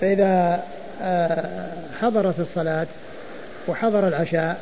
[0.00, 0.62] فإذا
[1.02, 1.68] آه،
[2.00, 2.86] حضرت الصلاة
[3.68, 4.60] وحضر العشاء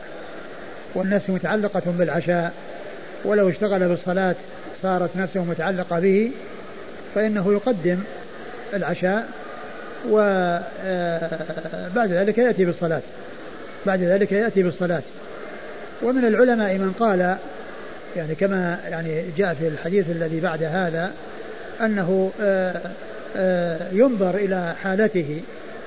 [0.94, 2.52] والنفس متعلقة بالعشاء
[3.24, 4.34] ولو اشتغل بالصلاة
[4.82, 6.30] صارت نفسه متعلقة به
[7.14, 7.98] فإنه يقدم
[8.74, 9.28] العشاء
[10.10, 13.00] وبعد آه، ذلك يأتي بالصلاة.
[13.86, 15.02] بعد ذلك يأتي بالصلاة.
[16.02, 17.36] ومن العلماء من قال
[18.16, 21.12] يعني كما يعني جاء في الحديث الذي بعد هذا
[21.80, 22.80] أنه آه،
[23.92, 25.40] ينظر إلى حالته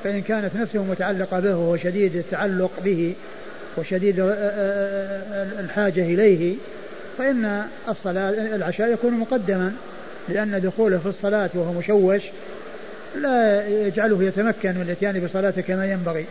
[0.03, 3.13] فإن كانت نفسه متعلقة به وهو شديد التعلق به
[3.77, 4.15] وشديد
[5.59, 6.55] الحاجة إليه
[7.17, 9.73] فإن الصلاة العشاء يكون مقدما
[10.29, 12.21] لأن دخوله في الصلاة وهو مشوش
[13.21, 16.25] لا يجعله يتمكن من الإتيان بصلاته كما ينبغي.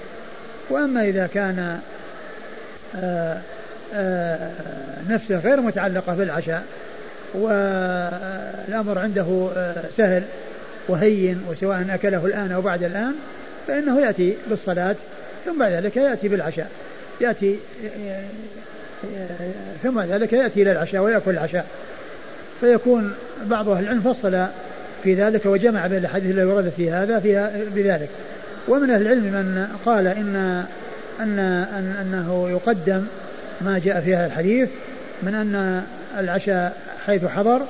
[0.70, 1.78] وأما إذا كان
[5.08, 6.64] نفسه غير متعلقة بالعشاء
[7.34, 9.50] والأمر عنده
[9.96, 10.22] سهل
[10.88, 13.14] وهين وسواء أكله الآن أو بعد الآن
[13.66, 14.96] فإنه يأتي بالصلاة
[15.44, 16.70] ثم بعد ذلك يأتي بالعشاء.
[17.20, 17.56] يأتي
[19.82, 21.66] ثم ذلك يأتي إلى العشاء ويأكل العشاء.
[22.60, 23.12] فيكون
[23.44, 24.46] بعض أهل العلم فصل
[25.02, 28.08] في ذلك وجمع بين الحديث الذي ورد في هذا فيها بذلك.
[28.68, 30.64] ومن أهل العلم من قال إن
[31.20, 33.06] أن, أن أنه يقدم
[33.60, 34.68] ما جاء في هذا الحديث
[35.22, 35.82] من أن
[36.18, 37.62] العشاء حيث حضر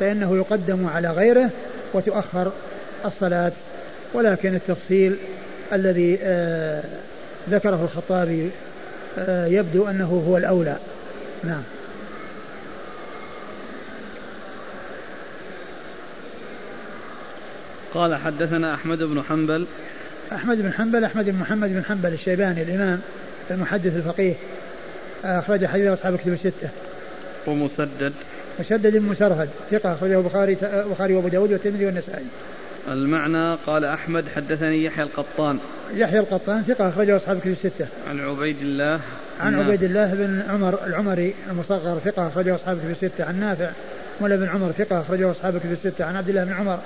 [0.00, 1.50] فإنه يقدم على غيره
[1.92, 2.52] وتؤخر
[3.04, 3.52] الصلاة
[4.14, 5.16] ولكن التفصيل
[5.72, 6.82] الذي آه
[7.50, 8.50] ذكره الخطابي
[9.18, 10.76] آه يبدو أنه هو الأولى.
[11.44, 11.62] نعم.
[17.94, 19.66] قال حدثنا أحمد بن حنبل.
[20.32, 23.00] أحمد بن حنبل أحمد بن محمد بن حنبل الشيباني الإمام
[23.50, 24.34] المحدث الفقيه
[25.24, 26.68] أخرج حديث أصحاب الكتب الستة.
[27.46, 28.12] ومسدد.
[28.60, 32.24] مسدد بن مسرهد ثقة أخرجه البخاري البخاري وأبو داود والترمذي والنسائي.
[32.88, 35.58] المعنى قال أحمد حدثني يحيى القطان.
[35.94, 37.86] يحيى القطان ثقة أخرجه أصحاب الكتب الستة.
[38.10, 39.00] عن عبيد الله
[39.40, 43.24] عن عبيد الله بن عمر العمري المصغر ثقة أخرجه أصحاب الكتب الستة.
[43.24, 43.70] عن نافع
[44.20, 46.04] مولى بن عمر ثقة أخرجه أصحاب الكتب الستة.
[46.04, 46.78] عن عبد الله بن عمر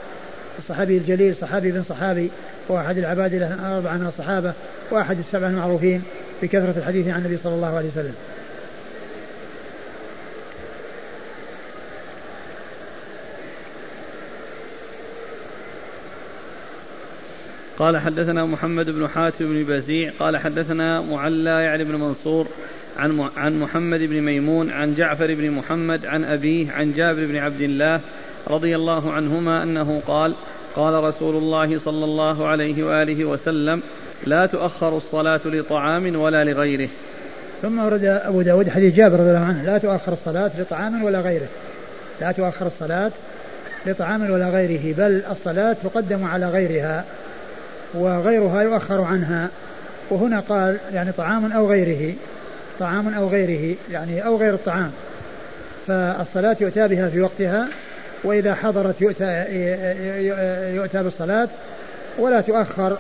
[0.59, 2.31] الصحابي الجليل صحابي بن صحابي
[2.69, 4.53] وأحد العباد الأربعة من الصحابة
[4.91, 6.03] وأحد السبعة المعروفين
[6.43, 8.15] بكثرة الحديث عن النبي صلى الله عليه وسلم.
[17.78, 22.46] قال حدثنا محمد بن حاتم بن بزيع قال حدثنا معلى يعني بن منصور
[22.98, 27.60] عن عن محمد بن ميمون عن جعفر بن محمد عن أبيه عن جابر بن عبد
[27.60, 28.00] الله
[28.48, 30.34] رضي الله عنهما أنه قال
[30.76, 33.82] قال رسول الله صلى الله عليه وآله وسلم
[34.26, 36.88] لا تؤخر الصلاة لطعام ولا لغيره.
[37.62, 41.46] ثم ورد أبو داود حديث جابر رضي الله عنه لا تؤخر الصلاة لطعام ولا غيره.
[42.20, 43.12] لا تؤخر الصلاة
[43.86, 47.04] لطعام ولا غيره بل الصلاة تقدم على غيرها.
[47.94, 49.49] وغيرها يؤخر عنها.
[50.10, 52.15] وهنا قال يعني طعام أو غيره
[52.81, 54.91] طعام أو غيره يعني أو غير الطعام.
[55.87, 57.69] فالصلاة يؤتى بها في وقتها
[58.25, 59.44] وإذا حضرت يؤتى,
[60.75, 61.49] يؤتى بالصلاة
[62.19, 62.99] ولا تؤخر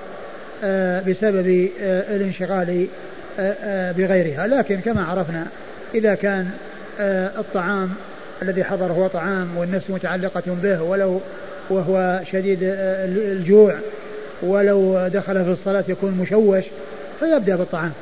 [0.64, 2.86] آه، بسبب آه، الانشغال
[3.40, 4.46] آه، بغيرها.
[4.46, 5.46] لكن كما عرفنا
[5.94, 6.50] إذا كان
[7.38, 7.90] الطعام
[8.42, 11.20] الذي حضر هو طعام والنفس متعلقة به ولو
[11.70, 13.74] وهو شديد الجوع
[14.42, 16.64] ولو دخل في الصلاة يكون مشوش
[17.20, 17.92] فيبدأ بالطعام.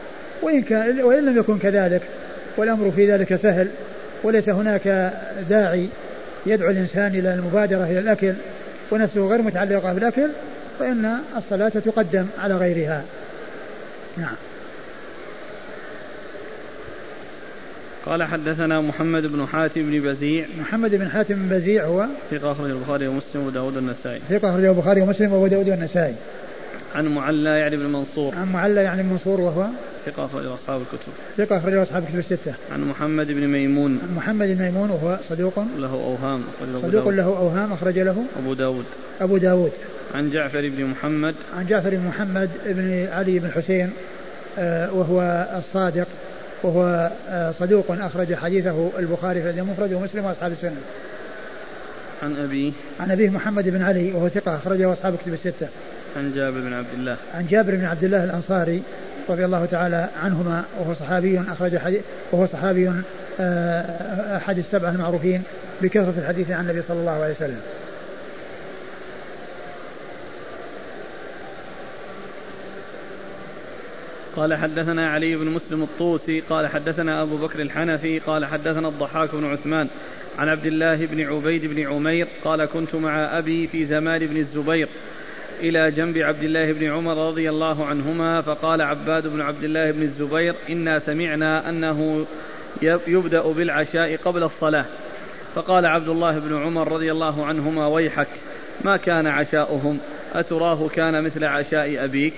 [0.42, 2.02] وإن, كان وإن لم يكن كذلك
[2.56, 3.68] والأمر في ذلك سهل
[4.22, 5.12] وليس هناك
[5.50, 5.88] داعي
[6.46, 8.32] يدعو الإنسان إلى المبادرة إلى الأكل
[8.90, 10.28] ونفسه غير متعلقة بالأكل
[10.78, 13.02] فإن الصلاة تقدم على غيرها.
[14.16, 14.34] نعم.
[18.06, 20.46] قال حدثنا محمد بن حاتم بن بزيع.
[20.60, 25.02] محمد بن حاتم بن بزيع هو ثقة أخرج البخاري ومسلم وداود النسائي ثقة أخرج البخاري
[25.02, 26.14] ومسلم وأبو داود النسائي
[26.94, 28.34] عن معلى يعني بن منصور.
[28.34, 29.66] عن معلى يعني بن منصور وهو
[30.06, 31.12] ثقة أخرج أصحاب الكتب.
[31.36, 32.54] ثقة أخرج أصحاب الكتب الستة.
[32.72, 33.98] عن محمد بن ميمون.
[34.02, 36.44] عن محمد بن ميمون وهو صدوق له أوهام
[36.82, 38.84] صدوق له أوهام أخرج له أبو داود.
[39.20, 39.72] أبو داود.
[40.14, 41.34] عن جعفر بن محمد.
[41.56, 43.90] عن جعفر بن محمد بن علي بن حسين
[44.58, 46.06] آه، وهو الصادق.
[46.62, 50.80] وهو آه، صدوق أخرج حديثه البخاري في المفرد ومسلم وأصحاب السنة.
[52.22, 55.68] عن أبيه عن أبيه محمد بن علي وهو ثقة أخرجه أصحاب كتب الستة.
[56.16, 57.16] عن جابر بن عبد الله.
[57.34, 58.82] عن جابر بن عبد الله الأنصاري
[59.28, 62.00] رضي الله تعالى عنهما وهو صحابي أخرج حديث
[62.32, 62.92] وهو صحابي
[63.40, 65.42] آه، أحد السبعة المعروفين
[65.82, 67.60] بكثرة الحديث عن النبي صلى الله عليه وسلم.
[74.36, 79.44] قال حدثنا علي بن مسلم الطوسي قال حدثنا أبو بكر الحنفي قال حدثنا الضحاك بن
[79.44, 79.88] عثمان
[80.38, 84.88] عن عبد الله بن عبيد بن عمير قال كنت مع أبي في زمان بن الزبير
[85.60, 90.02] إلى جنب عبد الله بن عمر رضي الله عنهما فقال عباد بن عبد الله بن
[90.02, 92.26] الزبير إنا سمعنا أنه
[93.06, 94.84] يبدأ بالعشاء قبل الصلاة.
[95.54, 98.28] فقال عبد الله بن عمر رضي الله عنهما ويحك
[98.84, 99.98] ما كان عشاؤهم؟
[100.34, 102.34] أتراه كان مثل عشاء أبيك؟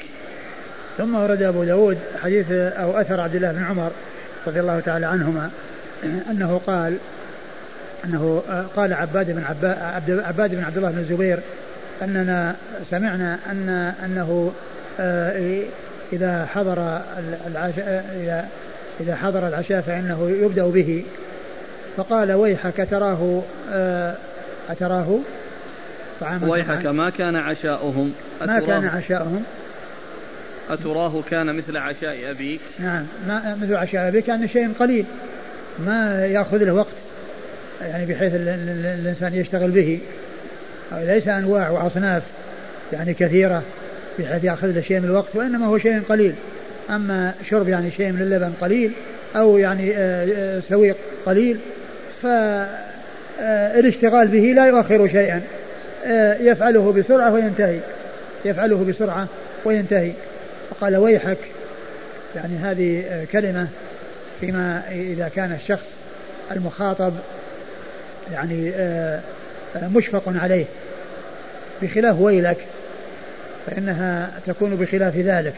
[0.98, 3.90] ثم ورد أبو داود حديث أو أثر عبد الله بن عمر
[4.46, 5.50] رضي الله تعالى عنهما
[6.30, 6.96] أنه قال
[8.04, 8.42] أنه
[8.76, 11.38] قال عباد بن عباد, عباد بن عبد الله بن الزبير
[12.02, 12.56] أننا
[12.90, 13.68] سمعنا أن
[14.04, 14.52] أنه
[15.00, 15.62] آه،
[16.12, 17.00] إذا حضر
[17.46, 18.48] العشاء إذا
[19.00, 21.04] إذا حضر العشاء فإنه يبدأ به.
[21.96, 23.42] فقال ويحك أتراه
[23.72, 24.14] آه،
[24.70, 25.18] أتراه؟
[26.20, 26.50] طعاما.
[26.50, 28.12] ويحك ما كان عشاؤهم؟
[28.46, 29.44] ما كان عشاؤهم.
[30.70, 35.04] أتراه كان مثل عشاء أبيك نعم ما مثل عشاء أبيك يعني شيء قليل
[35.78, 36.92] ما يأخذ له وقت
[37.82, 39.98] يعني بحيث الإنسان يشتغل به.
[40.92, 42.22] ليس أنواع وأصناف
[42.92, 43.62] يعني كثيرة
[44.18, 46.34] بحيث يأخذ له شيء من الوقت وإنما هو شيء قليل.
[46.90, 48.92] أما شرب يعني شيء من اللبن قليل
[49.36, 50.96] أو يعني آه، آه، سويق
[51.26, 51.58] قليل
[52.22, 55.42] فالاشتغال به لا يؤخر شيئا.
[56.06, 57.78] آه، يفعله بسرعة وينتهي.
[58.44, 59.26] يفعله بسرعة
[59.64, 60.12] وينتهي.
[60.70, 61.38] فقال ويحك
[62.36, 63.68] يعني هذه كلمة
[64.40, 65.86] فيما إذا كان الشخص
[66.52, 67.12] المخاطب
[68.32, 68.72] يعني
[69.76, 70.64] مشفق عليه.
[71.82, 72.56] بخلاف ويلك
[73.66, 75.54] فإنها تكون بخلاف ذلك.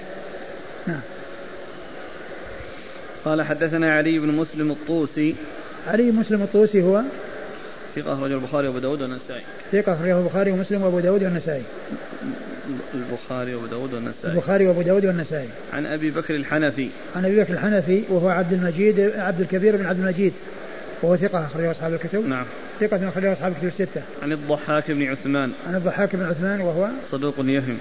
[0.86, 1.00] نعم.
[3.24, 5.34] قال حدثنا علي بن مسلم الطوسي.
[5.88, 7.02] علي بن مسلم الطوسي هو؟
[7.96, 9.42] ثقة أخرجه البخاري وأبو داود والنسائي.
[9.72, 11.62] ثقة أخرجه البخاري ومسلم وأبو داود والنسائي.
[12.94, 14.34] البخاري وأبو داود والنسائي.
[14.34, 15.48] البخاري وأبو داود والنسائي.
[15.72, 16.88] عن أبي بكر الحنفي.
[17.16, 20.32] عن أبي بكر الحنفي وهو عبد المجيد عبد الكبير بن عبد المجيد.
[21.02, 22.28] وهو ثقة أخرجه أصحاب الكتب.
[22.28, 22.44] نعم.
[22.80, 24.02] ثقة أخرجه أصحاب الكتب الستة.
[24.22, 25.52] عن الضحاك بن عثمان.
[25.68, 27.78] عن الضحاك بن عثمان وهو صدوق يهم.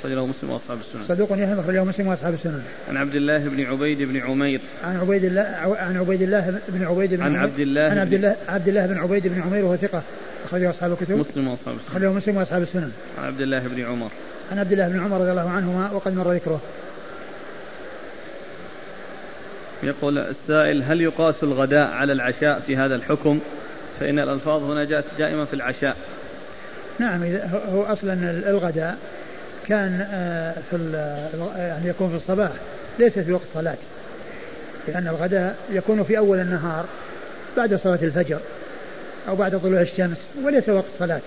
[0.00, 1.16] أخرجه مسلم وأصحاب السنن.
[1.16, 2.62] صدوق يهم أخرجه مسلم وأصحاب السنن.
[2.88, 4.60] عن عبد الله بن عبيد بن عمير.
[4.84, 8.36] عن عبيد الله عن عبيد الله بن عبيد بن عن عبد الله عن عبد الله
[8.48, 10.02] عبد الله بن عبيد بن عمير وهو ثقة.
[10.48, 11.14] أخرجه أصحاب الكتب.
[11.14, 11.90] مسلم وأصحاب السنن.
[11.90, 12.92] أخرجه مسلم وأصحاب السنن.
[13.18, 14.10] عن عبد الله بن عمر.
[14.52, 16.60] عن عبد الله بن عمر رضي الله عنهما وقد مر ذكره.
[19.82, 23.40] يقول السائل هل يقاس الغداء على العشاء في هذا الحكم؟
[24.00, 25.96] فإن الألفاظ هنا جاءت دائما في العشاء.
[26.98, 27.24] نعم
[27.72, 28.12] هو أصلا
[28.50, 28.98] الغداء
[29.66, 30.76] كان آه، في
[31.56, 32.50] يعني يكون في الصباح
[32.98, 33.76] ليس في وقت صلاة
[34.88, 36.84] لأن الغداء يكون في أول النهار
[37.56, 38.38] بعد صلاة الفجر.
[39.28, 41.20] أو بعد طلوع الشمس وليس وقت صلاة.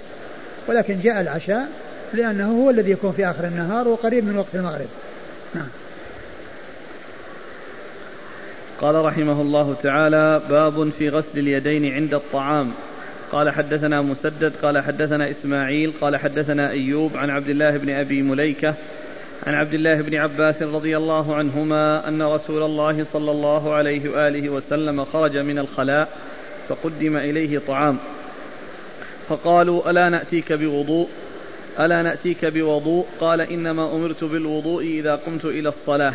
[0.67, 1.67] ولكن جاء العشاء
[2.13, 4.87] لأنه هو الذي يكون في آخر النهار وقريب من وقت المغرب.
[5.55, 5.67] نعم.
[8.81, 12.71] قال رحمه الله تعالى باب في غسل اليدين عند الطعام.
[13.31, 18.73] قال حدثنا مسدد قال حدثنا إسماعيل قال حدثنا أيوب عن عبد الله بن أبي مليكة
[19.47, 24.49] عن عبد الله بن عباس رضي الله عنهما أن رسول الله صلى الله عليه وآله
[24.49, 26.09] وسلم خرج من الخلاء
[26.71, 27.97] فقدم إليه طعام.
[29.29, 31.07] فقالوا ألا نأتيك بوضوء؟
[31.79, 36.13] ألا نأتيك بوضوء؟ قال إنما أمرت بالوضوء إذا قمت إلى الصلاة.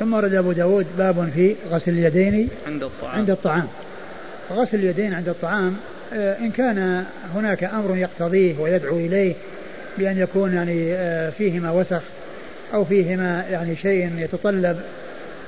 [0.00, 3.18] ثم ورد أبو داود باب في غسل اليدين عند الطعام.
[3.18, 3.68] عند الطعام.
[4.50, 5.76] غسل اليدين عند الطعام
[6.12, 7.04] آه، إن كان
[7.34, 9.34] هناك أمر يقتضيه ويدعو إليه
[9.98, 12.02] بأن يكون يعني آه، فيهما وسخ
[12.74, 14.80] أو فيهما يعني شيء يتطلب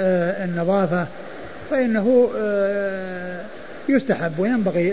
[0.00, 1.06] آه، النظافة
[1.70, 2.30] فإنه
[3.88, 4.90] يستحب وينبغي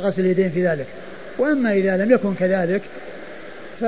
[0.00, 0.86] غسل اليدين في ذلك.
[1.38, 2.82] وأما إذا لم يكن كذلك
[3.80, 3.84] ف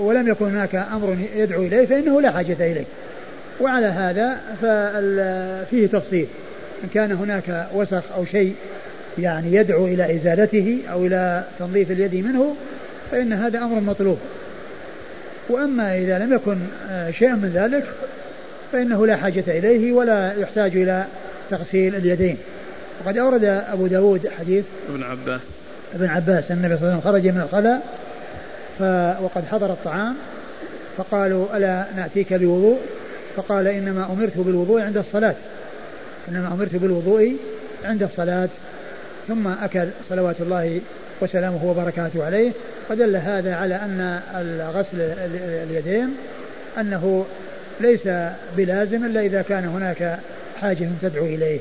[0.00, 2.84] ولم يكن هناك أمر يدعو إليه فإنه لا حاجة إليه.
[3.60, 4.36] وعلى هذا
[5.70, 6.26] فيه تفصيل.
[6.84, 8.54] إن كان هناك وسخ أو شيء
[9.18, 12.56] يعني يدعو إلى إزالته أو إلى تنظيف اليد منه
[13.10, 14.18] فإن هذا أمر مطلوب.
[15.48, 16.58] وأما إذا لم يكن
[16.90, 17.84] آه، شيء من ذلك
[18.72, 21.04] فإنه لا حاجة إليه ولا يحتاج إلى
[21.50, 22.36] تغسيل اليدين.
[23.04, 25.40] وقد أورد أبو داود حديث ابن عباس.
[25.94, 27.82] ابن عباس أن النبي صلى الله عليه وسلم خرج من الخلاء
[29.22, 30.16] وقد حضر الطعام
[30.96, 32.78] فقالوا ألا نأتيك بوضوء؟
[33.36, 35.34] فقال إنما أمرت بالوضوء عند الصلاة.
[36.28, 37.36] إنما أمرت بالوضوء
[37.84, 38.48] عند الصلاة.
[39.28, 40.80] ثم أكل صلوات الله
[41.20, 42.50] وسلامه وبركاته عليه.
[42.88, 44.20] فدل هذا على أن
[44.74, 45.00] غسل
[45.70, 46.16] اليدين
[46.80, 47.26] أنه
[47.80, 48.08] ليس
[48.56, 50.18] بلازم إلا إذا كان هناك
[50.60, 51.60] حاجة تدعو إليه.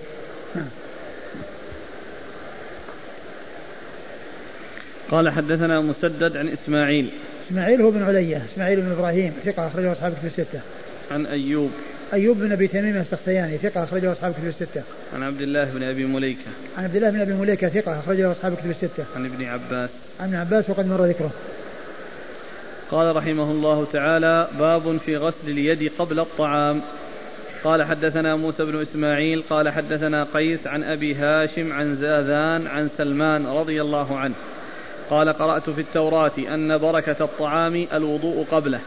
[0.56, 0.66] نعم.
[5.12, 7.10] قال حدثنا مسدد عن إسماعيل
[7.48, 10.60] إسماعيل هو بن علية إسماعيل بن إبراهيم ثقة أخرجه أصحاب في الستة
[11.12, 11.72] عن أيوب
[12.14, 14.84] أيوب بن أبي تميم السختياني ثقة أخرجه أصحاب كتب الستة.
[15.16, 16.52] عن عبد الله بن أبي مليكة.
[16.78, 19.06] عن عبد الله بن أبي مليكة ثقة أخرجه أصحاب كتب الستة.
[19.16, 19.90] عن ابن عباس.
[20.20, 21.32] عن ابن عباس وقد مر ذكره.
[22.92, 26.82] قال رحمه الله تعالى باب في غسل اليد قبل الطعام
[27.64, 33.48] قال حدثنا موسى بن إسماعيل قال حدثنا قيس عن أبي هاشم عن زاذان عن سلمان
[33.48, 34.34] رضي الله عنه
[35.12, 38.80] قال قرأت في التوراة أن بركة الطعام الوضوء قبله.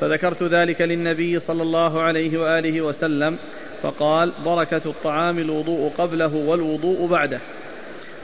[0.00, 3.38] فذكرت ذلك للنبي صلى الله عليه وآله وسلم
[3.82, 7.40] فقال بركة الطعام الوضوء قبله والوضوء بعده.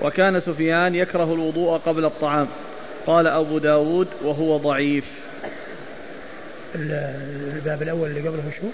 [0.03, 2.49] وكان سفيان يكره الوضوء قبل الطعام.
[3.07, 5.05] قال أبو داود وهو ضعيف.
[6.75, 8.67] الباب الأول اللي قبله شو؟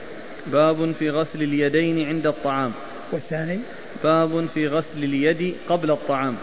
[0.47, 2.73] باب في غسل اليدين عند الطعام.
[3.13, 3.59] والثاني؟
[4.05, 6.37] باب في غسل اليد قبل الطعام.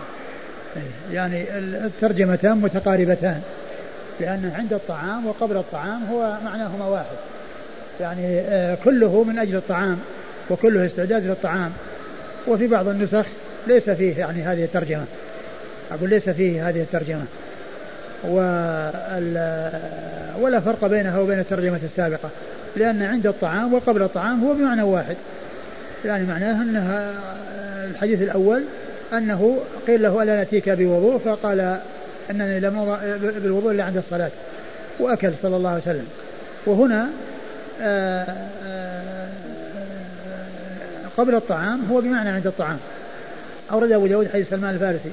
[1.12, 3.42] يعني الترجمتان متقاربتان.
[4.20, 7.15] لأن عند الطعام وقبل الطعام هو معناهما واحد.
[8.00, 10.00] يعني آه، كله من أجل الطعام
[10.50, 11.72] وكله استعداد للطعام.
[12.48, 13.25] وفي بعض النسخ
[13.68, 15.06] ليس فيه يعني هذه الترجمة.
[15.92, 17.25] أقول ليس فيه هذه الترجمة.
[20.39, 22.30] ولا فرق بينها وبين الترجمة السابقة.
[22.75, 25.15] لأن عند الطعام وقبل الطعام هو بمعنى واحد.
[26.06, 27.12] يعني معناه أنها
[27.92, 28.63] الحديث الأول
[29.13, 31.79] أنه قيل له ألا نأتيك بوضوء؟ فقال
[32.32, 32.98] أنني لم
[33.43, 34.32] بالوضوء إلا عند الصلاة.
[35.00, 36.08] وأكل صلى الله عليه وسلم.
[36.65, 37.10] وهنا
[37.82, 38.25] آه،
[38.65, 39.27] آه،
[41.17, 42.77] قبل الطعام هو بمعنى عند الطعام.
[43.72, 45.12] أورد أبو داود حديث سلمان الفارسي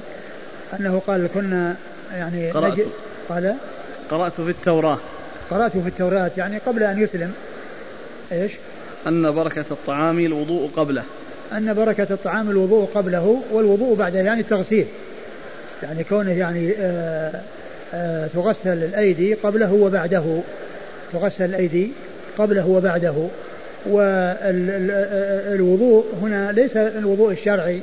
[0.79, 1.75] أنه قال كنا
[2.13, 2.79] يعني قرأت.
[3.29, 3.55] قال
[4.11, 4.97] قرأت في التوراة.
[5.51, 7.33] قرأت في التوراة يعني قبل أن يسلم.
[8.31, 8.51] إيش؟
[9.07, 11.03] أن بركة الطعام الوضوء قبله.
[11.57, 14.87] أن بركة الطعام الوضوء قبله والوضوء بعده يعني التغسيل.
[15.83, 17.41] يعني كونه يعني آآ آه،
[17.93, 20.41] آآ آه، تغسل الأيدي قبله وبعده.
[21.13, 21.91] تغسل الأيدي
[22.37, 23.13] قبله وبعده.
[23.89, 27.81] والوضوء هنا ليس الوضوء الشرعي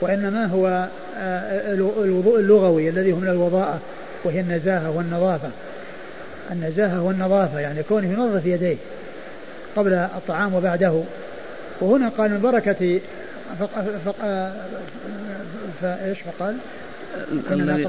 [0.00, 3.80] وإنما هو آه، الوضوء اللغوي الذي هو من الوضاءة
[4.24, 5.50] وهي النزاهة والنظافة.
[6.52, 8.76] النزاهة والنظافة يعني كونه ينظف يديه
[9.76, 11.02] قبل الطعام وبعده.
[11.80, 13.00] وهنا قال من بركة
[13.60, 13.70] فق...
[14.04, 14.50] فق...
[15.82, 16.56] فايش فقال؟
[17.50, 17.88] الذي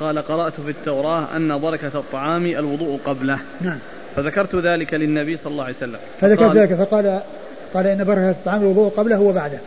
[0.00, 3.38] قال قرأت في التوراة أن بركة الطعام الوضوء قبله.
[3.60, 3.78] نعم.
[4.16, 5.98] فذكرت ذلك للنبي صلى الله عليه وسلم.
[6.20, 7.20] فذكرت ذلك فقال
[7.74, 9.58] قال إن بركة الطعام الوضوء قبله وبعده.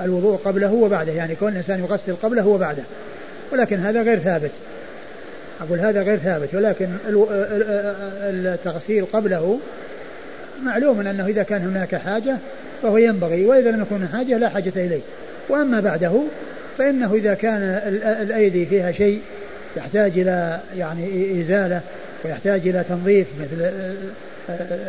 [0.00, 2.82] الوضوء قبله وبعده يعني كون الإنسان يغسل قبله وبعده.
[3.52, 4.50] ولكن هذا غير ثابت.
[5.60, 6.88] أقول هذا غير ثابت ولكن
[8.22, 9.60] التغسيل قبله
[10.64, 12.36] معلوم أنه إذا كان هناك حاجة
[12.82, 15.00] فهو ينبغي وإذا لم يكن حاجة لا حاجة إليه.
[15.48, 16.22] وأما بعده
[16.78, 17.62] فإنه إذا كان
[18.22, 19.20] الأيدي فيها شيء
[19.76, 21.80] يحتاج إلى يعني إزالة
[22.24, 23.70] ويحتاج إلى تنظيف مثل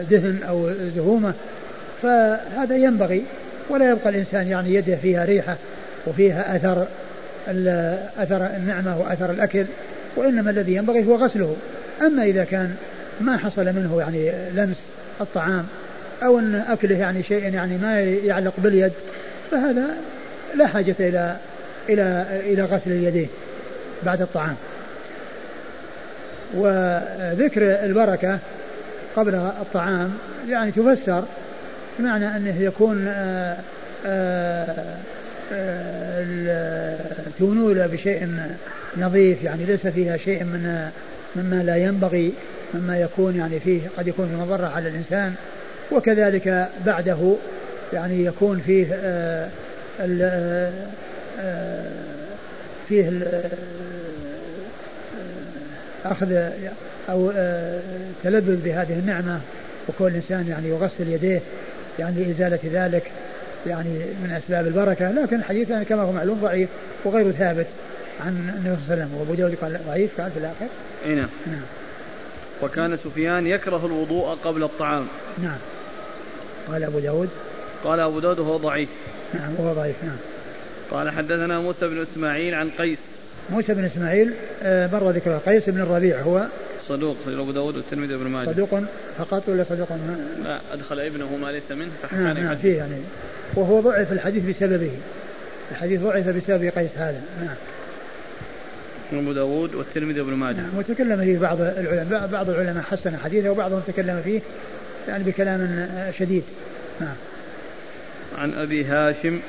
[0.10, 1.34] دهن أو زهومة
[2.02, 3.24] فهذا ينبغي.
[3.70, 5.56] ولا يبقى الإنسان يعني يده فيها ريحة
[6.08, 6.86] وفيها أثر
[8.18, 9.66] أثر النعمة وأثر الأكل
[10.16, 11.56] وإنما الذي ينبغي هو غسله.
[12.02, 12.76] أما إذا كان
[13.22, 14.78] ما حصل منه يعني لمس
[15.22, 15.66] الطعام
[16.24, 18.92] أو أن أكله يعني شيء يعني ما يعلق باليد
[19.52, 19.88] فهذا
[20.56, 21.38] لا حاجة إلى
[21.90, 23.30] إلى إلى غسل اليدين
[24.04, 24.56] بعد الطعام.
[26.54, 28.40] وذكر البركة
[29.16, 30.14] قبل الطعام
[30.50, 31.24] يعني تفسر
[32.00, 33.58] بمعنى أنه يكون آه،
[34.06, 34.66] آآ
[35.54, 36.98] آه،
[37.40, 38.28] تونول بشيء
[38.98, 40.90] نظيف يعني ليس فيها شيء من
[41.36, 42.34] مما لا ينبغي
[42.74, 45.34] مما يكون يعني فيه قد يكون في مضرة على الإنسان.
[45.92, 47.36] وكذلك بعده
[47.94, 49.50] يعني يكون فيه آآ
[51.40, 51.92] آه،
[52.90, 53.22] فيه
[56.06, 56.52] أخذ
[57.10, 57.32] أو
[58.24, 59.40] تلذذ بهذه النعمة
[59.90, 61.42] وكون الإنسان يعني يغسل يديه
[62.00, 63.12] يعني لإزالة ذلك
[63.68, 63.90] يعني
[64.24, 65.12] من أسباب البركة.
[65.12, 66.70] لكن الحديث يعني كما هو معلوم ضعيف
[67.04, 67.68] وغير ثابت
[68.26, 69.20] عن النبي صلى الله عليه وسلم.
[69.20, 70.66] وأبو داود قال ضعيف قال في الآخر.
[71.06, 71.30] أي نعم.
[71.48, 71.62] نعم.
[72.62, 75.08] وكان سفيان يكره الوضوء قبل الطعام.
[75.44, 75.58] نعم.
[76.68, 77.30] قال أبو داود.
[77.84, 78.90] قال أبو داود وهو ضعيف.
[79.34, 80.18] نعم وهو ضعيف نعم.
[80.92, 82.98] قال حدثنا موسى بن إسماعيل عن قيس.
[83.50, 86.46] موسى بن إسماعيل آه، مر ذكره قيس بن الربيع هو
[86.88, 88.50] صدوق أبو داود والترمذي وابن ماجه.
[88.50, 88.80] صدوق
[89.18, 89.88] فقط ولا صدوق؟
[90.44, 92.96] لا أدخل ابنه ما ليس منه نعم نعم فيه يعني.
[93.56, 94.92] وهو ضعف الحديث بسببه.
[95.72, 97.56] الحديث ضعف بسبب قيس هذا نعم.
[99.14, 100.56] أبو داود والترمذي وابن ماجه.
[100.56, 104.42] نعم وتكلم فيه بعض العلماء بعض العلماء حسن حديثه وبعضهم تكلم فيه.
[105.08, 105.90] يعني بكلام
[106.20, 106.44] شديد.
[107.02, 107.16] نعم
[108.38, 109.40] عن أبي هاشم.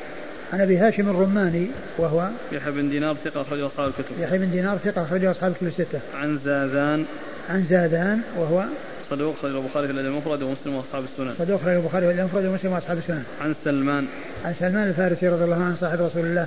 [0.52, 1.66] عن أبي هاشم الرماني
[1.98, 4.20] وهو يحيى بن دينار ثقة اخرجه أصحاب الكتب.
[4.20, 6.00] يحيى بن دينار ثقة اخرجه أصحاب الكتب الستة.
[6.14, 7.04] عن زاذان.
[7.50, 8.64] عن زاذان وهو
[9.10, 11.34] صدوق خرج البخاري في الأدب المفرد ومسلم وأصحاب السنن.
[11.38, 13.24] صدوق خرج البخاري في الأدب المفرد ومسلم وأصحاب السنن.
[13.40, 14.06] عن سلمان.
[14.44, 16.46] عن سلمان الفارسي رضي الله عنه صاحب رسول الله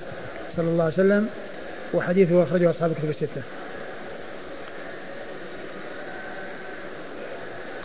[0.57, 1.27] صلى الله عليه وسلم
[1.93, 3.41] وحديثه أخرجه أصحاب الكتب الستة.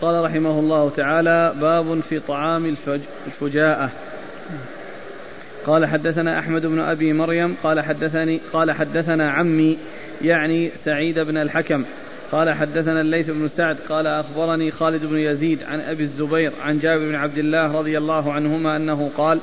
[0.01, 2.75] قال رحمه الله تعالى باب في طعام
[3.27, 3.91] الفجاءة.
[5.65, 9.77] قال حدثنا أحمد بن أبي مريم قال حدثني قال حدثنا عمي
[10.21, 11.83] يعني سعيد بن الحكم.
[12.31, 17.05] قال حدثنا الليث بن سعد قال أخبرني خالد بن يزيد عن أبي الزبير عن جابر
[17.05, 19.39] بن عبد الله رضي الله عنهما أنه قال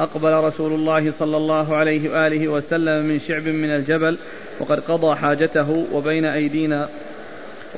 [0.00, 4.16] أقبل رسول الله صلى الله عليه وآله وسلم من شعب من الجبل
[4.60, 6.88] وقد قضى حاجته وبين أيدينا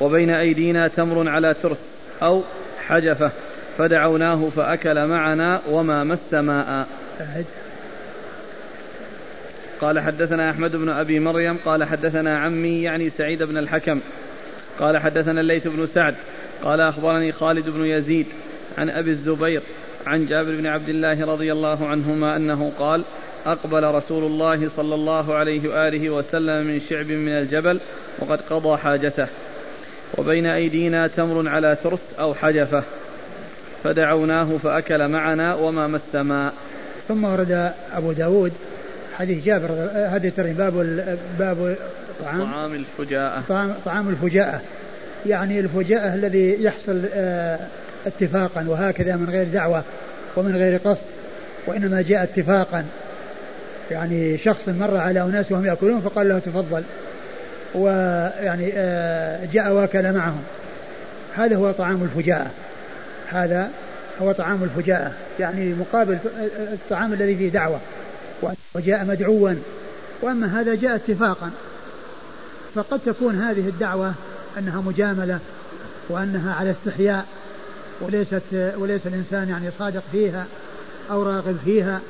[0.01, 1.77] وبين أيدينا تمر على ترس
[2.21, 2.43] أو
[2.87, 3.31] حجفة
[3.77, 6.87] فدعوناه فأكل معنا وما مس ماء.
[9.81, 13.99] قال حدثنا أحمد بن أبي مريم قال حدثنا عمي يعني سعيد بن الحكم.
[14.79, 16.15] قال حدثنا الليث بن سعد
[16.63, 18.25] قال أخبرني خالد بن يزيد
[18.77, 19.61] عن أبي الزبير
[20.07, 23.03] عن جابر بن عبد الله رضي الله عنهما أنه قال
[23.45, 27.79] أقبل رسول الله صلى الله عليه وآله وسلم من شعب من الجبل
[28.19, 29.27] وقد قضى حاجته.
[30.17, 32.83] وبين أيدينا تمر على ترس أو حجفة.
[33.83, 36.53] فدعوناه فأكل معنا وما مس ماء.
[37.07, 38.53] ثم ورد أبو داود
[39.17, 40.73] حديث جابر هذه باب
[41.39, 41.75] باب
[42.23, 42.43] طعام.
[42.43, 43.43] طعام الفجاءة.
[43.49, 44.61] طعام, طعام الفجاءة.
[45.25, 47.59] يعني الفجاءة الذي يحصل آه،
[48.07, 49.83] اتفاقا وهكذا من غير دعوة
[50.35, 51.01] ومن غير قصد
[51.67, 52.85] وإنما جاء اتفاقا.
[53.91, 56.83] يعني شخص مر على أناس وهم يأكلون فقال له تفضل.
[57.77, 60.43] ويعني آه، جاء وأكل معهم.
[61.35, 62.51] هذا هو طعام الفجاءة.
[63.27, 63.69] هذا
[64.21, 65.11] هو طعام الفجاءة.
[65.39, 66.17] يعني مقابل
[66.73, 67.79] الطعام الذي فيه دعوة.
[68.75, 69.53] وجاء مدعوا.
[70.21, 71.51] وأما هذا جاء اتفاقا.
[72.75, 74.13] فقد تكون هذه الدعوة
[74.57, 75.39] أنها مجاملة
[76.09, 77.25] وأنها على استحياء
[78.01, 80.45] وليست وليس الإنسان يعني صادق فيها
[81.11, 82.01] أو راغب فيها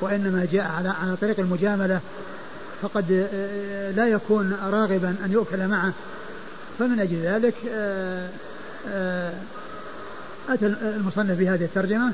[0.00, 2.00] وإنما جاء على على طريق المجاملة
[2.82, 3.28] فقد
[3.96, 5.92] لا يكون راغبا أن يؤكل معه.
[6.78, 7.54] فمن أجل ذلك
[10.48, 12.12] أتى المصنف بهذه الترجمة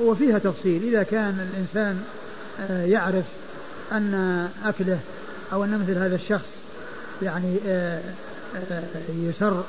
[0.00, 0.82] وفيها تفصيل.
[0.82, 2.02] إذا كان الإنسان
[2.90, 3.24] يعرف
[3.92, 4.98] أن أكله
[5.52, 6.48] أو أن مثل هذا الشخص
[7.22, 7.56] يعني
[9.14, 9.64] يسر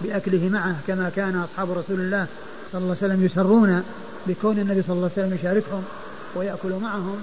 [0.00, 2.26] بأكله معه كما كان أصحاب رسول الله
[2.72, 3.82] صلى الله عليه وسلم يسرون
[4.26, 5.84] بكون النبي صلى الله عليه وسلم يشاركهم
[6.34, 7.22] ويأكل معهم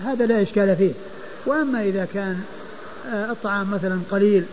[0.00, 0.92] فهذا لا إشكال فيه.
[1.46, 2.40] وأما إذا كان
[3.12, 4.44] آه، الطعام مثلا قليل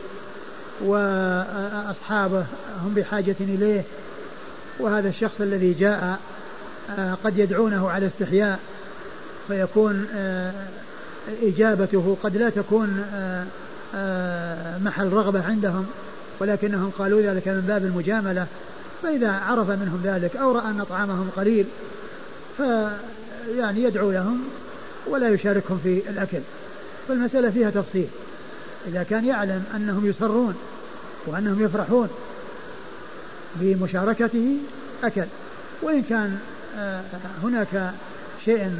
[0.82, 2.46] وأصحابه
[2.84, 3.84] هم بحاجة إليه
[4.80, 6.20] وهذا الشخص الذي جاء
[6.98, 8.60] آه، قد يدعونه على استحياء
[9.48, 10.54] فيكون آه،
[11.44, 13.06] إجابته قد لا تكون
[14.84, 15.86] محل رغبة عندهم
[16.40, 18.48] ولكنهم قالوا ذلك من باب المجاملة.
[19.04, 21.66] فإذا عرف منهم ذلك أو رأى أن طعامهم قليل
[22.58, 24.44] فيعني يدعو لهم
[25.08, 26.40] ولا يشاركهم في الأكل.
[27.08, 28.08] فالمسألة فيها تفصيل.
[28.88, 30.56] إذا كان يعلم أنهم يسرون
[31.28, 32.10] وأنهم يفرحون
[33.56, 34.58] بمشاركته
[35.04, 35.26] أكل.
[35.82, 36.38] وإن كان
[36.78, 37.04] آه،
[37.44, 37.94] هناك
[38.46, 38.72] شيء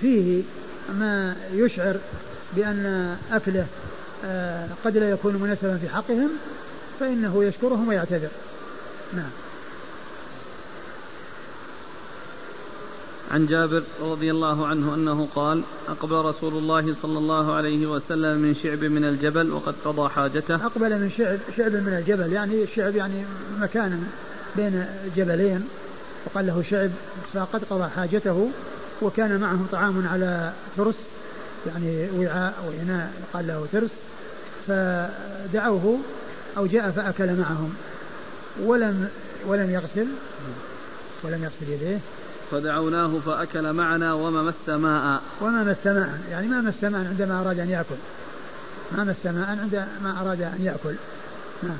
[0.00, 0.42] فيه
[0.98, 1.96] ما يشعر
[2.56, 3.66] بأن أكله
[4.24, 6.30] آه، قد لا يكون مناسبا في حقهم
[7.00, 8.28] فإنه يشكرهم ويعتذر.
[9.12, 9.47] نعم.
[13.30, 18.54] عن جابر رضي الله عنه أنه قال أقبل رسول الله صلى الله عليه وسلم من
[18.62, 20.54] شعب من الجبل وقد قضى حاجته.
[20.54, 23.24] أقبل من شعب, شعب من الجبل يعني الشعب يعني
[23.60, 24.06] مكان
[24.56, 24.86] بين
[25.16, 25.68] جبلين
[26.26, 26.90] وقال له شعب
[27.34, 28.50] فقد قضى حاجته
[29.02, 30.94] وكان معهم طعام على ترس
[31.66, 33.90] يعني وعاء وإناء قال له ترس
[34.66, 35.98] فدعوه
[36.56, 37.74] أو جاء فأكل معهم.
[38.62, 39.08] ولم
[39.46, 40.06] ولم يغسل
[41.22, 41.98] ولم يغسل يديه.
[42.50, 45.22] فدعوناه فأكل معنا وما مس ماء.
[45.40, 46.20] وما مس ماء.
[46.30, 47.94] يعني ما مس ماء عندما أراد أن يأكل.
[48.92, 50.94] ما مس ماء عندما أراد أن يأكل.
[51.62, 51.78] نعم.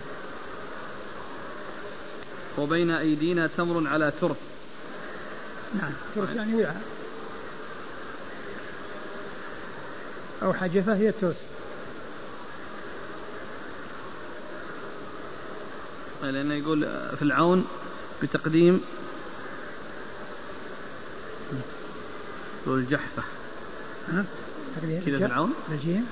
[2.58, 4.36] وبين أيدينا تمر على ترس
[5.74, 5.92] نعم.
[6.14, 6.82] ترس يعني وعاء.
[10.42, 11.36] أو حجفة هي الترس.
[16.22, 16.80] لأنه يقول
[17.16, 17.64] في العون
[18.22, 18.84] بتقديم
[22.68, 23.22] يقول جحفة.
[24.08, 24.24] ها؟
[25.06, 26.06] كذا في العون؟ الجيم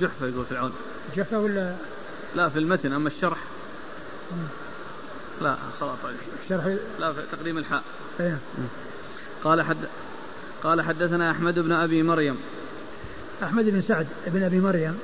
[0.00, 0.72] جحفة يقول في العون.
[1.16, 1.76] جحفة ولا؟
[2.34, 3.38] لا في المتن أما الشرح.
[5.40, 5.98] لا خلاص
[6.44, 7.82] الشرح لا في تقديم الحاء.
[8.20, 8.38] إيه.
[9.44, 9.76] قال حد
[10.62, 12.36] قال حدثنا أحمد بن أبي مريم.
[13.42, 14.98] أحمد بن سعد بن أبي مريم.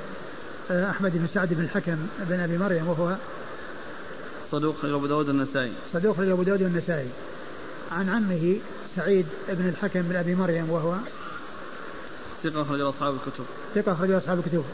[0.70, 3.16] آه، أحمد بن سعد بن الحكم بن أبي مريم وهو
[4.52, 5.72] صدوق أبو داود النسائي.
[5.92, 7.08] صدوق أبو داود النسائي.
[7.92, 8.56] عن عمه
[8.96, 10.94] سعيد بن الحكم بن أبي مريم وهو
[12.44, 13.44] ثقة أخرج أصحاب الكتب.
[13.74, 14.64] ثقة أخرج أصحاب الكتب.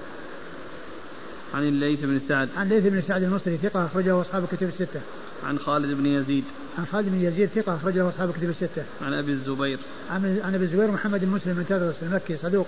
[1.55, 2.49] عن الليث بن سعد.
[2.57, 5.01] عن الليث بن سعد المصري ثقة أخرجه أصحاب الكتب الستة.
[5.47, 6.45] عن خالد بن يزيد.
[6.79, 8.85] عن خالد بن يزيد ثقة أخرجه أصحاب الكتب الستة.
[9.03, 9.79] عن أبي الزبير.
[10.11, 12.67] عن عن أبي الزبير محمد بن مسلم بن تدرس المكي صدوق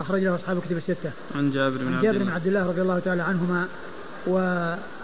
[0.00, 1.10] أخرج له أصحاب الكتب الستة.
[1.34, 3.68] عن جابر بن عن جابر بن عبد الله رضي الله تعالى عنهما
[4.26, 4.38] و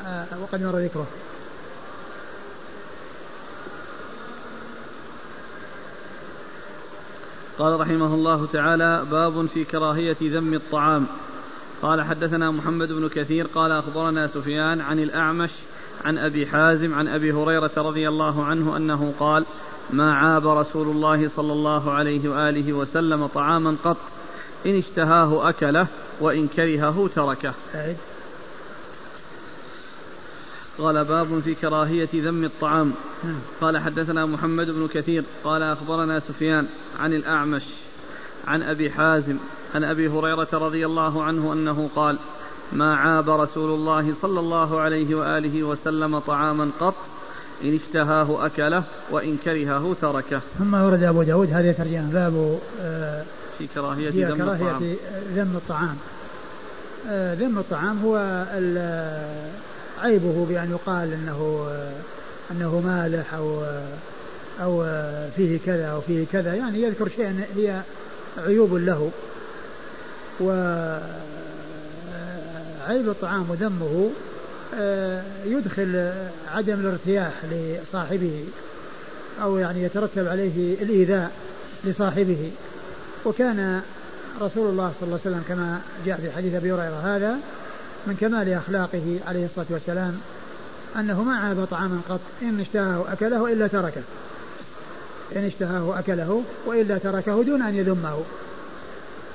[0.06, 1.06] آه، وقد مر ذكره.
[7.58, 11.06] قال رحمه الله تعالى باب في كراهية ذم الطعام.
[11.82, 15.50] قال حدثنا محمد بن كثير قال أخبرنا سفيان عن الأعمش
[16.04, 19.44] عن أبي حازم عن أبي هريرة رضي الله عنه أنه قال
[19.90, 23.96] ما عاب رسول الله صلى الله عليه وآله وسلم طعاما قط
[24.66, 25.86] إن اشتهاه أكله
[26.20, 27.54] وإن كرهه تركه.
[30.78, 32.92] قال باب في كراهية ذم الطعام.
[33.24, 33.38] نعم.
[33.60, 36.66] قال حدثنا محمد بن كثير قال أخبرنا سفيان
[37.00, 37.62] عن الأعمش
[38.46, 39.36] عن أبي حازم
[39.74, 42.18] عن أبي هريرة رضي الله عنه أنه قال
[42.72, 46.94] ما عاب رسول الله صلى الله عليه وآله وسلم طعاما قط
[47.64, 50.40] إن اشتهاه أكله وإن كرهه تركه.
[50.58, 53.24] ثم ورد أبو داود هذه ترجمة باب آه
[53.58, 54.96] في كراهية ذم كراهية الطعام.
[55.34, 55.96] ذم الطعام.
[57.08, 58.44] آه ذم الطعام هو
[60.02, 61.68] عيبه بأن يقال أنه
[62.50, 63.64] أنه مالح أو
[64.62, 64.84] أو
[65.36, 66.54] فيه كذا أو فيه كذا.
[66.54, 67.80] يعني يذكر شيئا هي
[68.38, 69.10] عيوب له.
[70.40, 70.68] وعيب
[73.08, 74.10] الطعام وذمه
[75.44, 76.12] يدخل
[76.54, 78.44] عدم الارتياح لصاحبه
[79.42, 81.30] أو يعني يترتب عليه الإيذاء
[81.84, 82.50] لصاحبه.
[83.24, 83.82] وكان
[84.40, 87.36] رسول الله صلى الله عليه وسلم كما جاء في حديث أبي هريرة هذا
[88.06, 90.20] من كمال أخلاقه عليه الصلاة والسلام
[90.96, 94.02] أنه ما عاب طعاما قط إن اشتهاه أكله وإلا تركه.
[95.36, 98.20] إن اشتهاه أكله وإلا تركه دون أن يذمه.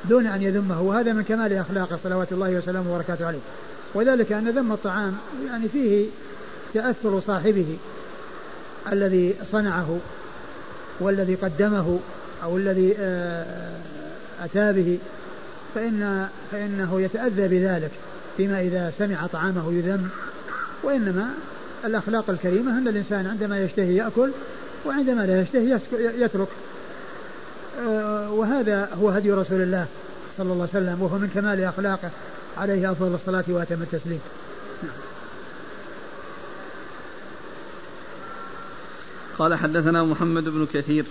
[0.10, 3.40] دون أن يذمه وهذا من كمال أخلاقه صلوات الله وسلامه وبركاته عليه.
[3.94, 6.06] وذلك أن ذم الطعام يعني فيه
[6.74, 7.78] تأثر صاحبه
[8.92, 10.00] الذي صنعه
[11.00, 12.00] والذي قدمه
[12.44, 13.72] أو الذي آه،
[14.42, 14.98] أتى به
[15.76, 17.92] فإن فإنه يتأذى بذلك.
[18.40, 20.10] فيما إذا سمع طعامه يذم
[20.84, 21.34] وإنما
[21.86, 24.32] الأخلاق الكريمة أن الإنسان عندما يشتهي يأكل
[24.86, 25.80] وعندما لا يشتهي
[26.24, 26.48] يترك.
[27.88, 29.86] آه، وهذا هو هدي رسول الله
[30.38, 32.10] صلى الله عليه وسلم وهو من كمال أخلاقه
[32.58, 34.22] عليه أفضل الصلاة وأتم التسليم.
[39.40, 41.06] قال حدثنا محمد بن كثير.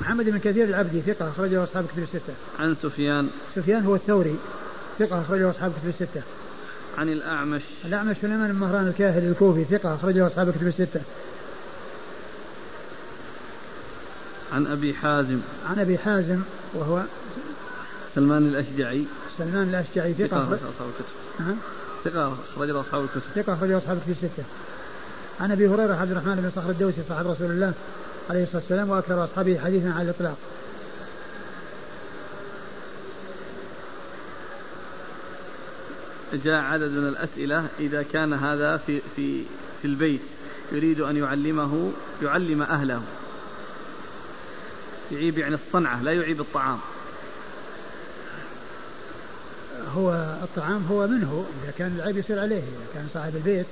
[0.00, 2.34] محمد بن كثير العبدي ثقة أخرجه أصحاب كتب الستة.
[2.58, 3.28] عن سفيان.
[3.56, 4.36] سفيان هو الثوري
[4.98, 6.22] ثقة أخرجه أصحاب كتب الستة.
[6.98, 7.62] عن الأعمش.
[7.84, 11.00] الأعمش سليمان بن مهران الكاهلي الكوفي ثقة أخرجه أصحاب كتب الستة.
[14.52, 15.40] عن أبي حازم.
[15.70, 16.40] عن أبي حازم
[16.74, 17.02] وهو
[18.14, 19.04] سلمان الأشجعي.
[19.38, 21.56] سلمان الأشجعي ثقة أخرج أصحاب الكتب.
[22.04, 23.20] ثقة أخرجه أصحاب الكتب.
[23.34, 24.44] ثقة أخرجه أصحاب الكتب الستة.
[25.40, 27.72] عن أبي هريرة عبد الرحمن بن صخر الدوسي صاحب رسول الله
[28.30, 30.36] عليه الصلاة والسلام وأكثر أصحابه حديثا على الإطلاق.
[36.34, 39.44] جاء عدد من الأسئلة إذا كان هذا في في
[39.82, 40.20] في البيت.
[40.72, 41.92] يريد أن يعلمه
[42.22, 43.02] يعلم أهله.
[45.12, 46.78] يعيب يعني الصنعة لا يعيب الطعام.
[49.96, 52.56] هو الطعام هو منه إذا كان العيب يصير عليه.
[52.56, 53.66] إذا كان صاحب البيت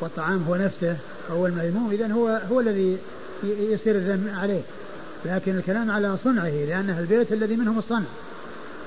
[0.00, 0.96] والطعام هو نفسه
[1.30, 2.98] هو المذموم إذا هو هو الذي
[3.44, 4.62] يصير الذم عليه.
[5.24, 8.06] لكن الكلام على صنعه لأنه البيت الذي منهم الصنع.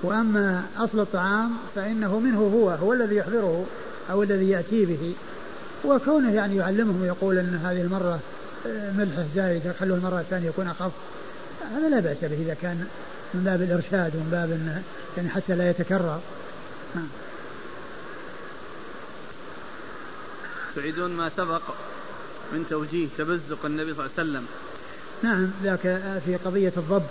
[0.04, 3.66] وأما أصل الطعام فإنه منه هو هو الذي يحضره
[4.12, 5.14] أو الذي يأتي به.
[5.86, 8.20] وكونه يعني يعلمهم ويقول أن هذه المرة
[8.68, 10.92] آه، ملح زايد خلوا المرة الثانية يكون أخف
[11.76, 12.88] هذا لا بأس به إذا كان
[13.34, 14.82] من باب الإرشاد ومن باب
[15.18, 16.20] يعني حتى لا يتكرر.
[16.96, 17.08] نعم.
[20.76, 21.62] تعيدون ما سبق
[22.54, 24.46] من توجيه تبزق النبي صلى الله عليه وسلم؟
[25.24, 27.06] نعم ذاك في قضية الضب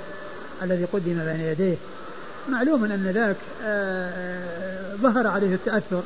[0.63, 1.77] الذي قدم بين يديه.
[2.49, 6.03] معلوم أن ذاك آه، آه، ظهر عليه التأثر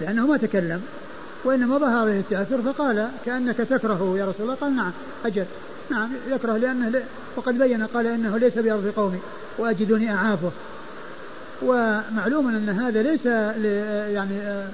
[0.00, 0.82] لأنه ما تكلم
[1.44, 4.92] وإنما ظهر عليه التأثر فقال كأنك تكره يا رسول الله؟ قال نعم
[5.24, 5.44] أجل.
[5.90, 7.02] نعم يكره لأنه
[7.36, 9.18] وقد بين قال إنه ليس بأرض قومي
[9.58, 10.50] وأجدني أعافه.
[11.62, 13.26] ومعلوم أن هذا ليس
[14.14, 14.68] يعني آه،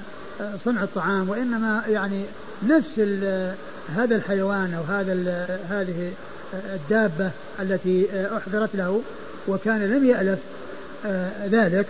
[0.64, 2.24] صنع الطعام وإنما يعني
[2.62, 3.00] نفس
[3.96, 5.12] هذا الحيوان أو هذا
[5.70, 6.12] هذه
[6.74, 9.02] الدابة التي أحضرت له
[9.48, 10.38] وكان لم يألف.
[11.50, 11.86] ذلك.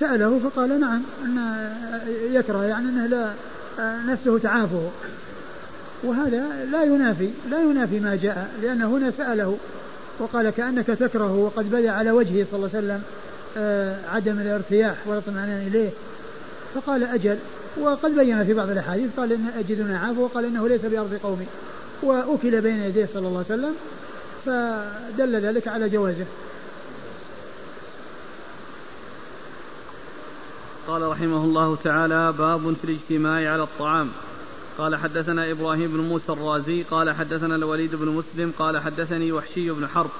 [0.00, 1.38] سأله فقال نعم أن
[2.32, 3.30] يكره يعني أنه لا
[3.80, 4.90] آه، نفسه تعافه.
[6.02, 9.58] وهذا لا ينافي لا ينافي ما جاء لأن هنا سأله
[10.18, 13.02] وقال كأنك تكره وقد بدأ على وجهه صلى الله عليه وسلم
[13.56, 15.90] آه، عدم الارتياح والاطمئنان إليه.
[16.74, 17.38] فقال أجل.
[17.80, 21.46] وقد بين في بعض الأحاديث قال إن أجدنا عافو وقال إنه ليس بأرض قومي.
[22.02, 23.74] وأكل بين يديه صلى الله عليه وسلم
[24.46, 26.24] فدل ذلك على جوازه.
[30.88, 34.08] قال رحمه الله تعالى باب في الاجتماع على الطعام.
[34.78, 39.88] قال حدثنا إبراهيم بن موسى الرازي قال حدثنا الوليد بن مسلم قال حدثني وحشي بن
[39.88, 40.10] حرب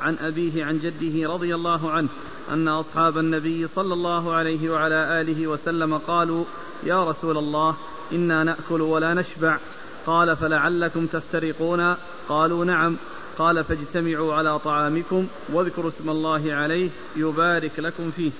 [0.00, 2.08] عن أبيه عن جده رضي الله عنه
[2.52, 6.44] أن أصحاب النبي صلى الله عليه وعلى آله وسلم قالوا
[6.84, 7.76] يا رسول الله
[8.12, 9.58] إنا نأكل ولا نشبع.
[10.06, 11.94] قال فلعلكم تفترقون؟
[12.28, 12.96] قالوا نعم.
[13.38, 18.30] قال فاجتمعوا على طعامكم واذكروا اسم الله عليه يبارك لكم فيه.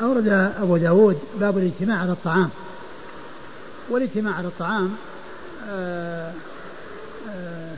[0.00, 2.50] أورد أبو داود باب الاجتماع على الطعام.
[3.90, 4.96] والاجتماع على الطعام
[5.70, 6.32] آه،
[7.30, 7.74] آه،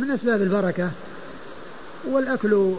[0.00, 0.90] من أسباب البركة
[2.04, 2.74] والأكل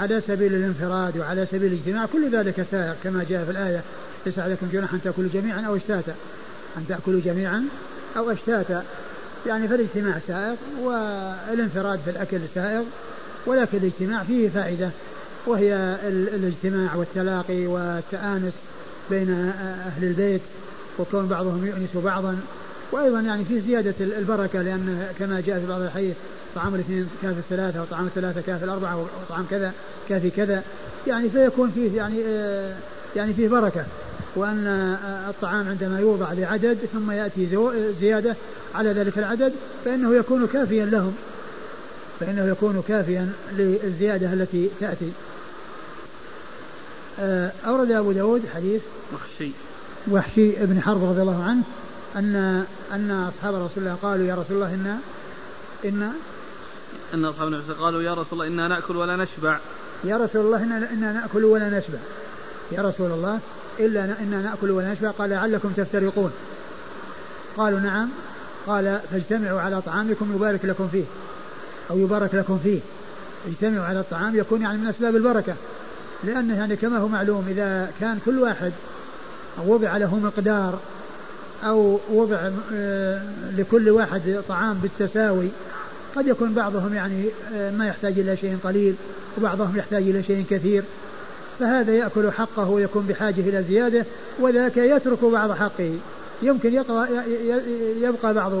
[0.00, 3.80] على سبيل الانفراد وعلى سبيل الاجتماع كل ذلك سائر كما جاء في الآية
[4.26, 6.14] ليس عليكم جناح أن تأكلوا جميعا أو اشتاتا.
[6.76, 7.64] أن تأكلوا جميعا
[8.16, 8.84] أو اشتاتا.
[9.46, 12.82] يعني فالاجتماع سائغ والانفراد في الأكل سائغ
[13.46, 14.90] ولكن الاجتماع فيه فائدة.
[15.46, 18.52] وهي الاجتماع والتلاقي والتآنس
[19.10, 19.30] بين
[19.86, 20.40] أهل البيت
[20.98, 22.38] وكون بعضهم يؤنس بعضا.
[22.92, 26.16] وأيضا يعني في زيادة البركة لأن كما جاء في بعض الحديث
[26.54, 29.72] طعام الاثنين كاف الثلاثة وطعام الثلاثة كاف الأربعة وطعام كذا
[30.08, 30.62] كافي كذا
[31.06, 32.74] يعني فيكون فيه يعني آه،
[33.16, 33.84] يعني فيه بركة.
[34.36, 34.96] وأن
[35.28, 37.58] الطعام عندما يوضع لعدد ثم يأتي
[38.00, 38.36] زيادة
[38.74, 39.52] على ذلك العدد
[39.84, 41.14] فإنه يكون كافيا لهم
[42.20, 45.04] فإنه يكون كافيا للزيادة التي تأتي.
[45.04, 45.31] آه،
[47.66, 48.82] أورد أبو داود حديث
[49.14, 49.50] وحشي.
[50.10, 51.62] وحشي بن حرب رضي الله عنه
[52.16, 54.98] أن أن أصحاب رسول الله قالوا يا رسول الله إنا
[55.84, 56.12] إنا
[57.14, 59.58] أن أصحاب النبي قالوا يا رسول الله إنا نأكل ولا نشبع.
[60.04, 61.98] يا رسول الله إنا, إنا نأكل ولا نشبع.
[62.72, 63.38] يا رسول الله
[63.78, 65.10] إلا إنا نأكل ولا نشبع.
[65.10, 66.32] قال لعلكم تفترقون.
[67.56, 68.08] قالوا نعم.
[68.66, 71.04] قال فاجتمعوا على طعامكم يبارك لكم فيه.
[71.90, 72.80] أو يبارك لكم فيه.
[73.46, 75.54] اجتمعوا على الطعام يكون يعني من أسباب البركة.
[76.24, 78.72] لأنه يعني كما هو معلوم إذا كان كل واحد
[79.66, 80.78] وضع له مقدار
[81.64, 83.22] أو وضع آه،
[83.56, 85.48] لكل واحد طعام بالتساوي
[86.16, 88.94] قد يكون بعضهم يعني آه، ما يحتاج إلى شيء قليل
[89.38, 90.84] وبعضهم يحتاج إلى شيء كثير.
[91.60, 94.04] فهذا يأكل حقه ويكون بحاجة إلى زيادة
[94.40, 95.94] وذاك يترك بعض حقه.
[96.42, 96.74] يمكن
[98.02, 98.52] يبقى بعض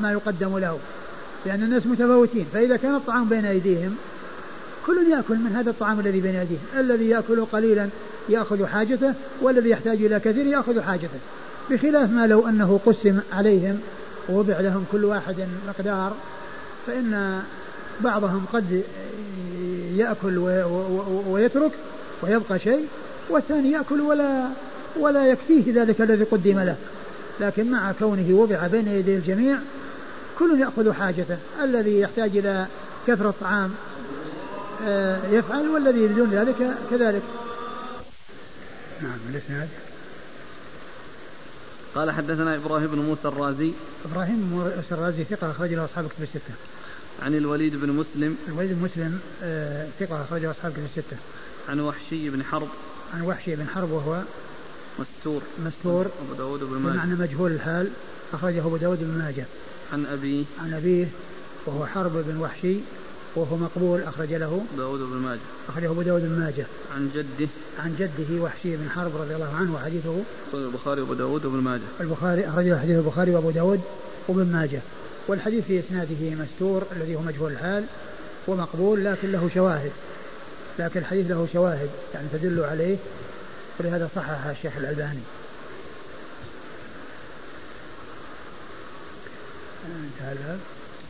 [0.00, 0.78] ما يقدم له.
[1.46, 2.46] لأن الناس متفاوتين.
[2.52, 3.96] فإذا كان الطعام بين أيديهم
[4.88, 6.80] كل يأكل من هذا الطعام الذي بين يديه.
[6.80, 7.88] الذي يأكل قليلا
[8.28, 11.18] يأخذ حاجته والذي يحتاج إلى كثير يأخذ حاجته.
[11.70, 13.80] بخلاف ما لو أنه قسم عليهم
[14.28, 15.36] ووضع لهم كل واحد
[15.68, 16.16] مقدار
[16.86, 17.42] فإن
[18.00, 18.82] بعضهم قد
[19.96, 20.38] يأكل
[21.28, 21.72] ويترك
[22.22, 22.86] ويبقى شيء
[23.30, 24.48] والثاني يأكل ولا
[24.96, 26.76] ولا يكفيه ذلك الذي قدم له.
[27.40, 29.58] لكن مع كونه وضع بين يدي الجميع
[30.38, 31.36] كل يأخذ حاجته.
[31.62, 32.66] الذي يحتاج إلى
[33.06, 33.70] كثرة طعام
[35.30, 37.22] يفعل والذي بدون ذلك كذلك.
[39.02, 39.68] نعم الإسناد.
[41.94, 43.72] قال حدثنا إبراهيم بن موسى الرازي.
[44.04, 46.54] إبراهيم بن موسى الرازي ثقة أخرج له أصحاب كتب الستة.
[47.22, 48.36] عن الوليد بن مسلم.
[48.48, 51.16] الوليد بن مسلم آه، ثقة أخرج له أصحاب كتب الستة.
[51.68, 52.68] عن وحشي بن حرب.
[53.14, 54.22] عن وحشي بن حرب وهو
[54.98, 55.42] مستور.
[55.66, 56.06] مستور.
[56.06, 56.92] أبو داود بن ماجه.
[56.92, 57.90] بمعنى مجهول الحال
[58.32, 59.44] أخرجه أبو داود بن ماجه.
[59.92, 60.44] عن أبيه.
[60.62, 61.08] عن أبيه
[61.66, 62.76] وهو حرب بن وحشي.
[63.36, 65.40] وهو مقبول أخرج له داود بن ماجه.
[65.68, 66.66] أخرجه أبو داود بن ماجه.
[66.94, 67.48] عن جده.
[67.78, 70.22] عن جده وحشي بن حرب رضي الله عنه وحديثه.
[70.54, 71.82] البخاري وأبو داود وابن ماجه.
[72.00, 73.80] البخاري أخرجه حديث البخاري وأبو داود
[74.28, 74.80] وابن ماجه.
[75.28, 77.84] والحديث في إسناده مستور الذي هو مجهول الحال
[78.48, 79.92] ومقبول لكن له شواهد.
[80.78, 82.96] لكن الحديث له شواهد يعني تدل عليه.
[83.80, 85.20] ولهذا صححها الشيخ الألباني.
[89.86, 90.58] انتهى الباب.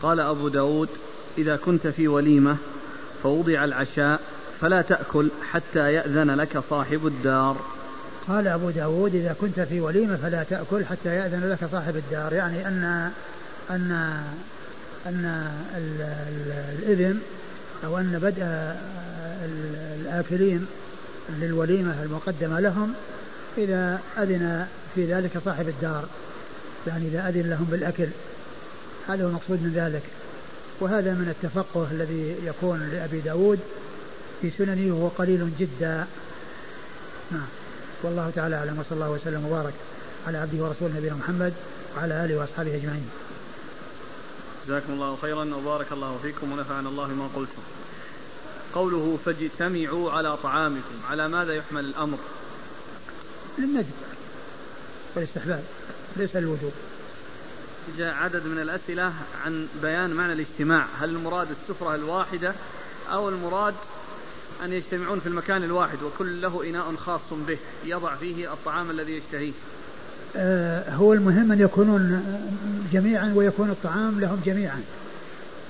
[0.03, 0.89] قال أبو داود
[1.39, 2.57] إذا كنت في وليمة
[3.23, 4.21] فوضع العشاء
[4.61, 7.57] فلا تأكل حتى يأذن لك صاحب الدار.
[8.29, 12.33] قال أبو داود إذا كنت في وليمة فلا تأكل حتى يأذن لك صاحب الدار.
[12.33, 13.11] يعني أن
[13.71, 14.21] أن
[15.07, 15.51] أن
[16.79, 17.21] الإذن
[17.85, 18.45] أو أن بدء
[20.01, 20.67] الآكلين
[21.41, 22.93] للوليمة المقدمة لهم
[23.59, 26.05] إذا أذن في ذلك صاحب الدار.
[26.87, 28.09] يعني إذا أذن لهم بالأكل.
[29.09, 30.03] هذا هو المقصود من ذلك.
[30.81, 33.61] وهذا من التفقه الذي يكون لأبي داود
[34.41, 36.07] في سننه وهو قليل جدا.
[37.31, 37.47] نعم.
[38.03, 39.75] والله تعالى أعلم وصلى الله وسلم وبارك
[40.27, 41.55] على عبده ورسوله نبينا محمد
[41.97, 43.11] وعلى آله وأصحابه أجمعين.
[44.67, 47.63] جزاكم الله خيرا وبارك الله فيكم ونفعنا الله ما قلتم.
[48.75, 52.19] قوله فاجتمعوا على طعامكم على ماذا يحمل الأمر؟
[53.59, 53.87] للندب
[55.17, 55.65] والاستحباب
[56.17, 56.73] ليس الوجوب
[57.99, 59.13] جاء عدد من الأسئلة
[59.45, 60.87] عن بيان معنى الاجتماع.
[61.01, 62.53] هل المراد السفرة الواحدة
[63.11, 63.75] أو المراد
[64.65, 69.53] أن يجتمعون في المكان الواحد وكل له إناء خاص به يضع فيه الطعام الذي يشتهيه؟
[70.37, 72.23] آه هو المهم أن يكونون
[72.93, 74.83] جميعا ويكون الطعام لهم جميعا.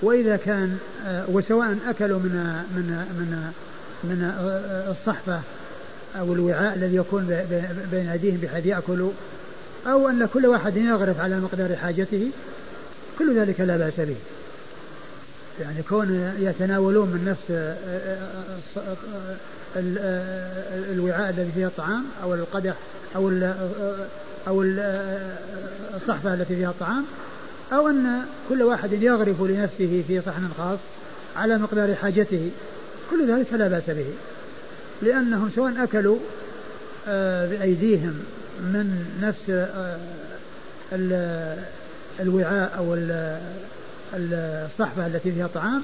[0.03, 3.53] وإذا كان آه وسواء أكلوا من من من
[4.05, 5.41] من آه، الصحفة
[6.17, 7.27] أو الوعاء الذي يكون
[7.91, 9.13] بين أيديهم بحيث يأكلوا
[9.93, 12.31] أو أن كل واحد يغرف على مقدار حاجته
[13.19, 14.17] كل ذلك لا بأس به.
[15.61, 17.53] يعني كون يتناولون من نفس
[20.93, 22.75] الوعاء الذي فيه الطعام أو القدح
[23.17, 23.29] أو
[24.49, 24.63] أو
[25.95, 27.05] الصحفة التي فيها الطعام
[27.73, 30.79] أو أن كل واحد يغرف لنفسه في صحن خاص
[31.37, 32.51] على مقدار حاجته
[33.11, 34.07] كل ذلك لا بأس به.
[35.03, 36.19] لأنهم سواء أكلوا
[37.09, 38.21] آه، بأيديهم
[38.61, 39.51] من نفس
[40.93, 41.59] آه،
[42.21, 42.97] الوعاء أو
[44.15, 45.83] الصحفة التي فيها الطعام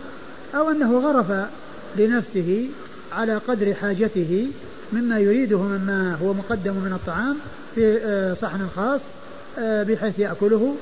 [0.54, 1.48] أو أنه غرف
[1.96, 2.68] لنفسه
[3.12, 4.48] على قدر حاجته
[4.92, 7.36] مما يريده مما هو مقدم من الطعام
[7.74, 9.00] في آه، صحن خاص
[9.58, 10.76] بحيث يأكله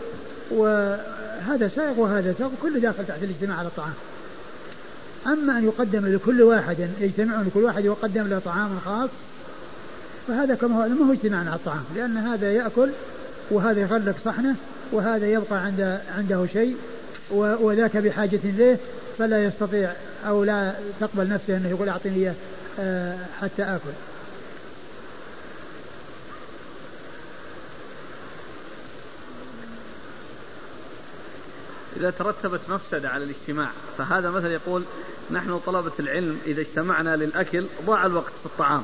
[0.51, 3.95] وهذا سائغ وهذا سائغ كل داخل تحت الاجتماع على الطعام.
[5.27, 9.11] أما أن يقدم لكل واحد يجتمعون لكل واحد يقدم له طعام خاص
[10.29, 12.91] فهذا كما هو ما هو اجتماع على الطعام لأن هذا يأكل
[13.51, 14.57] وهذا يغلق صحنة
[14.93, 16.77] وهذا يبقى عند عنده شيء
[17.31, 18.79] وذاك بحاجة إليه
[19.19, 19.93] فلا يستطيع
[20.27, 22.35] أو لا تقبل نفسه أنه يقول أعطيني إياه
[22.81, 23.91] آه، حتى آكل.
[31.97, 34.83] إذا ترتبت مفسدة على الاجتماع فهذا مثل يقول
[35.31, 38.83] نحن طلبة العلم إذا اجتمعنا للأكل ضاع الوقت في الطعام.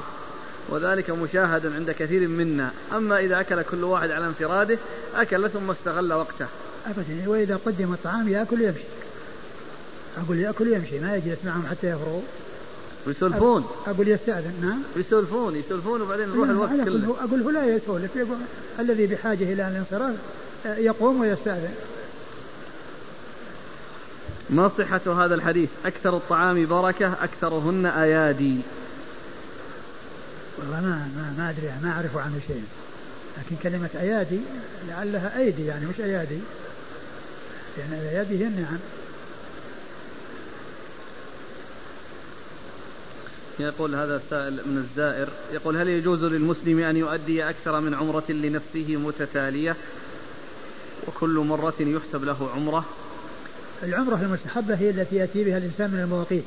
[0.68, 2.70] وذلك مشاهد عند كثير منا.
[2.92, 4.78] أما إذا أكل كل واحد على انفراده
[5.14, 6.46] أكل ثم استغل وقته.
[6.86, 7.28] أبدا.
[7.30, 8.84] وإذا قدم الطعام يأكل يمشي
[10.18, 12.22] أقول يأكل يمشي ما يجلس معهم حتى يفرغوا.
[13.06, 14.54] ويسولفون أقول يستأذن.
[14.62, 14.82] نعم.
[14.96, 17.16] يسولفون يسولفون وبعدين نروح الوقت كله.
[17.20, 18.16] أقول هو لا يسولف.
[18.16, 18.36] يقول
[18.78, 20.14] الذي بحاجة إلى الانصراف
[20.64, 21.74] يقوم ويستأذن.
[24.50, 28.56] ما صحة هذا الحديث؟ أكثر الطعام بركة أكثرهن أيادي.
[30.58, 32.64] والله ما ما ما أدري ما أعرف عنه شيء.
[33.38, 34.40] لكن كلمة أيادي
[34.88, 36.38] لعلها أيدي يعني مش أيادي.
[37.78, 38.78] يعني الأيادي هي النعم.
[43.60, 48.96] يقول هذا السائل من الزائر يقول هل يجوز للمسلم أن يؤدي أكثر من عمرة لنفسه
[48.96, 49.76] متتالية؟
[51.06, 52.84] وكل مرة يحسب له عمرة.
[53.82, 56.44] العمرة المستحبة هي التي يأتي بها الإنسان من المواقيت.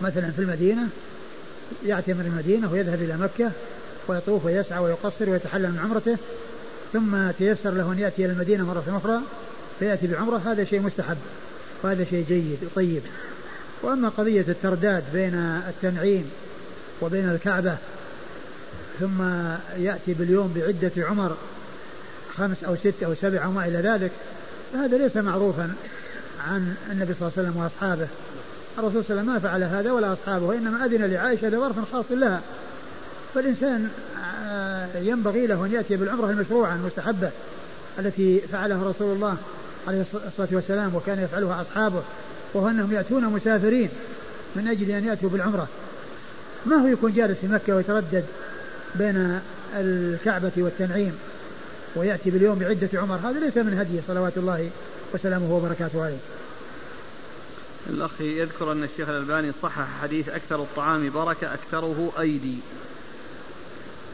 [0.00, 0.88] مثلا في المدينة
[1.82, 3.50] يأتي من المدينة ويذهب إلى مكة
[4.08, 6.16] ويطوف ويسعى ويقصر ويتحلل من عمرته
[6.92, 9.20] ثم تيسر له أن يأتي إلى المدينة مرة أخرى
[9.78, 11.16] فيأتي بعمرة هذا شيء مستحب
[11.82, 13.02] وهذا شيء جيد وطيب.
[13.82, 15.34] وأما قضية الترداد بين
[15.68, 16.30] التنعيم
[17.00, 17.76] وبين الكعبة
[19.00, 19.22] ثم
[19.76, 21.36] يأتي باليوم بعدة عمر
[22.36, 24.10] خمس أو ست أو سبع أو ما إلى ذلك
[24.72, 25.74] فهذا ليس معروفا
[26.48, 28.06] عن النبي صلى الله عليه وسلم وأصحابه.
[28.78, 32.04] الرسول صلى الله عليه وسلم ما فعل هذا ولا أصحابه وإنما أذن لعائشة لظرف خاص
[32.10, 32.40] لها.
[33.34, 33.88] فالإنسان
[34.46, 37.30] آه، ينبغي له أن يأتي بالعمرة المشروعة المستحبة
[37.98, 39.36] التي فعلها رسول الله
[39.88, 42.02] عليه الصلاة والسلام وكان يفعلها أصحابه
[42.54, 43.90] وهو أنهم يأتون مسافرين
[44.56, 45.68] من أجل أن يأتوا بالعمرة.
[46.66, 48.24] ما هو يكون جالس في مكة ويتردد
[48.94, 49.40] بين
[49.76, 51.14] الكعبة والتنعيم
[51.96, 54.70] ويأتي باليوم بعدة عمر؟ هذا ليس من هدي صلوات الله
[55.14, 56.18] وسلامه وبركاته عليه.
[57.86, 62.58] الأخ يذكر أن الشيخ الألباني صحح حديث أكثر الطعام بركة أكثره أيدي.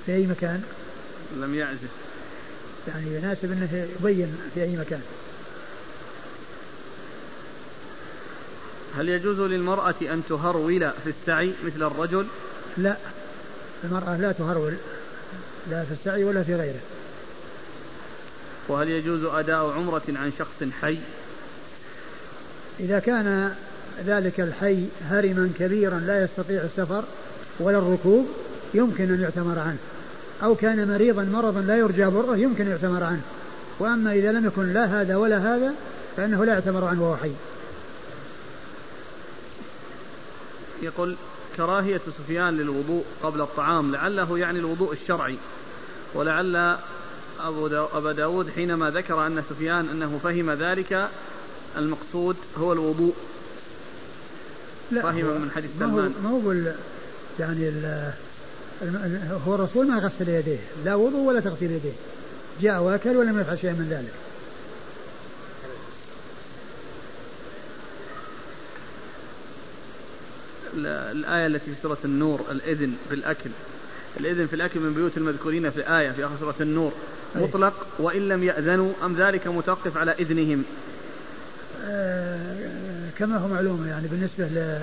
[0.06, 0.62] في أي مكان؟
[1.37, 1.90] لم يعزف.
[2.88, 5.02] يعني يناسب أنه يبين في أي مكان.
[8.96, 12.26] هل يجوز للمرأة أن تهرول في السعي مثل الرجل؟
[12.76, 12.97] لا.
[13.84, 14.74] المرأة لا تهرول
[15.70, 16.80] لا في السعي ولا في غيره.
[18.68, 20.99] وهل يجوز أداء عمرة عن شخص حي؟
[22.80, 23.55] إذا كان
[24.07, 27.05] ذلك الحي هرما كبيرا لا يستطيع السفر
[27.61, 28.28] ولا الركوب
[28.74, 29.78] يمكن أن يعتمر عنه.
[30.42, 33.22] أو كان مريضا مرضا لا يرجى برة يمكن أن يعتمر عنه.
[33.78, 35.74] وأما إذا لم يكن لا هذا ولا هذا
[36.16, 37.32] فإنه لا يعتمر عنه وهو حي.
[40.82, 41.16] يقول
[41.57, 45.36] كراهية سفيان للوضوء قبل الطعام لعله يعني الوضوء الشرعي.
[46.14, 46.76] ولعل
[47.40, 51.09] أبو داو أبا داود حينما ذكر أن سفيان أنه فهم ذلك
[51.76, 53.14] المقصود هو الوضوء.
[54.91, 56.14] لا فهم من حديث سلمان.
[56.22, 56.53] ما هو
[57.41, 58.12] يعني ال
[59.47, 61.93] هو الرسول ما غسل يديه لا وضوء ولا تغسيل يديه.
[62.62, 64.12] جاء وأكل ولم يفعل شيئا من ذلك.
[71.12, 73.51] الآية التي في سورة النور الإذن في الأكل.
[74.20, 76.93] الإذن في الأكل من بيوت المذكورين في الآية في آخر سورة النور.
[77.34, 80.64] مطلق وإن لم يأذنوا أم ذلك متوقف على إذنهم؟
[81.84, 82.59] آه
[83.20, 84.78] كما هو معلوم يعني بالنسبة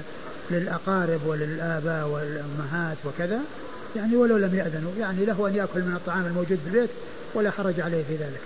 [0.52, 3.40] للأقارب وللآباء والأمهات وكذا
[3.96, 6.90] يعني ولو لم يأذنوا يعني له أن يأكل من الطعام الموجود في البيت
[7.34, 8.42] ولا حرج عليه في ذلك.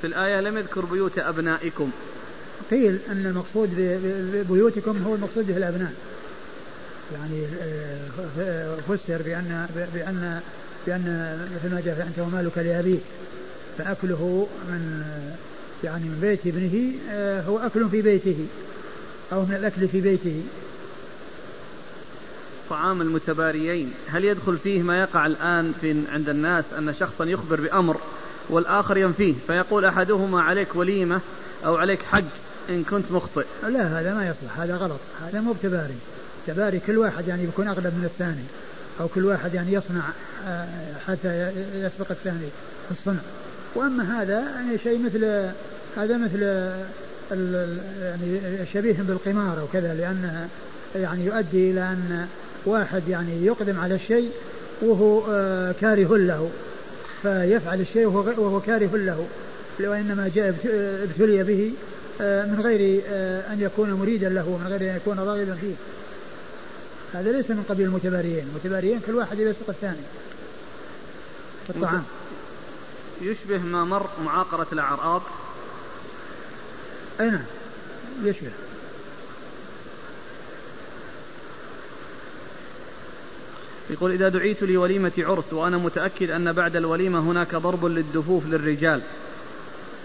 [0.00, 1.90] في الآية لم يذكر بيوت أبنائكم.
[2.70, 3.70] قيل أن المقصود
[4.34, 5.92] ببيوتكم هو المقصود به الأبناء.
[7.12, 7.46] يعني
[8.40, 10.40] آه، فسر بأن بأن
[10.86, 13.00] بأن مثل ما جاء أنت ومالك لأبيك
[13.78, 15.02] فأكله من
[15.84, 18.46] يعني من بيت ابنه آه، هو أكل في بيته
[19.32, 20.42] أو من الأكل في بيته.
[22.70, 27.96] طعام المتباريين هل يدخل فيه ما يقع الآن في عند الناس أن شخصا يخبر بأمر
[28.48, 31.20] والآخر ينفيه؟ فيقول أحدهما عليك وليمة
[31.64, 32.24] أو عليك حج
[32.68, 33.44] إن كنت مخطئ.
[33.62, 35.96] لا هذا ما يصلح هذا غلط هذا مو بتباري
[36.46, 38.44] تباري كل واحد يعني يكون أغلب من الثاني
[39.00, 40.02] أو كل واحد يعني يصنع
[40.46, 40.68] آه،
[41.06, 42.48] حتى يسبق الثاني
[42.86, 43.20] في الصنع.
[43.74, 45.50] وأما هذا يعني شيء مثل
[45.96, 46.42] هذا مثل
[48.02, 49.94] يعني شبيه بالقمار أو كذا
[50.94, 52.26] يعني يؤدي إلى أن
[52.66, 54.30] واحد يعني يقدم على الشيء
[54.82, 56.50] وهو آه، كاره له.
[57.22, 59.26] فيفعل الشيء وهو كاره له.
[59.80, 60.54] وإنما جاء
[61.02, 61.72] ابتلي به
[62.20, 65.74] آه، من غير آه، أن يكون مريدا له ومن غير أن يكون راغبا فيه.
[67.14, 68.48] هذا ليس من قبيل المتباريين.
[68.50, 70.02] المتباريين كل واحد يسبق الثاني.
[71.66, 72.04] في الطعام.
[73.20, 75.22] يشبه ما مر معاقرة الأعراب
[77.20, 77.44] أي نعم
[78.22, 78.50] يشبه.
[83.90, 89.00] يقول إذا دعيت لوليمة عرس وأنا متأكد أن بعد الوليمة هناك ضرب للدفوف للرجال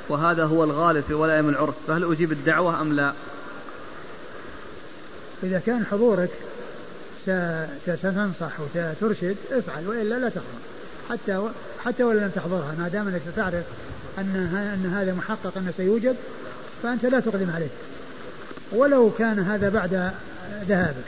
[0.09, 3.13] وهذا هو الغالب في ولائم العرس فهل أجيب الدعوة أم لا؟
[5.43, 6.29] إذا كان حضورك
[7.85, 10.43] ستنصح وترشد افعل وإلا لا تحضر
[11.09, 11.49] حتى.
[11.85, 13.65] حتى ولو لم تحضرها ما دام أنك ستعرف
[14.17, 14.35] أن
[14.73, 16.15] أن هذا محقق انه سيوجد
[16.83, 17.67] فأنت لا تقدم عليه.
[18.71, 20.13] ولو كان هذا بعد
[20.67, 21.05] ذهابك.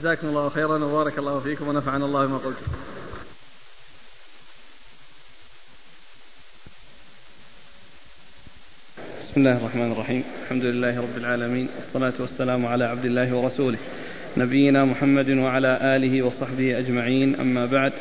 [0.00, 2.56] جزاكم الله خيرا وبارك الله فيكم ونفعنا الله بما قلت.
[9.22, 10.24] بسم الله الرحمن الرحيم.
[10.42, 11.68] الحمد لله رب العالمين.
[11.78, 13.78] والصلاة والسلام على عبد الله ورسوله.
[14.38, 17.36] نبينا محمد وعلى آله وصحبه أجمعين.
[17.40, 17.92] أما بعد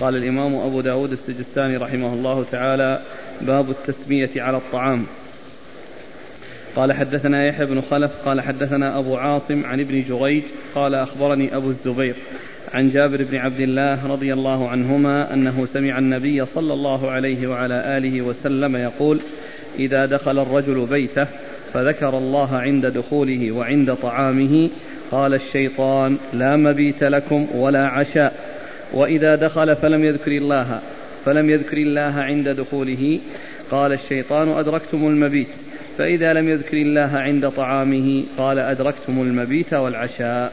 [0.00, 3.00] قال الإمام أبو داود السجستاني رحمه الله تعالى
[3.40, 5.06] باب التسمية على الطعام.
[6.76, 10.42] قال حدثنا يحيى بن خلف قال حدثنا أبو عاصم عن ابن جريج
[10.74, 12.14] قال أخبرني أبو الزبير
[12.74, 17.98] عن جابر بن عبد الله رضي الله عنهما أنه سمع النبي صلى الله عليه وعلى
[17.98, 19.18] آله وسلم يقول
[19.78, 21.26] إذا دخل الرجل بيته
[21.74, 24.70] فذكر الله عند دخوله وعند طعامه
[25.10, 28.34] قال الشيطان لا مبيت لكم ولا عشاء.
[28.92, 30.80] وإذا دخل فلم يذكر الله
[31.24, 33.20] فلم يذكر الله عند دخوله.
[33.70, 35.48] قال الشيطان أدركتم المبيت.
[35.98, 40.52] فإذا لم يذكر الله عند طعامه قال أدركتم المبيت والعشاء.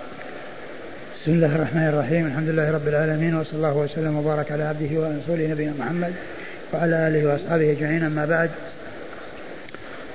[1.21, 2.25] بسم الله الرحمن الرحيم.
[2.27, 6.13] الحمد لله رب العالمين وصلى الله وسلم وبارك على عبده ورسوله نبينا محمد
[6.73, 8.49] وعلى آله وأصحابه أجمعين أما بعد.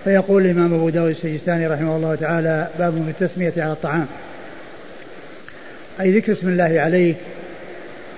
[0.06, 4.06] فيقول الإمام أبو داود السجستاني رحمه الله تعالى باب في التسمية على الطعام.
[6.00, 7.14] أي ذكر اسم الله عليه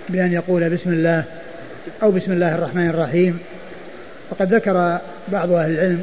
[0.08, 1.24] بأن يقول بسم الله
[2.02, 3.38] أو بسم الله الرحمن الرحيم.
[4.30, 6.02] وقد ذكر بعض أهل العلم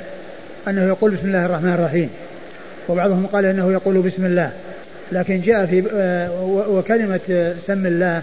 [0.67, 2.09] أنه يقول بسم الله الرحمن الرحيم.
[2.89, 4.51] وبعضهم قال أنه يقول بسم الله.
[5.11, 8.21] لكن جاء في آه، وكلمة سم الله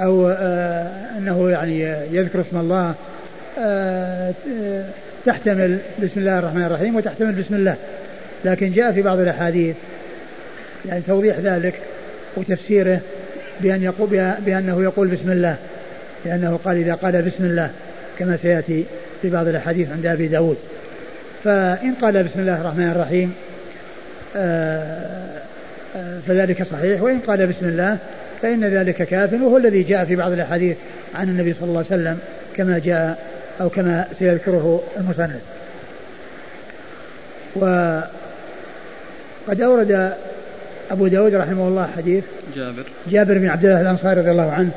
[0.00, 1.80] أو آه، أنه يعني
[2.12, 2.94] يذكر اسم الله
[3.58, 4.34] آه،
[5.28, 7.76] تحتمل بسم الله الرحمن الرحيم وتحتمل بسم الله.
[8.44, 9.76] لكن جاء في بعض الأحاديث
[10.86, 11.74] يعني توضيح ذلك
[12.36, 13.00] وتفسيره
[13.60, 14.08] بأن يقول
[14.46, 15.56] بأنه يقول بسم الله.
[16.24, 17.70] لأنه قال إذا قال بسم الله
[18.18, 18.84] كما سيأتي
[19.22, 20.56] في بعض الأحاديث عند أبي داود.
[21.44, 23.32] فإن قال بسم الله الرحمن الرحيم
[24.36, 25.40] آه،
[25.96, 27.02] آه، فذلك صحيح.
[27.02, 27.98] وإن قال بسم الله
[28.42, 29.32] فإن ذلك كاف.
[29.32, 30.76] وهو الذي جاء في بعض الأحاديث
[31.14, 32.18] عن النبي صلى الله عليه وسلم
[32.56, 35.40] كما جاء أو كما سيذكره المسند
[37.54, 38.10] وقد
[39.60, 40.12] أورد
[40.90, 42.24] أبو داود رحمه الله حديث
[42.56, 42.84] جابر.
[43.10, 44.70] جابر بن عبد الله الأنصاري رضي الله عنه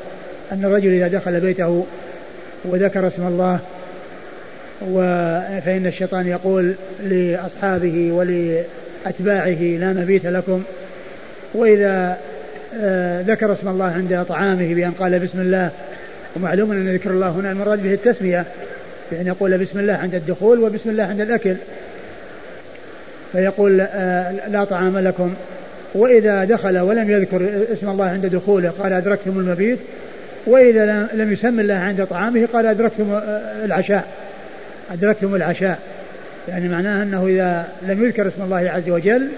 [0.52, 1.86] أن الرجل إذا دخل بيته
[2.64, 3.58] وذكر اسم الله
[5.64, 10.62] فإن الشيطان يقول لأصحابه ولأتباعه لا مبيت لكم.
[11.54, 12.18] وإذا
[12.80, 15.70] آه، ذكر اسم الله عند طعامه بأن قال بسم الله
[16.36, 18.44] ومعلوم أن ذكر الله هنا المراد به التسمية
[19.10, 21.54] بأن يقول بسم الله عند الدخول وبسم الله عند الأكل.
[23.32, 25.34] فيقول آه، لا طعام لكم.
[25.94, 29.78] وإذا دخل ولم يذكر اسم الله عند دخوله قال أدركتم المبيت.
[30.46, 34.04] وإذا لم يسم الله عند طعامه قال أدركتم آه، العشاء.
[34.92, 35.78] أدركتم العشاء.
[36.48, 39.28] يعني معناه أنه إذا لم يذكر اسم الله عز وجل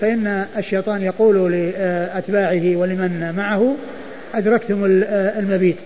[0.00, 3.76] فإن الشيطان يقول لأتباعه ولمن معه
[4.34, 4.84] أدركتم
[5.38, 5.76] المبيت.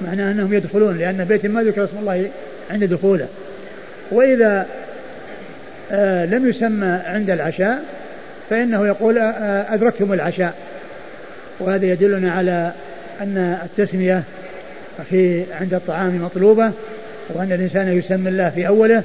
[0.00, 2.28] معناه أنهم يدخلون لأن بيت ما ذكر اسم الله
[2.70, 3.26] عند دخوله.
[4.10, 4.66] وإذا
[5.92, 7.84] آه، لم يسمى عند العشاء
[8.50, 10.54] فإنه يقول آه، أدركتم العشاء.
[11.60, 12.72] وهذا يدلنا على
[13.20, 14.22] أن التسمية
[15.10, 16.72] في عند الطعام مطلوبة
[17.28, 19.02] وأن الإنسان يسمي الله في أوله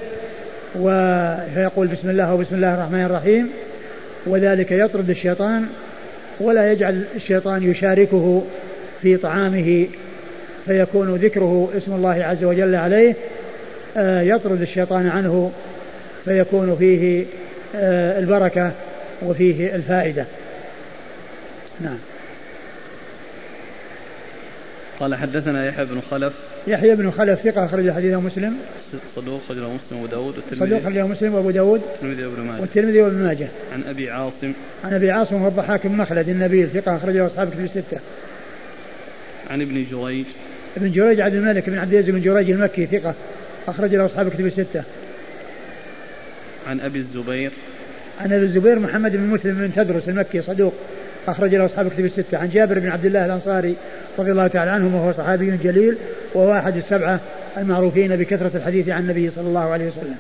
[0.75, 3.49] ويقول بسم الله وبسم الله الرحمن الرحيم.
[4.25, 5.65] وذلك يطرد الشيطان
[6.39, 8.43] ولا يجعل الشيطان يشاركه
[9.01, 9.87] في طعامه
[10.69, 13.15] فيكون ذكره اسم الله عز وجل عليه
[13.97, 15.51] آه، يطرد الشيطان عنه
[16.25, 17.25] فيكون فيه
[17.75, 18.71] آه، البركة
[19.21, 20.25] وفيه الفائدة.
[21.81, 21.97] نعم.
[24.99, 26.33] قال حدثنا يحيى بن خلف.
[26.67, 28.57] يحيى بن خلف ثقة أخرج حديثه مسلم.
[29.15, 30.65] صدوق أخرجه مسلم وأبو داود والترمذي.
[30.65, 31.81] صدوق أخرجه مسلم وأبو داود.
[32.01, 32.61] والترمذي وابن ماجه.
[32.61, 33.47] والترمذي وابن ماجه.
[33.73, 34.53] عن أبي عاصم.
[34.83, 37.99] عن أبي عاصم وهو الضحاك بن مخلد النبيل ثقة أخرجه أصحاب كتب الستة.
[39.49, 40.25] عن ابن جريج.
[40.77, 43.13] ابن جريج عبد الملك بن عبد العزيز بن جريج المكي ثقة
[43.67, 44.83] أخرج له أصحاب كتب الستة.
[46.67, 47.51] عن أبي الزبير.
[48.21, 50.73] عن أبي الزبير محمد بن مسلم بن تدرس المكي صدوق
[51.27, 52.37] أخرج له أصحاب كتب الستة.
[52.37, 53.75] عن جابر بن عبد الله الأنصاري
[54.19, 55.97] رضي الله تعالى عنه وهو صحابي جليل
[56.33, 57.19] وهو أحد السبعة
[57.57, 60.15] المعروفين بكثرة الحديث عن النبي صلى الله عليه وسلم.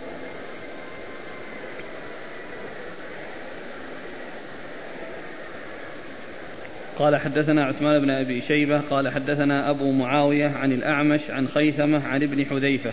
[6.99, 12.23] قال حدثنا عثمان بن أبي شيبة قال حدثنا أبو معاوية عن الأعمش عن خيثمة عن
[12.23, 12.91] ابن حذيفة.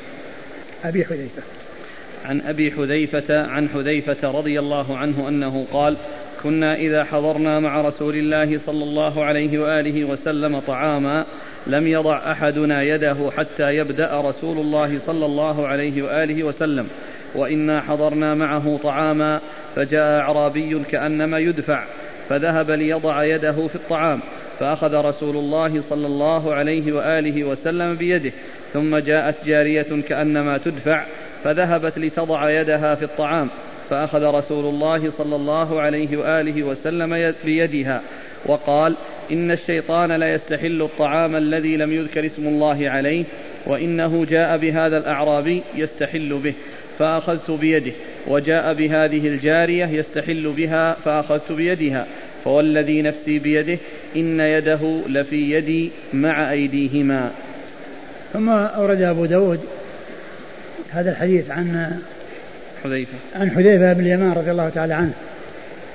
[0.84, 1.42] أبي حذيفة.
[2.24, 5.96] عن أبي حذيفة عن حذيفة رضي الله عنه أنه قال
[6.42, 11.24] كنا إذا حضرنا مع رسول الله صلى الله عليه وآله وسلم طعاما
[11.66, 16.88] لم يضع أحدنا يده حتى يبدأ رسول الله صلى الله عليه وآله وسلم
[17.34, 19.40] وإنا حضرنا معه طعاما
[19.76, 21.84] فجاء أعرابي كأنما يدفع
[22.28, 24.20] فذهب ليضع يده في الطعام
[24.60, 28.32] فأخذ رسول الله صلى الله عليه وآله وسلم بيده
[28.72, 31.04] ثم جاءت جارية كأنما تدفع
[31.44, 33.48] فذهبت لتضع يدها في الطعام
[33.90, 38.02] فأخذ رسول الله صلى الله عليه وآله وسلم بيدها
[38.46, 38.94] وقال
[39.32, 43.24] إن الشيطان لا يستحل الطعام الذي لم يذكر اسم الله عليه
[43.66, 46.54] وإنه جاء بهذا الأعرابي يستحل به.
[46.98, 47.92] فأخذت بيده
[48.26, 52.06] وجاء بهذه الجارية يستحل بها فأخذت بيدها
[52.44, 53.78] فوالذي نفسي بيده
[54.16, 57.30] إن يده لفي يدي مع أيديهما.
[58.32, 59.60] ثم أورد أبو داود
[60.90, 61.98] هذا الحديث عن
[62.84, 63.12] حذيفة.
[63.34, 65.12] عن حذيفة بن اليمان رضي الله تعالى عنه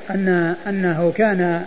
[0.10, 1.66] أن أنه كان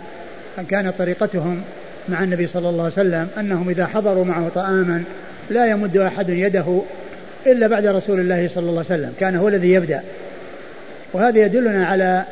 [0.69, 1.61] كانت طريقتهم
[2.09, 5.03] مع النبي صلى الله عليه وسلم أنهم إذا حضروا معه طعاما
[5.49, 6.81] لا يمد أحد يده
[7.47, 9.13] إلا بعد رسول الله صلى الله عليه وسلم.
[9.19, 10.01] كان هو الذي يبدأ.
[11.13, 12.23] وهذا يدلنا على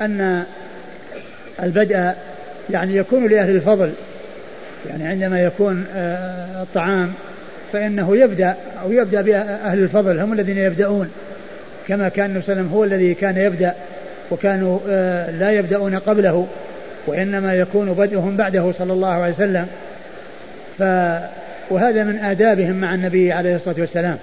[0.00, 0.44] أن
[1.62, 2.10] البدء
[2.70, 3.92] يعني يكون لأهل الفضل.
[4.90, 7.12] يعني عندما يكون آه، الطعام
[7.72, 10.20] فإنه يبدأ أو يبدأ بأهل الفضل.
[10.20, 11.10] هم الذين يبدأون.
[11.88, 13.74] كما كان النبي صلى الله عليه وسلم هو الذي كان يبدأ.
[14.30, 16.48] وكانوا آه، لا يبدأون قبله.
[17.06, 19.66] وإنما يكون بدءهم بعده صلى الله عليه وسلم.
[20.78, 20.82] ف
[21.70, 24.18] وهذا من آدابهم مع النبي عليه الصلاة والسلام.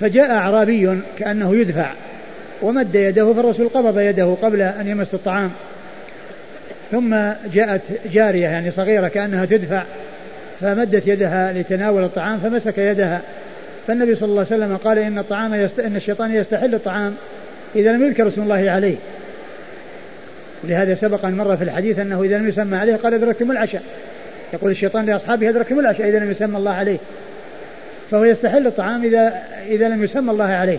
[0.00, 1.90] فجاء أعرابي كأنه يدفع
[2.62, 5.50] ومد يده فالرسول قبض يده قبل أن يمس الطعام.
[6.90, 7.16] ثم
[7.52, 7.80] جاءت
[8.12, 9.82] جارية يعني صغيرة كأنها تدفع
[10.60, 13.20] فمدت يدها لتناول الطعام فمسك يدها.
[13.86, 15.80] فالنبي صلى الله عليه وسلم قال إن الطعام يست...
[15.80, 17.14] إن الشيطان يستحل الطعام
[17.76, 18.96] إذا لم يذكر اسم الله عليه.
[20.64, 23.82] ولهذا سبق أن مر في الحديث أنه إذا لم يسمى عليه قال أدركتم العشاء.
[24.52, 26.98] يقول الشيطان لأصحابه أدركتم العشاء إذا لم يسمى الله عليه.
[28.10, 30.78] فهو يستحل الطعام إذا إذا لم يسمى الله عليه.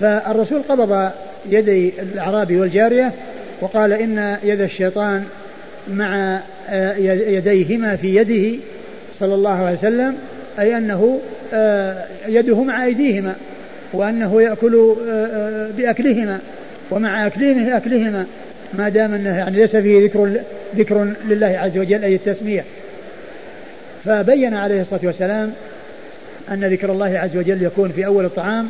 [0.00, 1.10] فالرسول قبض
[1.50, 3.12] يدي الأعرابي والجارية
[3.60, 5.24] وقال إن يد الشيطان
[5.88, 6.94] مع آه،
[7.28, 8.58] يديهما في يده
[9.18, 10.14] صلى الله عليه وسلم
[10.58, 11.20] أي أنه
[11.54, 13.34] آه، يده مع أيديهما
[13.92, 16.38] وأنه يأكل آه، بأكلهما
[16.90, 18.26] ومع أكلهما أكلهما
[18.74, 20.40] ما دام أنه يعني ليس فيه ذكر
[20.76, 22.64] ذكر لله عز وجل أي التسمية.
[24.04, 25.52] فبين عليه الصلاة والسلام
[26.50, 28.68] أن ذكر الله عز وجل يكون في أول الطعام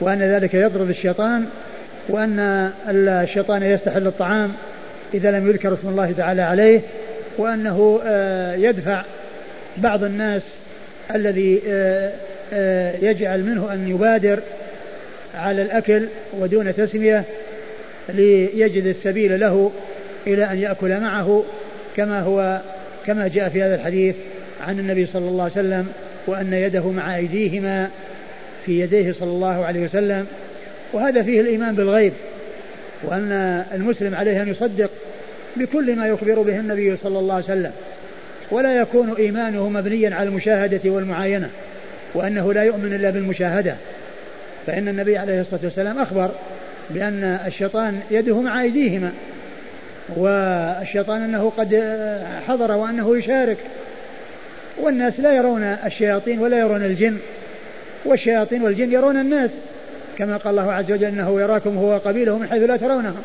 [0.00, 1.46] وأن ذلك يطرد الشيطان
[2.08, 4.52] وأن الشيطان يستحل الطعام
[5.14, 6.80] إذا لم يذكر اسم الله تعالى عليه
[7.38, 9.02] وأنه آه، يدفع
[9.76, 10.42] بعض الناس
[11.14, 12.12] الذي آه،
[12.52, 14.40] آه، يجعل منه أن يبادر
[15.34, 16.06] على الأكل
[16.38, 17.24] ودون تسمية
[18.08, 19.70] ليجد السبيل له
[20.26, 21.44] إلى أن يأكل معه
[21.96, 22.60] كما هو
[23.06, 24.16] كما جاء في هذا الحديث.
[24.60, 25.88] عن النبي صلى الله عليه وسلم
[26.26, 27.90] وأن يده مع أيديهما
[28.66, 30.26] في يديه صلى الله عليه وسلم
[30.92, 32.12] وهذا فيه الإيمان بالغيب
[33.02, 34.90] وأن المسلم عليه أن يصدق
[35.56, 37.72] بكل ما يخبر به النبي صلى الله عليه وسلم
[38.50, 41.50] ولا يكون إيمانه مبنيا على المشاهدة والمعاينة
[42.14, 43.74] وأنه لا يؤمن إلا بالمشاهدة
[44.66, 46.30] فإن النبي عليه الصلاة والسلام أخبر
[46.90, 49.12] بأن الشيطان يده مع أيديهما
[50.16, 51.82] والشيطان أنه قد
[52.48, 53.58] حضر وأنه يشارك
[54.82, 57.16] والناس لا يرون الشياطين ولا يرون الجن
[58.04, 59.50] والشياطين والجن يرون الناس.
[60.18, 63.22] كما قال الله عز وجل إنه يراكم هو وقبيله من حيث لا ترونهم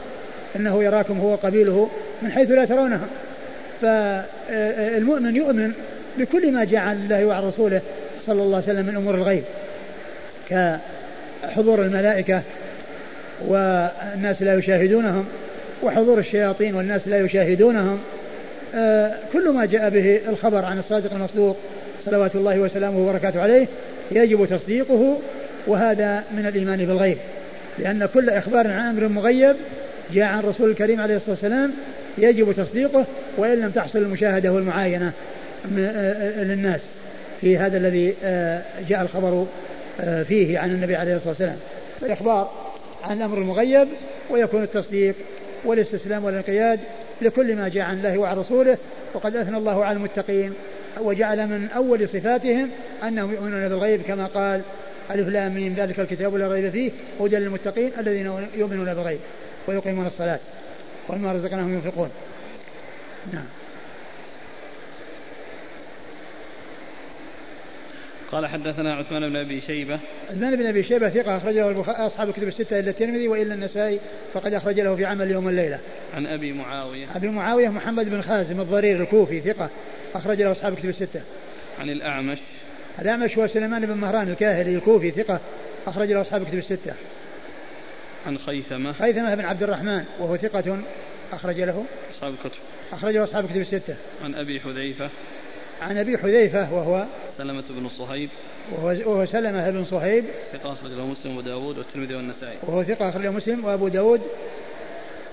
[0.56, 1.90] إنه يراكم هو وقبيله
[2.22, 3.08] من حيث لا ترونهم
[3.82, 5.74] فالمؤمن يؤمن
[6.18, 7.82] بكل ما جاء عن الله وعن رسوله
[8.26, 9.44] صلى الله عليه وسلم من أمور الغيب
[10.50, 12.42] كحضور الملائكة
[13.48, 15.26] والناس لا يشاهدونهم
[15.84, 18.00] وحضور الشياطين والناس لا يشاهدونهم.
[19.34, 21.58] كل ما جاء به الخبر عن الصادق المصدوق
[22.06, 23.68] صلوات الله وسلامه وبركاته عليه
[24.12, 25.18] يجب تصديقه
[25.68, 27.18] وهذا من الإيمان بالغيب.
[27.80, 29.56] لأن كل إخبار عن أمر مغيب
[30.14, 31.72] جاء عن الرسول الكريم عليه الصلاة والسلام
[32.18, 33.06] يجب تصديقه
[33.38, 35.12] وإن لم تحصل المشاهدة والمعاينة
[35.78, 36.82] آه، آه، للناس.
[37.42, 38.16] في هذا الذي
[38.90, 39.46] جاء الخبر
[40.28, 41.58] فيه عن النبي عليه الصلاة والسلام.
[42.04, 42.52] الإخبار
[43.04, 43.88] عن الأمر المغيب
[44.30, 45.16] ويكون التصديق
[45.66, 46.80] والإستسلام والانقياد
[47.22, 48.78] لكل ما جاء عن الله وعن رسوله
[49.14, 50.54] وقد أثنى الله على المتقين
[51.02, 52.70] وجعل من أول صفاتهم
[53.04, 54.62] أنهم يؤمنون بالغيب كما قال
[55.12, 59.20] ألف لام ميم ذلك الكتاب لا ريب فيه هدى للمتقين الذين يؤمنون بالغيب
[59.68, 60.40] ويقيمون الصلاة
[61.10, 62.10] ومما رزقناهم ينفقون.
[63.34, 63.46] نعم.
[68.36, 72.80] قال حدثنا عثمان بن أبي شيبة عثمان بن أبي شيبة ثقة أخرجه أصحاب الكتب الستة
[72.80, 74.00] إلا الترمذي وإلا النسائي
[74.34, 75.80] فقد اخرج له في عمل يوم الليلة.
[76.16, 79.70] عن أبي معاوية أبي معاوية محمد بن خازم الضرير الكوفي ثقة
[80.16, 81.22] اخرج له أصحاب الكتب الستة.
[81.80, 82.38] عن الأعمش
[83.02, 85.40] الأعمش هو سليمان بن مهران الكاهلي الكوفي ثقة
[85.88, 86.94] اخرج له أصحاب الكتب الستة.
[88.28, 90.78] عن خيثمة خيثمة بن عبد الرحمن وهو ثقة
[91.34, 92.60] أخرج له أصحاب الكتب
[92.94, 93.96] اخرج له أصحاب الكتب الستة.
[94.24, 95.10] عن أبي حذيفة
[95.82, 97.06] عن أبي حذيفة وهو
[97.38, 98.30] سلمة بن صهيب.
[98.72, 100.26] وهو, وهو سلمة بن صهيب.
[100.54, 102.58] ثقة أخرج له مسلم وداود والترمذي والنسائي.
[102.64, 104.22] وهو ثقة أخرج له مسلم وأبو داود.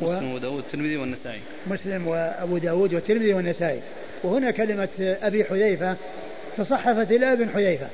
[0.00, 0.12] و...
[0.12, 1.40] مسلم وداود والترمذي والنسائي.
[1.66, 3.80] مسلم وأبو داود والترمذي والنسائي.
[4.24, 5.96] وهنا كلمة أبي حذيفة
[6.56, 7.86] تصحفت إلى ابن حذيفة.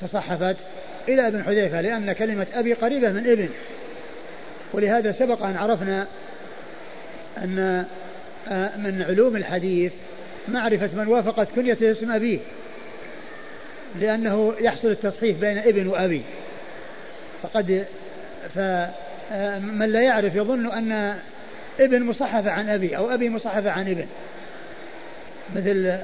[0.00, 0.56] تصحفت
[1.08, 3.48] إلى ابن حذيفة لأن كلمة أبي قريبة من ابن.
[4.72, 6.06] ولهذا سبق أن عرفنا
[7.38, 7.84] أن
[8.48, 9.92] آه، من علوم الحديث
[10.48, 12.38] معرفة من وافقت كنية اسم أبيه.
[14.00, 16.22] لأنه يحصل التصحيف بين ابن وأبي.
[17.42, 17.86] فقد
[18.54, 21.18] فمن لا يعرف يظن أن
[21.80, 24.06] ابن مصحف عن أبي أو أبي مصحف عن ابن.
[25.56, 25.98] مثل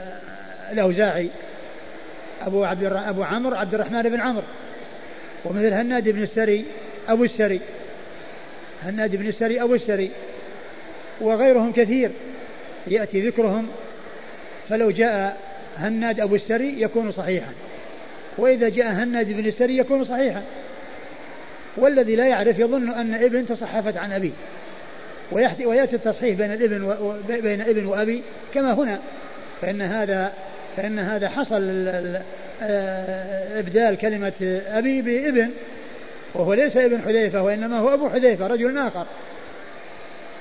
[0.72, 1.28] الأوزاعي
[2.42, 4.44] أبو عبد أبو عمرو عبد الرحمن بن عمرو.
[5.44, 6.64] ومثل هناد بن السري
[7.08, 7.60] أبو السري.
[8.82, 10.10] هناد بن السري أبو السري.
[11.20, 12.10] وغيرهم كثير
[12.86, 13.68] يأتي ذكرهم.
[14.68, 15.36] فلو جاء
[15.78, 17.52] هناد أبو السري يكون صحيحا.
[18.38, 20.42] وإذا جاء هناد بن السري يكون صحيحا.
[21.76, 24.30] والذي لا يعرف يظن أن ابن تصحفت عن أبيه.
[25.64, 27.14] ويأتي التصحيح بين الابن و...
[27.28, 28.22] بين ابن وأبي
[28.54, 28.98] كما هنا.
[29.60, 30.32] فإن هذا
[30.76, 31.88] فإن هذا حصل
[32.62, 35.50] آه، إبدال كلمة أبي بابن.
[36.34, 39.06] وهو ليس ابن حذيفة وإنما هو أبو حذيفة رجل آخر.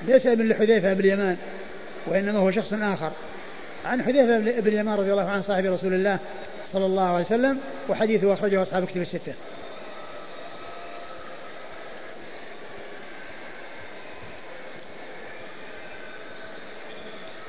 [0.08, 1.36] ليس ابن لحذيفة بن اليمان
[2.06, 3.12] وإنما هو شخص آخر.
[3.84, 6.18] عن حذيفة بن اليمان رضي الله عنه صاحب رسول الله.
[6.72, 9.34] صلى الله عليه وسلم وحديثه أخرجه أصحاب كتب الستة.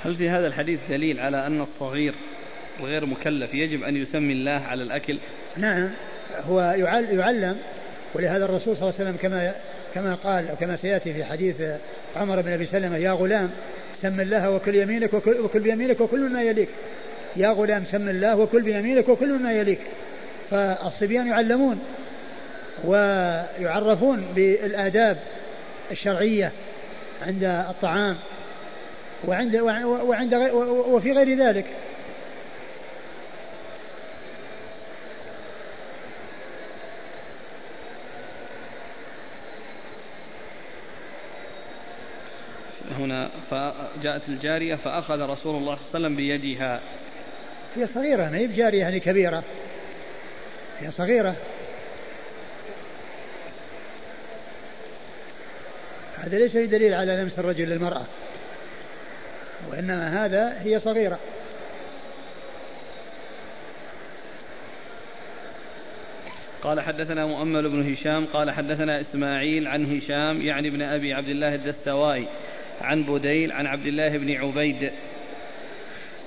[0.03, 2.13] هل في هذا الحديث دليل على أن الصغير
[2.79, 5.17] الغير مكلف يجب أن يسمي الله على الأكل؟
[5.57, 5.89] نعم.
[6.49, 6.61] هو
[7.11, 7.57] يعلم
[8.13, 9.55] ولهذا الرسول صلى الله عليه وسلم كما
[9.95, 11.55] كما قال كما سيأتي في حديث
[12.15, 13.51] عمر بن أبي سلمة يا غلام
[14.01, 16.69] سم الله وكل يمينك وكل, وكل بيمينك وكل مما يليك.
[17.37, 19.79] يا غلام سم الله وكل بيمينك وكل مما يليك.
[20.51, 21.79] فالصبيان يعلمون
[22.83, 25.17] ويعرفون بالآداب
[25.91, 26.51] الشرعية
[27.27, 28.17] عند الطعام
[29.27, 30.33] وعند وعند
[30.87, 31.65] وفي غير ذلك.
[42.99, 46.79] هنا فجاءت الجارية فأخذ رسول الله صلى الله عليه وسلم بيدها.
[47.75, 49.43] هي صغيرة ما هي بجارية يعني كبيرة.
[50.79, 51.35] هي صغيرة.
[56.17, 58.05] هذا ليس دليل على لمس الرجل للمرأة
[59.69, 61.19] وإنما هذا هي صغيرة.
[66.65, 71.55] قال حدثنا مؤمل بن هشام قال حدثنا إسماعيل عن هشام يعني ابن أبي عبد الله
[71.55, 72.27] الدستوائي
[72.81, 74.91] عن بديل عن عبد الله بن عبيد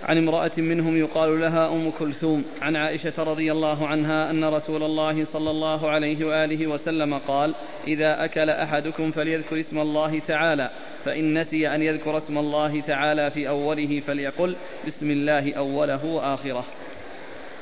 [0.08, 5.26] عن امرأة منهم يقال لها أم كلثوم عن عائشة رضي الله عنها أن رسول الله
[5.32, 7.54] صلى الله عليه وآله وسلم قال
[7.86, 10.70] إذا أكل أحدكم فليذكر اسم الله تعالى
[11.04, 14.56] فإن نسي أن يذكر اسم الله تعالى في أوله فليقل
[14.86, 16.64] بسم الله أوله وآخره.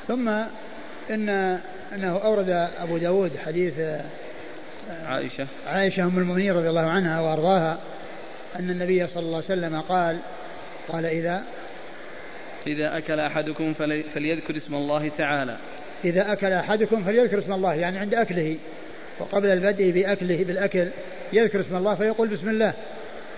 [0.07, 0.29] ثم
[1.09, 1.29] إن
[1.93, 3.73] أنه أورد أبو داود حديث
[5.05, 5.47] عائشة.
[5.67, 7.77] عائشة أم المؤمنين رضي الله عنها وأرضاها
[8.59, 10.17] أن النبي صلى الله عليه وسلم قال
[10.87, 11.43] قال إذا
[12.67, 13.73] إذا أكل أحدكم
[14.13, 15.57] فليذكر اسم الله تعالى.
[16.05, 18.57] إذا أكل أحدكم فليذكر اسم الله يعني عند أكله.
[19.19, 20.87] وقبل البدء بأكله بالأكل
[21.33, 22.73] يذكر اسم الله فيقول بسم الله.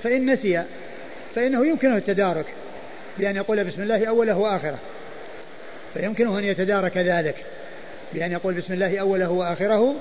[0.03, 0.63] فإن نسي
[1.35, 2.45] فإنه يمكنه التدارك
[3.17, 4.79] بأن يقول بسم الله أوله وآخره.
[5.93, 7.35] فيمكنه أن يتدارك ذلك
[8.13, 9.95] بأن يقول بسم الله أوله وآخره.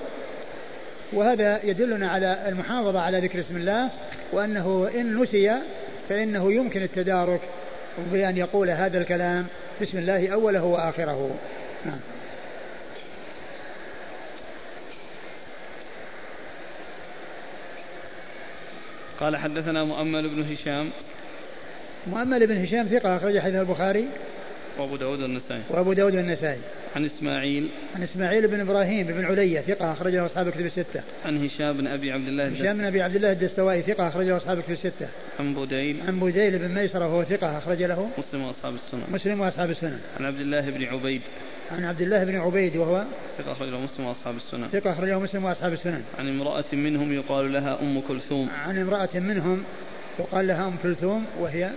[1.12, 3.90] وهذا يدلنا على المحافظة على ذكر اسم الله
[4.32, 5.54] وأنه إن نسي
[6.08, 7.40] فإنه يمكن التدارك
[8.12, 9.46] بأن يقول هذا الكلام
[9.82, 11.30] بسم الله أوله وآخره.
[11.86, 11.98] نعم.
[19.20, 20.90] قال حدثنا مؤمل بن هشام.
[22.06, 24.08] مؤمل بن هشام ثقة أخرج حديث البخاري.
[24.78, 26.58] وأبو داود النسائي وأبو داود النسائي
[26.96, 27.68] عن إسماعيل.
[27.94, 31.02] عن إسماعيل بن إبراهيم بن علية ثقة أخرجه أصحاب كتب الستة.
[31.24, 34.60] عن هشام بن أبي عبد الله هشام بن أبي عبد الله الدستوائي ثقة أخرجه أصحاب
[34.60, 35.08] كتب الستة.
[35.40, 35.96] عن بوديل.
[36.06, 38.10] عن بوديل بن ميسرة وهو ثقة أخرج له.
[38.18, 39.02] مسلم وأصحاب السنن.
[39.12, 39.98] مسلم وأصحاب السنن.
[40.20, 41.22] عن عبد الله بن عبيد.
[41.72, 43.04] عن عبد الله بن عبيد وهو
[43.38, 44.68] ثقة أخرجه مسلم وأصحاب السنن.
[44.68, 46.02] ثقة أخرجه مسلم وأصحاب السنن.
[46.18, 48.48] عن امرأة منهم يقال لها أم كلثوم.
[48.66, 49.62] عن امرأة منهم
[50.18, 51.70] يقال لها أم كلثوم وهي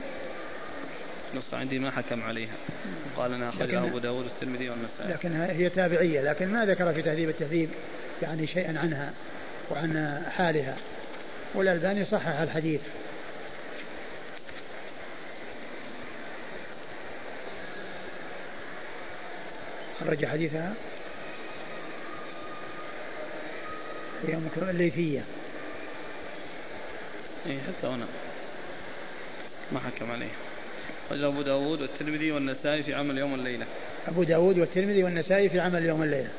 [1.36, 2.53] نص عندي ما حكم عليها.
[3.17, 5.13] قال أنا أخرجه أبو داود والترمذي والنسائي.
[5.13, 7.69] لكن هي تابعية لكن ما ذكر في تهذيب التهذيب
[8.21, 9.13] يعني شيئا عنها
[9.71, 10.77] وعن حالها.
[11.53, 12.82] والألباني صحح الحديث.
[19.99, 20.73] خرج حديثها
[24.27, 24.38] هي
[24.69, 25.21] الليثية.
[27.45, 28.05] إيه حتى هنا.
[29.71, 30.32] ما حكم عليه
[31.07, 33.65] أخرجه أبو داود والترمذي والنسائي في عمل يوم الليلة.
[34.07, 36.29] أبو داود والترمذي والنسائي في عمل يوم الليلة.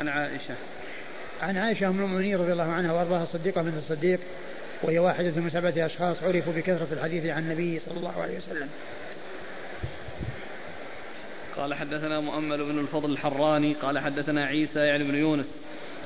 [0.00, 0.54] عن عائشة.
[1.42, 4.20] عن عائشة أم المؤمنين رضي الله عنها وأرضاها الصديقة بنت الصديق
[4.82, 8.68] وهي واحدة من سبعة أشخاص عرفوا بكثرة الحديث عن النبي صلى الله عليه وسلم.
[11.56, 15.46] قال حدثنا مؤمل بن الفضل الحراني قال حدثنا عيسى يعني بن يونس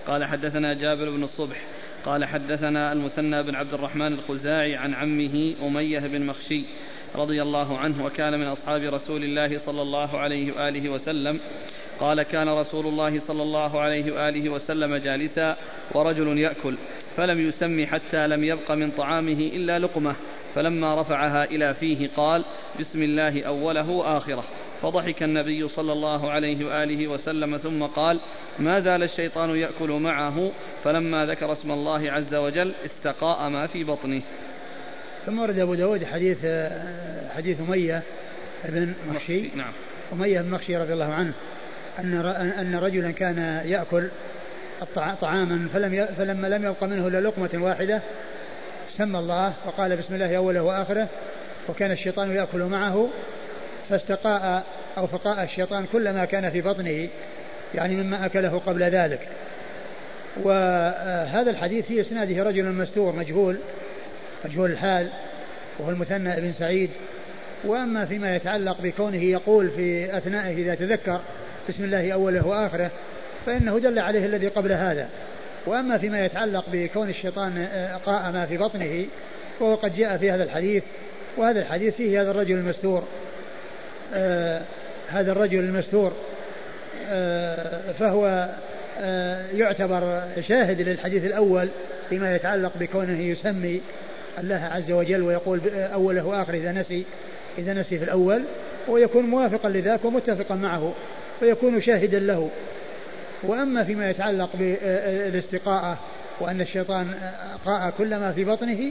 [0.07, 1.57] قال حدثنا جابر بن الصبح
[2.05, 6.65] قال حدثنا المثنى بن عبد الرحمن الخزاعي عن عمه أمية بن مخشي
[7.17, 11.41] رضي الله عنه وكان من أصحاب رسول الله صلى الله عليه وآله وسلم.
[12.01, 15.57] قال كان رسول الله صلى الله عليه وآله وسلم جالسا
[15.95, 16.75] ورجل يأكل
[17.17, 20.15] فلم يسم حتى لم يبق من طعامه إلا لقمة
[20.55, 22.45] فلما رفعها إلى فيه قال
[22.81, 24.45] بسم الله أوله وآخره.
[24.83, 28.19] فضحك النبي صلى الله عليه وآله وسلم ثم قال
[28.59, 30.51] ما زال الشيطان يأكل معه
[30.85, 34.23] فلما ذكر اسم الله عز وجل استقاء ما في بطنه.
[35.27, 36.39] ثم ورد أبو داود حديث
[37.37, 38.03] حديث أمية
[38.65, 39.41] بن مخشي.
[39.57, 39.73] نعم.
[40.13, 41.33] أمية بن مخشي رضي الله عنه
[41.99, 42.15] أن
[42.59, 44.09] أن رجلا كان يأكل
[45.21, 48.01] طعاما فلم فلما لم يبق منه إلا لقمة واحدة
[48.97, 51.09] سمى الله وقال بسم الله أوله وآخره
[51.69, 53.09] وكان الشيطان يأكل معه
[53.91, 54.65] فاستقاء
[54.99, 57.09] أو فقاء الشيطان كل ما كان في بطنه
[57.75, 59.29] يعني مما أكله قبل ذلك.
[60.43, 63.57] وهذا الحديث في إسناده رجل مستور مجهول
[64.45, 65.09] مجهول الحال
[65.79, 66.91] وهو المثنى بن سعيد.
[67.65, 71.21] وأما فيما يتعلق بكونه يقول في أثنائه إذا تذكر
[71.69, 72.91] بسم الله أوله وآخره
[73.47, 75.09] فإنه دل عليه الذي قبل هذا.
[75.67, 77.69] وأما فيما يتعلق بكون الشيطان
[78.07, 79.07] قاء ما في بطنه
[79.61, 80.83] فهو قد جاء في هذا الحديث
[81.37, 82.99] وهذا الحديث فيه هذا الرجل المستور.
[82.99, 83.05] آه
[85.09, 86.13] هذا الرجل المستور
[87.11, 88.49] آه فهو
[89.01, 91.69] آه يعتبر شاهد للحديث الأول
[92.09, 93.81] فيما يتعلق بكونه يسمي
[94.39, 97.05] الله عز وجل ويقول أوله وآخره إذا نسي
[97.59, 98.43] إذا نسي في الأول
[98.89, 100.93] ويكون موافقا لذاك ومتفقا معه
[101.41, 102.51] فيكون شاهدا له.
[103.43, 105.99] وأما فيما يتعلق بالاستقاءة
[106.41, 107.15] وأن الشيطان
[107.65, 108.91] قاء كل ما في بطنه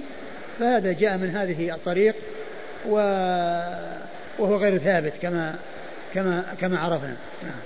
[0.59, 2.15] فهذا جاء من هذه الطريق
[2.89, 2.97] و
[4.39, 5.55] وهو غير ثابت كما
[6.13, 7.15] كما كما عرفنا.
[7.43, 7.59] نعم.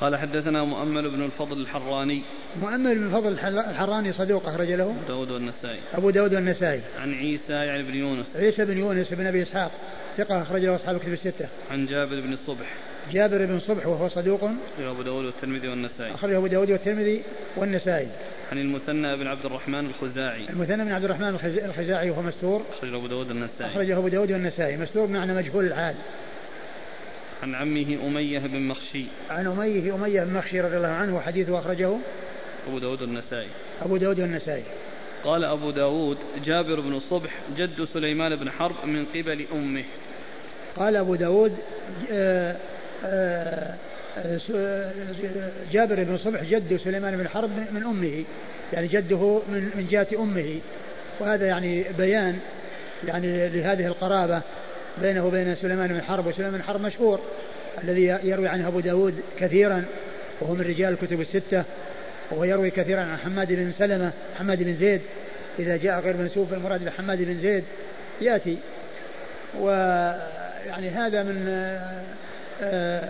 [0.00, 2.22] قال حدثنا مؤمل بن الفضل الحراني.
[2.62, 4.84] مؤمل بن الفضل الحراني صدوق أخرج له.
[4.84, 5.78] أبو داود والنسائي.
[5.94, 6.80] أبو داود والنسائي.
[7.00, 8.26] عن عيسى يعني بن يونس.
[8.36, 9.70] عيسى بن يونس بن أبي إسحاق.
[10.18, 11.48] ثقة أخرج له أصحاب الكتب الستة.
[11.70, 12.74] عن جابر بن الصبح
[13.12, 14.40] جابر بن صبح وهو صدوق.
[14.44, 16.14] أخرجه أبو داود والترمذي والنسائي.
[16.14, 17.22] أخرجه أبو داود والترمذي
[17.56, 18.08] والنسائي.
[18.52, 20.48] عن المثنى بن عبد الرحمن الخزاعي.
[20.50, 21.28] المثنى بن عبد الرحمن
[21.64, 22.62] الخزاعي وهو مستور.
[22.78, 23.70] أخرجه أبو داود والنسائي.
[23.70, 24.76] أخرجه أبو داود والنسائي.
[24.76, 25.94] مستور بمعنى مجهول الحال
[27.42, 29.04] عن عمه أمية بن مخشي.
[29.30, 31.96] عن أميه أمية بن مخشي رضي الله عنه وحديثه أخرجه
[32.68, 33.48] أبو داود والنسائي.
[33.82, 34.62] أبو داود والنسائي.
[35.24, 39.84] قال أبو داود جابر بن الصبح جد سليمان بن حرب من قبل أمه.
[40.76, 41.52] قال أبو داود
[42.12, 42.56] آه،
[43.04, 43.74] آه،
[45.72, 48.24] جابر بن صبح جد سليمان بن حرب من أمه.
[48.72, 50.58] يعني جده من من جهة أمه.
[51.20, 52.38] وهذا يعني بيان
[53.06, 54.40] يعني لهذه القرابة
[55.02, 56.26] بينه وبين سليمان بن حرب.
[56.26, 57.20] وسليمان بن حرب مشهور
[57.84, 59.84] الذي يروي عنه أبو داود كثيرا
[60.40, 61.64] وهو من رجال الكتب الستة.
[62.30, 65.00] وهو يروي كثيرا عن حماد بن سلمة حماد بن زيد.
[65.58, 67.64] إذا جاء غير منسوب المراد بحماد بن زيد
[68.20, 68.56] يأتي.
[69.58, 71.46] ويعني هذا من
[72.62, 73.08] آه،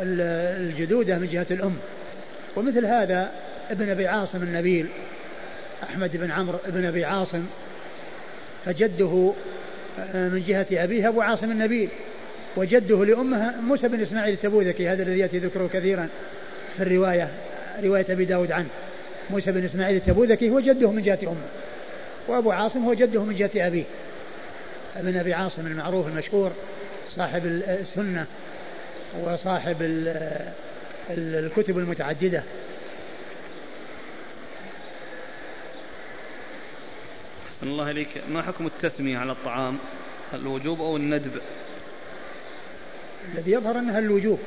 [0.00, 1.76] الجدودة من جهة الأم.
[2.56, 3.30] ومثل هذا
[3.70, 4.86] ابن أبي عاصم النبيل
[5.82, 7.46] أحمد بن عمرو بن أبي عاصم.
[8.64, 9.32] فجده
[9.98, 11.88] آه، من جهة أبيه أبو عاصم النبيل.
[12.56, 16.08] وجده لأمه موسى بن إسماعيل التبوذكي هذا الذي يأتي ذكره كثيرا
[16.76, 17.28] في الرواية.
[17.82, 18.68] رواية أبي داود عنه.
[19.30, 21.48] موسى بن إسماعيل التبوذكي هو جده من جهة أمه.
[22.28, 23.84] وأبو عاصم هو جده من جهة أبيه.
[24.96, 26.52] ابن أبي عاصم المعروف المشهور
[27.10, 28.26] صاحب السنة
[29.20, 29.76] وصاحب
[31.10, 32.42] الكتب المتعددة.
[37.62, 38.08] الله إليك.
[38.32, 39.78] ما حكم التسمية على الطعام؟
[40.34, 41.40] الوجوب أو الندب؟
[43.34, 44.38] الذي يظهر أنها الوجوب.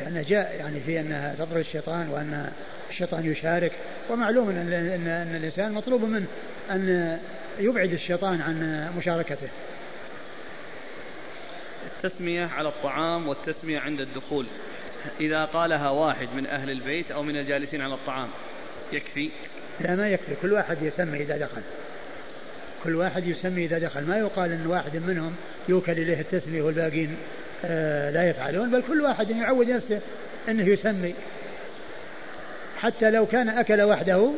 [0.00, 2.50] لأن جاء يعني في أنها تطرد الشيطان وأن
[2.90, 3.72] الشيطان يشارك
[4.10, 6.26] ومعلوم أن, أن, أن الإنسان مطلوب منه
[6.70, 7.18] أن
[7.58, 9.48] يبعد الشيطان عن مشاركته.
[11.86, 14.46] التسمية على الطعام والتسمية عند الدخول.
[15.20, 18.28] إذا قالها واحد من أهل البيت أو من الجالسين على الطعام
[18.92, 19.30] يكفي؟
[19.80, 20.34] لا ما يكفي.
[20.42, 21.62] كل واحد يسمي إذا دخل.
[22.84, 24.04] كل واحد يسمي إذا دخل.
[24.04, 25.34] ما يقال أن واحد منهم
[25.68, 27.16] يوكل إليه التسمية والباقين
[28.10, 30.00] لا يفعلون بل كل واحد يعود نفسه
[30.48, 31.14] أنه يسمي.
[32.76, 34.30] حتى لو كان أكل وحده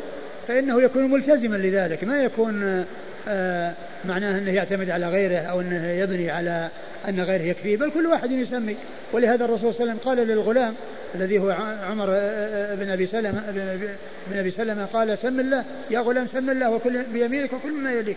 [0.48, 2.04] فإنه يكون ملتزما لذلك.
[2.04, 2.84] ما يكون
[3.28, 3.72] آه
[4.04, 6.68] معناه أنه يعتمد على غيره أو أنه يبني على
[7.08, 8.76] أن غيره يكفيه بل كل واحد يسمي.
[9.12, 10.74] ولهذا الرسول صلى الله عليه وسلم قال للغلام
[11.14, 11.50] الذي هو
[11.90, 13.42] عمر آه، آه، بن أبي سلمة
[14.30, 18.16] بن أبي سلمة قال سم الله يا غلام سم الله وكل بيمينك وكل ما يليك.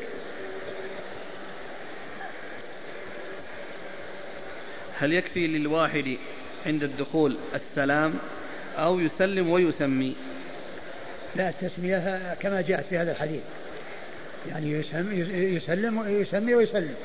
[5.00, 6.18] هل يكفي للواحد
[6.66, 8.14] عند الدخول السلام
[8.78, 10.16] أو يسلم ويسمي؟
[11.36, 13.42] لا التسمية كما جاءت في هذا الحديث.
[14.50, 14.72] يعني
[15.56, 16.96] يسلم يسمي ويسلم.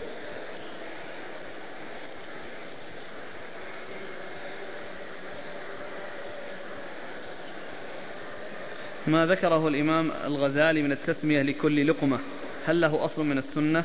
[9.06, 12.18] ما ذكره الإمام الغزالي من التسمية لكل لقمة
[12.66, 13.84] هل له أصل من السنة؟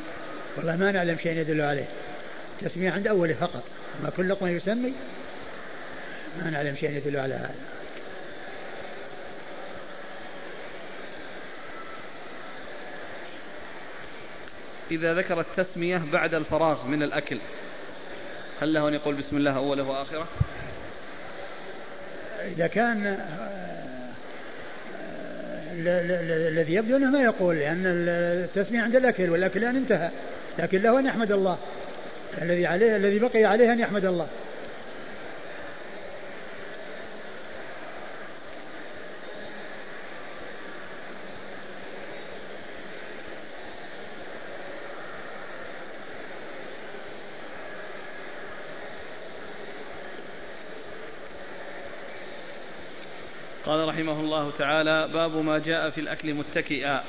[0.56, 1.88] والله ما نعلم شيء يدل عليه.
[2.62, 3.62] التسمية عند أوله فقط.
[4.02, 4.92] ما كل لقمة يسمي
[6.42, 7.54] ما نعلم شيء يدل على هذا.
[14.90, 17.38] إذا ذكر التسمية بعد الفراغ من الأكل
[18.62, 20.28] هل له أن يقول بسم الله أوله وآخره؟
[22.44, 23.18] إذا كان
[26.48, 30.10] الذي يبدو أنه ما يقول لأن التسمية عند الأكل والاكل ان انتهى.
[30.58, 31.58] لكن له أن يحمد الله.
[32.42, 34.28] الذي عليه الذي بقي عليه أن يحمد الله.
[53.66, 57.04] قال رحمه الله تعالى باب ما جاء في الأكل متكئا.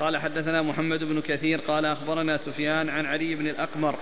[0.00, 3.94] قال حدثنا محمد بن كثير قال أخبرنا سفيان عن علي بن الأقمر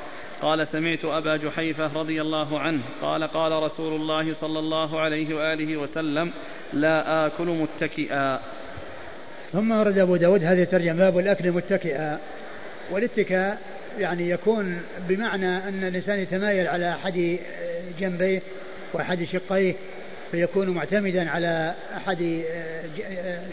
[0.42, 5.76] قال سمعت أبا جحيفة رضي الله عنه قال قال رسول الله صلى الله عليه وآله
[5.76, 6.30] وسلم
[6.72, 8.40] لا آكل متكئا.
[9.52, 12.18] ثم ورد أبو داود هذه الترجمة باب الأكل متكئا
[12.90, 13.58] والاتكاء
[13.98, 17.38] يعني يكون بمعنى أن الإنسان يتمايل على أحد
[18.00, 18.42] جنبيه
[18.92, 19.74] وأحد شقيه
[20.30, 22.42] فيكون معتمدا على أحد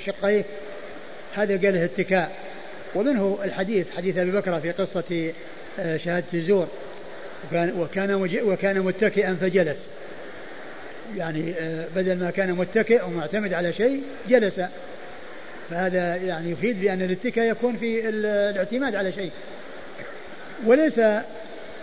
[0.06, 0.44] شقيه
[1.36, 2.32] هذا قاله اتكاء.
[2.96, 5.32] ومنه الحديث حديث أبي بكر في قصة
[5.80, 6.68] آه، شهادة الزور.
[7.52, 8.14] وكان وكان
[8.44, 9.78] وكان متكئا فجلس.
[11.18, 14.62] يعني آه، بدل ما كان متكئ ومعتمد على شيء جلس.
[15.70, 19.32] فهذا يعني يفيد بأن الاتكاء يكون في الاعتماد على شيء.
[20.66, 21.00] وليس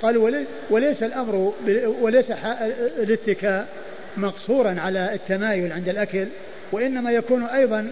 [0.03, 1.53] قال وليس الأمر
[2.01, 2.31] وليس
[2.99, 3.69] الاتكاء
[4.17, 6.27] مقصورا على التمايل عند الأكل
[6.73, 7.91] وإنما يكون أيضا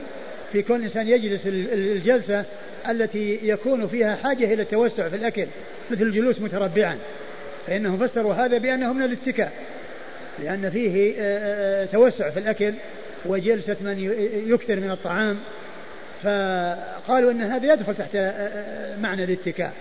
[0.52, 2.44] في كون الإنسان يجلس الجلسة
[2.88, 5.46] التي يكون فيها حاجة إلى التوسع في الأكل
[5.90, 6.96] مثل الجلوس متربعا.
[7.66, 9.52] فإنهم فسروا هذا بأنه من الاتكاء
[10.42, 12.72] لأن فيه آه، آه، توسع في الأكل
[13.26, 15.38] وجلسة من يكثر من الطعام.
[16.22, 19.72] فقالوا أن هذا يدخل تحت آه، معنى الاتكاء.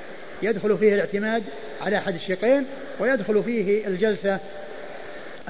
[0.44, 1.44] يدخل فيه الاعتماد
[1.82, 2.66] على أحد الشقين
[3.00, 4.40] ويدخل فيه الجلسة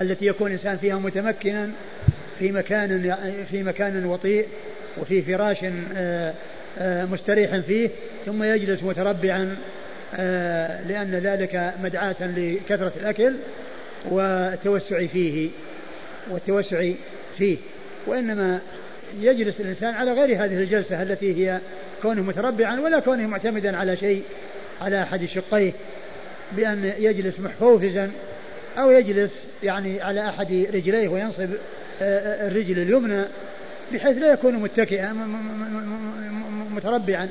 [0.01, 1.69] التي يكون الإنسان فيها متمكنا
[2.39, 3.15] في مكان
[3.51, 4.45] في مكان وطيء.
[5.01, 5.57] وفي فراش
[7.11, 7.89] مستريح فيه
[8.25, 9.55] ثم يجلس متربعا
[10.87, 13.33] لأن ذلك مدعاة لكثرة الأكل
[14.09, 15.49] والتوسع فيه
[16.29, 16.91] والتوسع
[17.37, 17.57] فيه.
[18.07, 18.59] وإنما
[19.21, 21.59] يجلس الإنسان على غير هذه الجلسة التي هي
[22.01, 24.23] كونه متربعا ولا كونه معتمدا على شيء
[24.81, 25.71] على أحد شقيه
[26.51, 28.11] بأن يجلس محفوفزا
[28.77, 29.31] أو يجلس
[29.63, 31.49] يعني على أحد رجليه وينصب
[32.01, 33.23] آه، آه، الرجل اليمنى.
[33.93, 35.13] بحيث لا يكون متكئا
[36.75, 37.29] متربعا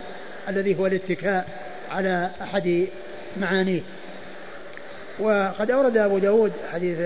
[0.48, 1.48] الذي هو الاتكاء
[1.90, 2.86] على أحد
[3.40, 3.80] معانيه.
[5.18, 6.98] وقد أورد أبو داود حديث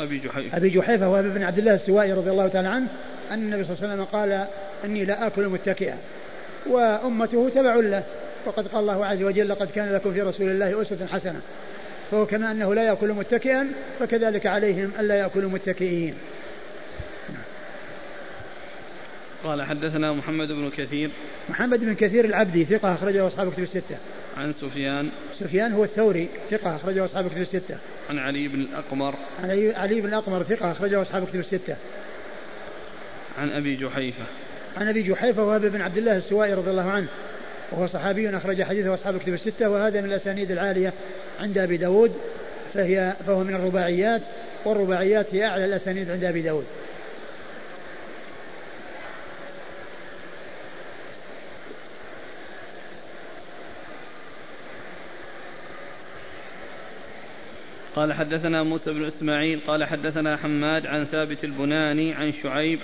[0.00, 0.56] أبي جحيفة.
[0.56, 2.86] أبي جحيفة وأبي بن عبد الله السوائي رضي الله تعالى عنه
[3.30, 4.46] أن النبي صلى الله عليه وسلم قال
[4.84, 5.96] إني لا آكل متكئا.
[6.66, 8.02] وأمته تبع له
[8.46, 11.40] وقد قال الله عز وجل لقد كان لكم في رسول الله أسوة حسنة.
[12.10, 13.68] فهو كما أنه لا يأكل متكئا
[14.00, 16.14] فكذلك عليهم ألا يأكلوا متكئين.
[19.44, 21.10] قال حدثنا محمد بن كثير.
[21.48, 23.96] محمد بن كثير العبدي ثقة أخرجه أصحاب كتب الستة.
[24.36, 25.08] عن سفيان.
[25.40, 27.76] سفيان هو الثوري ثقة أخرجه أصحاب كتب الستة.
[28.10, 29.14] عن علي بن الأقمر.
[29.42, 31.76] عن علي بن الأقمر ثقة أخرجه أصحاب كتب الستة.
[33.38, 34.24] عن أبي جحيفة.
[34.76, 37.06] عن أبي جحيفة وهب بن عبد الله السوائي رضي الله عنه
[37.72, 40.92] وهو صحابي أخرج حديثه أصحاب كتب الستة وهذا من الأسانيد العالية
[41.40, 42.12] عند أبي داود
[42.74, 44.22] فهي فهو من الرباعيات
[44.64, 46.64] والرباعيات هي أعلى الأسانيد عند أبي داود.
[57.96, 62.78] قال حدثنا موسى بن إسماعيل قال حدثنا حماد عن ثابت البناني عن شعيب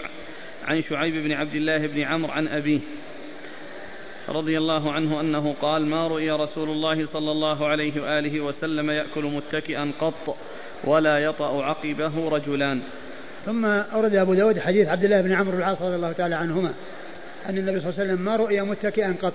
[0.65, 2.81] عن شعيب بن عبد الله بن عمرو عن أبيه
[4.29, 9.25] رضي الله عنه أنه قال ما رؤي رسول الله صلى الله عليه وآله وسلم يأكل
[9.25, 10.37] متكئا قط
[10.85, 12.81] ولا يطأ عقبه رجلان.
[13.47, 16.75] ثم أورد أبو داود حديث عبد الله بن عمرو العاص رضي الله تعالى عنهما
[17.49, 19.35] أن النبي صلى الله عليه وسلم ما رؤي متكئا قط.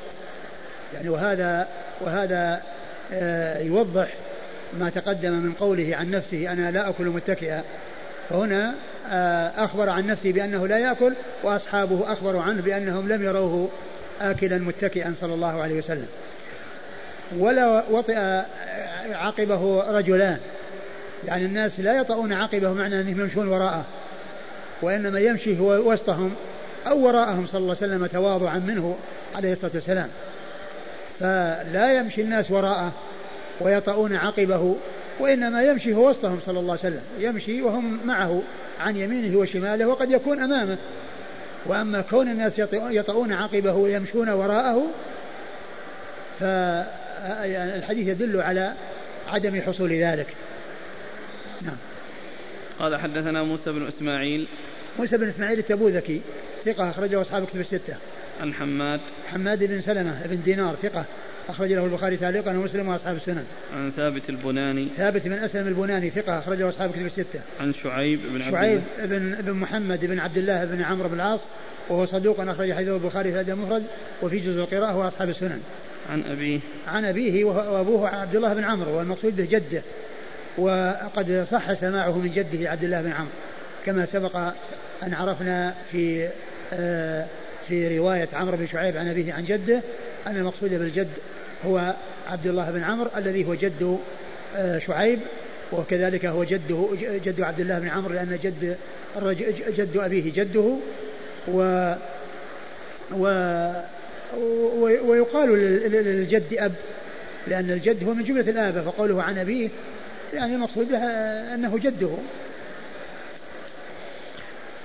[0.94, 1.68] يعني وهذا
[2.02, 2.62] وهذا
[3.14, 4.08] آه، يوضح
[4.80, 7.64] ما تقدم من قوله عن نفسه أنا لا أكل متكئا.
[8.30, 8.74] فهنا
[9.12, 11.14] آه، أخبر عن نفسه بأنه لا يأكل
[11.44, 13.70] وأصحابه أخبروا عنه بأنهم لم يروه
[14.22, 16.08] آكلا متكئا صلى الله عليه وسلم.
[17.38, 18.42] ولا وطئ
[19.12, 20.38] عقبه رجلان.
[21.26, 23.86] يعني الناس لا يطؤون عقبه معنى أنهم يمشون وراءه.
[24.82, 26.36] وإنما يمشي هو وسطهم
[26.88, 28.98] أو وراءهم صلى الله عليه وسلم تواضعا منه
[29.36, 30.10] عليه الصلاة والسلام.
[31.20, 32.92] فلا يمشي الناس وراءه.
[33.62, 34.76] ويطؤون عقبه
[35.20, 37.02] وإنما يمشي هو وسطهم صلى الله عليه وسلم.
[37.20, 38.42] يمشي وهم معه
[38.80, 40.78] عن يمينه وشماله وقد يكون أمامه.
[41.66, 44.84] وأما كون الناس يطؤون عقبه ويمشون وراءه
[46.40, 48.74] فالحديث يدل على
[49.28, 50.28] عدم حصول ذلك.
[51.62, 51.78] نعم.
[52.80, 54.48] قال حدثنا موسى بن إسماعيل.
[55.00, 56.22] موسى بن إسماعيل التبوذكي
[56.66, 57.96] ثقة أخرجه أصحاب كتب الستة.
[58.42, 59.00] عن حماد.
[59.32, 61.06] حماد بن سلمة بن دينار ثقة.
[61.50, 63.46] أخرج له البخاري تعليقا ومسلم وأصحاب السنن.
[63.76, 64.88] عن ثابت البناني.
[64.98, 67.40] ثابت بن أسلم البناني ثقة أخرجه أصحاب كتب الستة.
[67.60, 71.40] عن شعيب بن عبد شعيب بن بن محمد بن عبد الله بن عمرو بن العاص
[71.90, 73.84] وهو صدوق أخرج حديثه البخاري في المفرد
[74.22, 75.62] وفي جزء القراءة وأصحاب السنن.
[76.10, 76.60] عن أبيه.
[76.88, 79.82] عن أبيه وأبوه عبد الله بن عمرو والمقصود به جده
[80.58, 83.32] وقد صح سماعه من جده عبد الله بن عمرو
[83.86, 84.36] كما سبق
[85.04, 86.30] أن عرفنا في
[86.74, 87.26] آه
[87.68, 89.82] في رواية عمرو بن شعيب عن أبيه عن جده
[90.28, 91.10] أن المقصود بالجد
[91.66, 91.94] هو
[92.28, 94.00] عبد الله بن عمرو الذي هو جد
[94.56, 95.20] آه، شعيب
[95.72, 96.88] وكذلك هو جده
[97.26, 98.78] جد عبد الله بن عمرو لأن جد
[99.78, 100.78] جد أبيه جده
[101.48, 101.94] و
[103.12, 103.28] و
[105.06, 105.50] ويقال
[105.92, 106.74] للجد أب
[107.48, 109.70] لأن الجد هو من جملة الآبة فقوله عن أبيه
[110.34, 110.98] يعني المقصود به
[111.54, 112.10] أنه جده.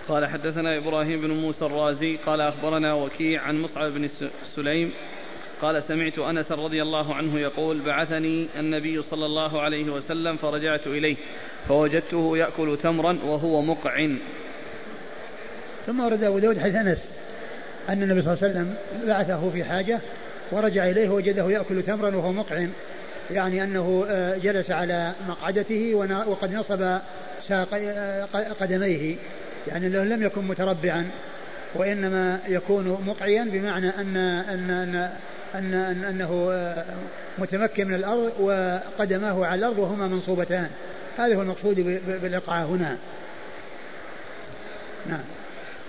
[0.08, 4.08] قال حدثنا إبراهيم بن موسى الرازي قال أخبرنا وكيع عن مصعب بن
[4.56, 4.92] سليم
[5.62, 11.16] قال سمعت أنس رضي الله عنه يقول بعثني النبي صلى الله عليه وسلم فرجعت إليه
[11.68, 14.18] فوجدته يأكل تمرا وهو مقعن.
[15.86, 16.98] ثم ورد أبو داود حديث أنس
[17.88, 18.74] أن النبي صلى الله عليه وسلم
[19.06, 19.98] بعثه في حاجة
[20.52, 22.70] ورجع إليه وجده يأكل تمرا وهو مقعن
[23.30, 25.94] يعني أنه آه، جلس على مقعدته
[26.26, 26.98] وقد نصب
[27.48, 28.24] ساق آه،
[28.60, 29.16] قدميه
[29.68, 31.10] يعني لم يكن متربعا
[31.74, 35.10] وإنما يكون مقعيا بمعنى ان ان أن,
[35.54, 36.84] أن, أن أنه آه،
[37.38, 40.70] متمكن من الأرض وقدماه على الأرض وهما منصوبتان.
[41.18, 42.98] هذا هو المقصود بالاقعاء هنا.
[45.06, 45.24] نعم.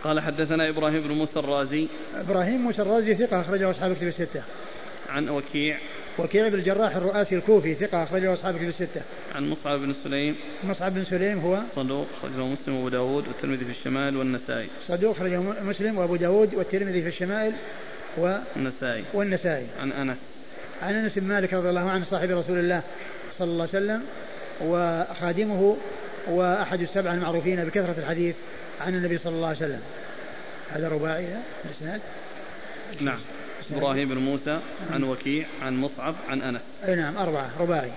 [0.04, 1.88] قال حدثنا إبراهيم بن موسى الرازي.
[2.16, 4.42] إبراهيم موسى الرازي ثقة أخرجه أصحاب الكتب الستة.
[5.10, 5.78] عن وكيع.
[6.20, 9.02] وكيع بن الجراح الرؤاسي الكوفي ثقة أخرجه أصحاب الكتب الستة.
[9.36, 10.36] عن مصعب بن سليم.
[10.64, 14.68] مصعب بن سليم هو؟ صدوق أخرجه مسلم وأبو داود والترمذي في الشمال والنسائي.
[14.88, 17.54] صدوق أخرجه مسلم وأبو داود والترمذي في الشمائل
[18.18, 19.04] و النسائي.
[19.14, 19.68] والنسائي.
[19.82, 20.18] عن أنس.
[20.84, 22.82] عن أنس بن مالك رضي الله عنه صاحب رسول الله
[23.38, 24.04] صلى الله عليه وسلم
[24.62, 25.78] وخادمه
[26.28, 28.36] وأحد السبعة المعروفين بكثرة الحديث
[28.82, 29.82] عن النبي صلى الله عليه وسلم.
[30.72, 31.28] هذا رباعي
[31.66, 32.02] الإسناد.
[33.02, 33.20] نعم.
[33.72, 34.60] إبراهيم بن موسى
[34.92, 37.92] عن وكيع عن مصعب عن أنس أي نعم أربعة رباعي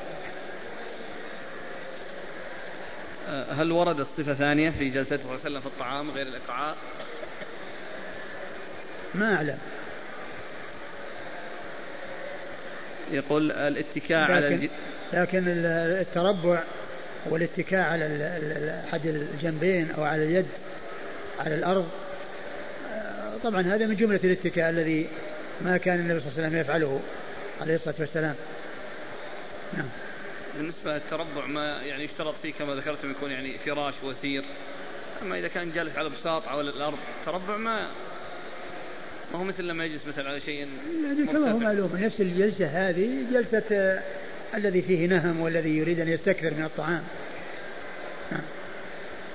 [3.28, 6.76] أه، هل وردت صفة ثانية في جلسته صلى الله عليه وسلم في الطعام غير الإقعاء؟
[9.14, 9.58] ما أعلم
[13.10, 14.68] يقول الاتكاء على الج...
[15.12, 16.62] لكن التربع
[17.26, 18.04] والاتكاء على
[18.88, 20.46] أحد الجنبين أو على اليد
[21.38, 21.88] على الأرض
[22.92, 25.08] أه، طبعا هذا من جملة الاتكاء الذي
[25.60, 27.00] ما كان النبي صلى الله عليه وسلم يفعله
[27.60, 28.34] عليه الصلاة والسلام.
[29.76, 29.88] نعم.
[30.56, 34.44] بالنسبة للتربع ما يعني يشترط فيه كما ذكرتم يكون يعني فراش وسير
[35.22, 37.86] أما إذا كان جالس على بساط أو الأرض تربع ما
[39.32, 40.54] ما هو مثل لما يجلس مثلا على شيء
[41.04, 44.02] يعني كما هو معلوم نفس الجلسة هذه جلسة آه،
[44.54, 47.02] الذي فيه نهم والذي يريد أن يستكثر من الطعام.
[48.32, 48.40] نعم.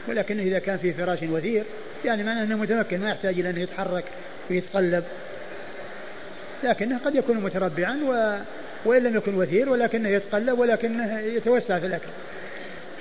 [0.07, 1.63] ولكنه إذا كان فيه فراش وثير
[2.05, 4.03] يعني معناه أنه متمكن ما يحتاج إلى أن يتحرك
[4.49, 5.03] ويتقلب.
[6.63, 8.37] لكنه قد يكون متربعا و...
[8.85, 12.09] وإن لم يكن وثير ولكنه يتقلب ولكنه يتوسع في الأكل.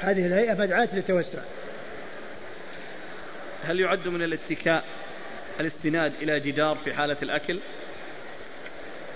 [0.01, 1.39] هذه الهيئة مدعاة للتوسع.
[3.65, 4.85] هل يعد من الاتكاء؟
[5.61, 7.59] الاستناد إلى جدار في حالة الأكل؟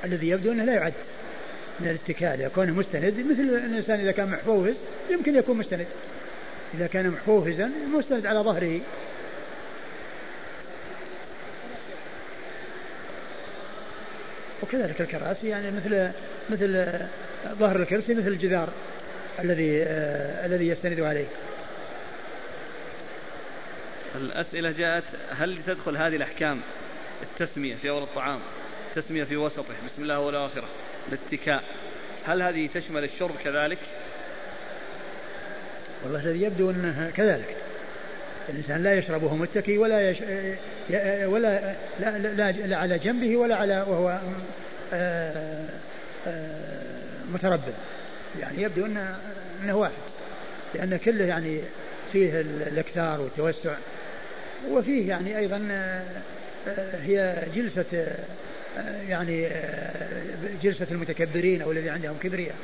[0.05, 0.93] الذي يبدو أنه لا يعد
[1.81, 4.75] من الاتكاء ليكون مستند مثل الإنسان إذا كان محفوظ
[5.11, 5.87] يمكن يكون مستند.
[6.75, 8.81] إذا كان محفوفزا مستند على ظهره.
[14.63, 16.11] وكذلك الكراسي يعني مثل
[16.51, 16.87] مثل
[17.49, 18.69] ظهر الكرسي مثل الجدار
[19.41, 21.27] الذي آه الذي يستند عليه.
[24.15, 26.61] الأسئلة جاءت هل تدخل هذه الأحكام؟
[27.23, 28.41] التسمية في أول الطعام
[28.97, 30.69] التسمية في وسطه بسم الله والآخرة
[31.09, 31.65] الاتكاء.
[32.27, 33.79] هل هذه تشمل الشرب كذلك؟
[36.05, 37.57] والله الذي يبدو أنه كذلك.
[38.49, 40.19] الإنسان لا يشرب وهو متكي ولا يش...
[41.25, 44.21] ولا لا, لا, لا على جنبه ولا على وهو
[44.93, 45.67] آه،
[46.27, 47.73] آه، متربع.
[48.41, 49.19] يعني يبدو أنه,
[49.63, 49.93] أنه واحد.
[50.75, 51.61] لأن كله يعني
[52.13, 53.75] فيه الإكثار والتوسع.
[54.71, 56.05] وفيه يعني أيضا آه،
[57.03, 58.17] هي جلسة
[59.09, 59.49] يعني
[60.63, 62.55] جلسة المتكبرين أو الذي عندهم كبرياء.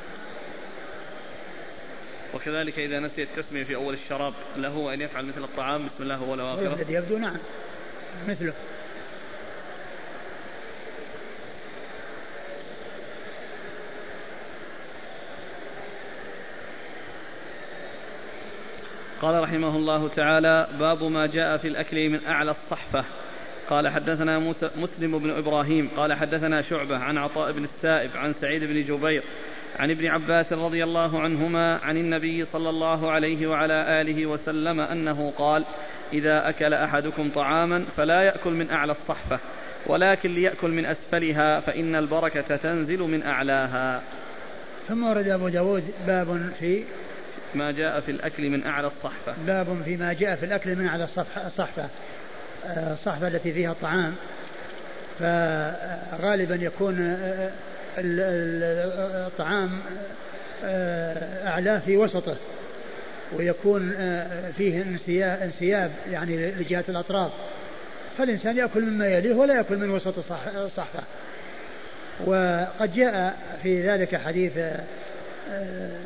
[2.33, 5.85] وكذلك إذا نسي التسمية في أول الشراب له أن يفعل مثل الطعام.
[5.85, 7.37] بسم الله هو وآخره الذي يبدو نعم
[8.27, 8.53] مثله.
[19.21, 23.05] قال رحمه الله تعالى باب ما جاء في الأكل من أعلى الصحفة.
[23.69, 28.63] قال حدثنا موسى مسلم بن إبراهيم قال حدثنا شعبة عن عطاء بن السائب عن سعيد
[28.63, 29.23] بن جبير
[29.79, 35.33] عن ابن عباس رضي الله عنهما عن النبي صلى الله عليه وعلى آله وسلم أنه
[35.37, 35.65] قال
[36.13, 39.39] إذا أكل أحدكم طعاما فلا يأكل من أعلى الصحفة
[39.87, 44.01] ولكن ليأكل من أسفلها فإن البركة تنزل من أعلاها.
[44.87, 46.83] ثم ورد أبو داود باب في
[47.55, 49.33] ما جاء في الأكل من أعلى الصحفة.
[49.47, 51.89] باب في ما جاء في الأكل من أعلى الصحفة.
[52.67, 54.15] الصحفة التي فيها الطعام.
[55.19, 57.17] فغالبا يكون
[57.97, 59.69] الطعام
[60.65, 62.35] آه، أعلاه في وسطه.
[63.33, 64.81] ويكون آه، فيه
[65.43, 67.31] انسياب يعني لجهة الأطراف.
[68.17, 70.17] فالإنسان يأكل مما يليه ولا يأكل من وسط
[70.55, 71.03] الصحفة.
[72.25, 75.99] وقد جاء في ذلك حديث آه،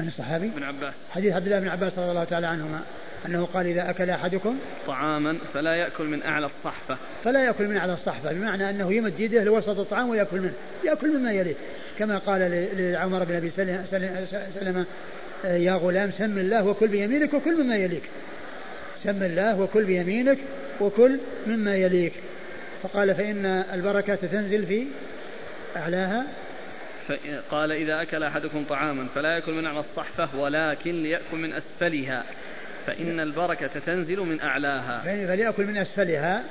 [0.00, 0.94] من الصحابي؟ ابن عباس.
[1.10, 2.80] حديث عبد الله بن عباس رضي الله تعالى عنهما
[3.26, 6.96] أنه قال إذا أكل أحدكم طعاما فلا يأكل من أعلى الصحفة.
[7.24, 10.52] فلا يأكل من أعلى الصحفة بمعنى أنه يمد يده لوسط الطعام ويأكل منه
[10.84, 11.54] يأكل مما يليه
[11.98, 14.86] كما قال لعمر بن أبي سلمة
[15.44, 18.02] يا غلام سم الله وكل بيمينك وكل مما يليك.
[19.02, 20.38] سم الله وكل بيمينك
[20.80, 22.12] وكل مما يليك.
[22.82, 24.86] فقال فإن البركة تنزل في
[25.76, 26.24] أعلاها
[27.50, 32.24] قال إذا أكل أحدكم طعاما فلا يأكل من أعلى الصحفة ولكن ليأكل من أسفلها.
[32.86, 35.00] فإن البركة تنزل من أعلاها.
[35.04, 36.42] فليأكل من أسفلها.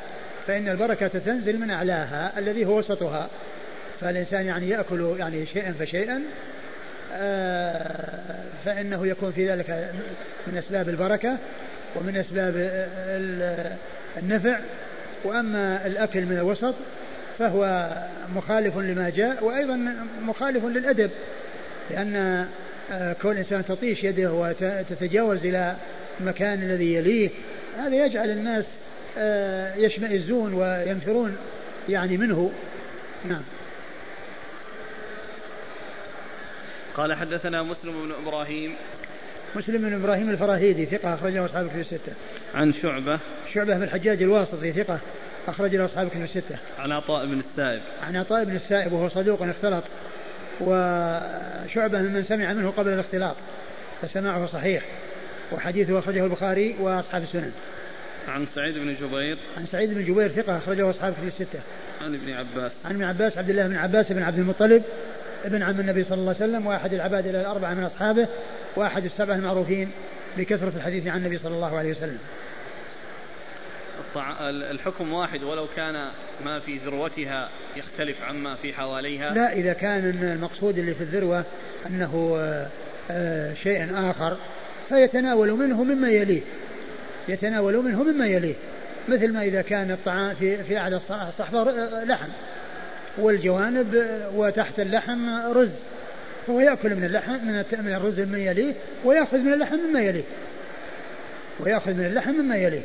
[0.47, 3.29] فإن البركة تنزل من أعلاها الذي هو وسطها.
[4.01, 6.21] فالإنسان يعني يأكل يعني شيئا فشيئا
[7.13, 9.91] آه، فإنه يكون في ذلك
[10.47, 11.37] من أسباب البركة
[11.95, 12.53] ومن أسباب
[14.17, 14.59] النفع.
[15.23, 16.75] وأما الأكل من الوسط
[17.39, 17.89] فهو
[18.35, 21.11] مخالف لما جاء وأيضا مخالف للأدب
[21.91, 22.45] لأن
[22.91, 25.75] آه، كون الإنسان تطيش يده وتتجاوز إلى
[26.19, 27.29] المكان الذي يليه
[27.77, 28.65] هذا يجعل الناس
[29.17, 31.37] آه، يشمئزون وينفرون
[31.89, 32.51] يعني منه.
[33.29, 33.41] نعم.
[36.95, 38.75] قال حدثنا مسلم بن إبراهيم.
[39.55, 42.13] مسلم بن إبراهيم الفراهيدي ثقة أخرجه أصحاب الكتب الستة.
[42.55, 43.19] عن شعبة.
[43.53, 44.99] شعبة بن الحجاج الواسطي ثقة.
[45.47, 46.57] أخرج له أصحاب الكتب الستة.
[46.79, 47.81] عن عطاء بن السائب.
[48.03, 49.83] عن عطاء بن السائب وهو صدوق اختلط
[50.61, 53.35] وشعبة ممن سمع منه قبل الاختلاط
[54.01, 54.83] فسماعه صحيح
[55.51, 57.51] وحديثه أخرجه البخاري وأصحاب السنن.
[58.27, 59.37] عن سعيد بن جبير.
[59.57, 61.59] عن سعيد بن جبير ثقة أخرجه أصحاب الكتب الستة.
[62.01, 62.71] عن ابن عباس.
[62.85, 64.83] عن ابن عباس عبد الله بن عباس بن عبد المطلب
[65.45, 68.27] ابن عم النبي صلى الله عليه وسلم وأحد العباد الأربعة من أصحابه
[68.75, 69.91] وأحد السبعة المعروفين
[70.37, 72.17] بكثرة الحديث عن النبي صلى الله عليه وسلم
[74.49, 76.05] الحكم واحد ولو كان
[76.45, 79.33] ما في ذروتها يختلف عما في حواليها.
[79.33, 81.43] لا إذا كان المقصود اللي في الذروة
[81.87, 82.37] أنه
[83.11, 84.37] آه، شيء آخر
[84.89, 86.41] فيتناول منه مما يليه.
[87.27, 88.55] يتناول منه مما يليه.
[89.07, 91.63] مثل ما إذا كان الطعام في في أعلى الصحفة
[92.03, 92.29] لحم
[93.17, 94.05] والجوانب
[94.35, 95.69] وتحت اللحم رز.
[96.47, 98.73] فهو يأكل من اللحم من من الرز مما يليه
[99.03, 100.23] ويأخذ من اللحم مما يليه.
[101.59, 102.81] ويأخذ من اللحم مما يليه.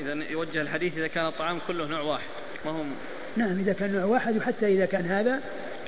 [0.00, 2.28] إذا يوجه الحديث إذا كان الطعام كله نوع واحد
[2.64, 2.94] ما هم
[3.36, 5.40] نعم إذا كان نوع واحد وحتى إذا كان هذا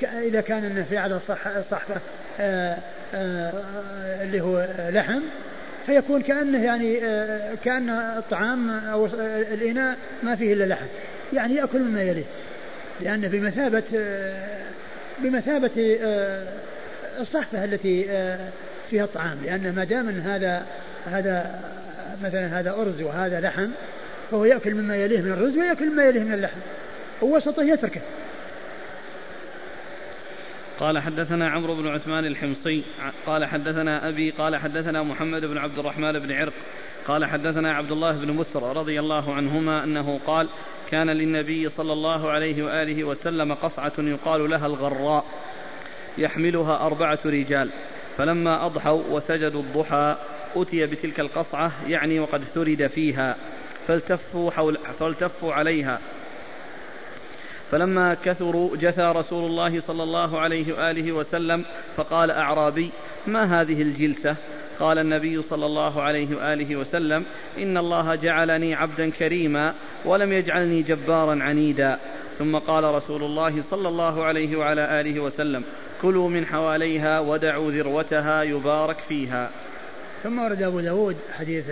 [0.03, 1.95] إذا كان في الصح الصحفة
[2.39, 2.77] آه،
[3.13, 5.21] آه، اللي هو لحم
[5.85, 9.05] فيكون كأنه يعني آه، كأن الطعام أو
[9.53, 10.85] الإناء ما فيه إلا لحم.
[11.33, 12.25] يعني يأكل مما يليه
[13.01, 13.83] لأن بمثابة
[15.19, 15.99] بمثابة
[17.19, 18.03] الصحفة التي
[18.89, 20.65] فيها الطعام لأن ما دام هذا
[21.05, 21.59] هذا
[22.23, 23.67] مثلا هذا أرز وهذا لحم
[24.31, 26.59] فهو يأكل مما يليه من الرز ويأكل مما يليه من اللحم.
[27.21, 28.01] ووسطه يتركه.
[30.79, 32.83] قال حدثنا عمرو بن عثمان الحمصي
[33.25, 36.53] قال حدثنا أبي قال حدثنا محمد بن عبد الرحمن بن عرق
[37.07, 40.47] قال حدثنا عبد الله بن مسر رضي الله عنهما أنه قال
[40.91, 45.25] كان للنبي صلى الله عليه وآله وسلم قصعة يقال لها الغراء
[46.17, 47.69] يحملها أربعة رجال
[48.17, 50.15] فلما أضحوا وسجدوا الضحى
[50.55, 53.35] أتي بتلك القصعة يعني وقد ثرد فيها
[53.87, 55.99] فالتفوا, حول فالتفوا عليها.
[57.71, 61.65] فلما كثروا جثى رسول الله صلى الله عليه وآله وسلم
[61.97, 62.91] فقال أعرابي
[63.27, 64.35] ما هذه الجلسة؟
[64.79, 67.25] قال النبي صلى الله عليه وآله وسلم
[67.57, 69.73] إن الله جعلني عبدا كريما
[70.05, 71.99] ولم يجعلني جبارا عنيدا.
[72.39, 75.63] ثم قال رسول الله صلى الله عليه وعلى آله وسلم
[76.01, 79.49] كلوا من حواليها ودعوا ذروتها يبارك فيها.
[80.23, 81.65] ثم ورد أبو داود حديث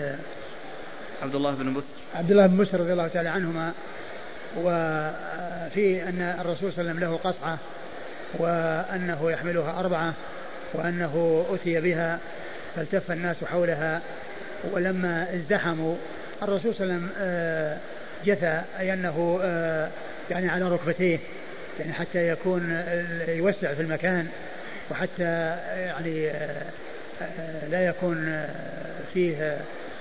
[1.24, 1.86] عبد الله بن بسر.
[2.16, 3.72] عبد الله بن بسر رضي الله تعالى عنهما
[4.58, 7.58] وفي أن الرسول صلى الله عليه وسلم له قصعة
[8.40, 10.14] وأنه يحملها أربعة
[10.74, 12.20] وأنه أتي بها
[12.76, 14.02] فالتف الناس حولها
[14.72, 15.96] ولما ازدحموا
[16.44, 17.78] الرسول صلى الله عليه وسلم آه،
[18.26, 19.90] جثى أي أنه آه،
[20.32, 21.20] يعني على ركبتيه
[21.80, 22.84] يعني حتى يكون
[23.28, 24.28] يوسع في المكان
[24.92, 26.66] وحتى يعني آه،
[27.72, 28.46] لا يكون
[29.14, 29.58] فيه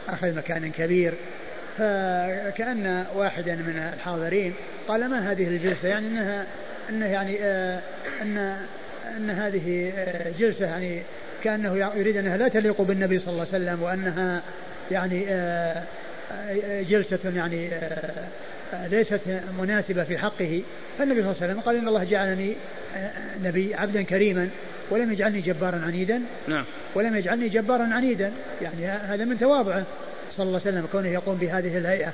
[0.09, 1.15] أخذ مكان كبير
[1.79, 4.55] فكأن واحدا من الحاضرين
[4.89, 6.47] قال ما هذه الجلسة؟ يعني أنها
[6.91, 7.45] أنه يعني
[8.23, 8.57] أن
[9.17, 9.93] أن هذه
[10.39, 11.03] جلسة يعني
[11.45, 14.43] كأنه يريد أنها لا تليق بالنبي صلى الله عليه وسلم وأنها
[14.91, 15.83] يعني آه،
[16.33, 18.11] آه، جلسة يعني آه،
[18.73, 19.21] ليست
[19.59, 20.63] مناسبة في حقه.
[20.99, 22.55] فالنبي صلى الله عليه وسلم قال إن الله جعلني
[23.45, 24.49] نبي عبدا كريما
[24.91, 26.23] ولم يجعلني جبارا عنيدا.
[26.49, 26.65] نعم.
[26.95, 28.33] ولم يجعلني جبارا عنيدا.
[28.63, 29.85] يعني هذا من تواضعه.
[30.37, 32.13] صلى الله عليه وسلم كونه يقوم بهذه الهيئة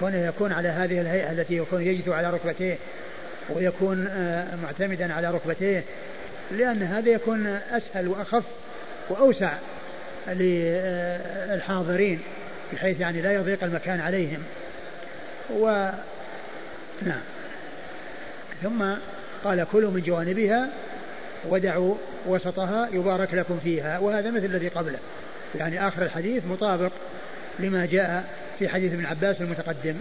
[0.00, 2.76] كونه يكون على هذه الهيئة التي يكون يجثو على ركبتيه
[3.50, 4.08] ويكون
[4.62, 5.84] معتمدا على ركبتيه.
[6.50, 8.44] لأن هذا يكون أسهل وأخف
[9.08, 9.52] وأوسع
[10.28, 12.20] للحاضرين
[12.72, 14.42] بحيث يعني لا يضيق المكان عليهم.
[15.52, 15.90] و
[17.02, 17.20] نعم.
[18.62, 18.84] ثم
[19.44, 20.68] قال كلوا من جوانبها
[21.48, 21.94] ودعوا
[22.26, 23.98] وسطها يبارك لكم فيها.
[23.98, 24.98] وهذا مثل الذي قبله.
[25.54, 26.92] يعني آخر الحديث مطابق
[27.58, 29.96] لما جاء في حديث ابن عباس المتقدم.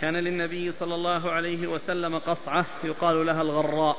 [0.00, 3.96] كان للنبي صلى الله عليه وسلم قصعة يقال لها الغراء.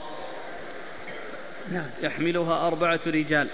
[1.71, 1.89] نعم.
[2.03, 3.47] يحملها أربعة رجال.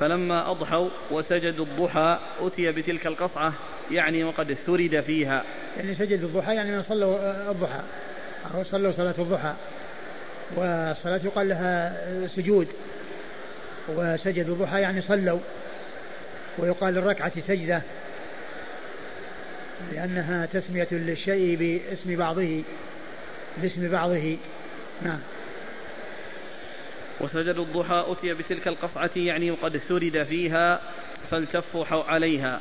[0.00, 3.52] فلما أضحوا وسجدوا الضحى أتي بتلك القصعة
[3.90, 5.44] يعني وقد ثرد فيها.
[5.76, 7.80] يعني سجدوا الضحى يعني صلوا الضحى.
[8.54, 9.52] أو صلوا صلاة الضحى.
[10.56, 12.68] والصلاة يقال لها سجود.
[13.88, 15.38] وسجدوا الضحى يعني صلوا.
[16.58, 17.82] ويقال للركعة سجدة.
[19.92, 22.62] لأنها تسمية للشيء باسم بعضه.
[23.62, 24.36] باسم بعضه.
[25.02, 25.18] نعم.
[27.20, 30.80] وسجد الضحى أتي بتلك القصعة يعني وقد ثرد فيها
[31.30, 32.60] فالتفوا عليها.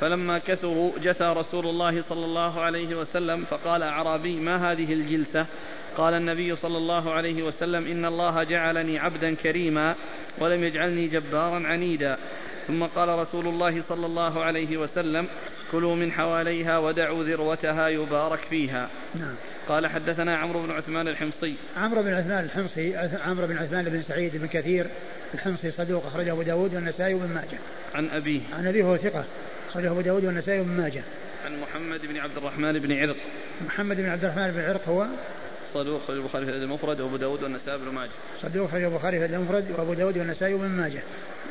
[0.00, 5.46] فلما كثروا جثى رسول الله صلى الله عليه وسلم فقال أعرابي ما هذه الجلسة؟
[5.96, 9.94] قال النبي صلى الله عليه وسلم إن الله جعلني عبدا كريما
[10.38, 12.16] ولم يجعلني جبارا عنيدا.
[12.66, 15.26] ثم قال رسول الله صلى الله عليه وسلم
[15.72, 18.88] كلوا من حواليها ودعوا ذروتها يبارك فيها.
[19.14, 19.34] نعم.
[19.70, 21.54] قال حدثنا عمرو بن عثمان الحمصي.
[21.76, 24.86] عمرو بن عثمان الحمصي عمرو بن عثمان بن سعيد بن كثير
[25.34, 27.58] الحمصي صدوق أخرجه أبو داود والنسائي وابن ماجه.
[27.94, 28.40] عن أبيه.
[28.52, 29.24] عن أبيه هو ثقة
[29.70, 31.02] أخرجه أبو داود والنسائي وابن ماجه.
[31.44, 33.16] عن محمد بن عبد الرحمن بن عرق.
[33.66, 35.06] محمد بن عبد الرحمن بن عرق هو؟
[35.74, 38.10] صدوق في البخاري في المفرد وأبو داود والنسائي بن ماجه.
[38.42, 41.02] صدوق في البخاري في المفرد وأبو داود والنسائي بن ماجه.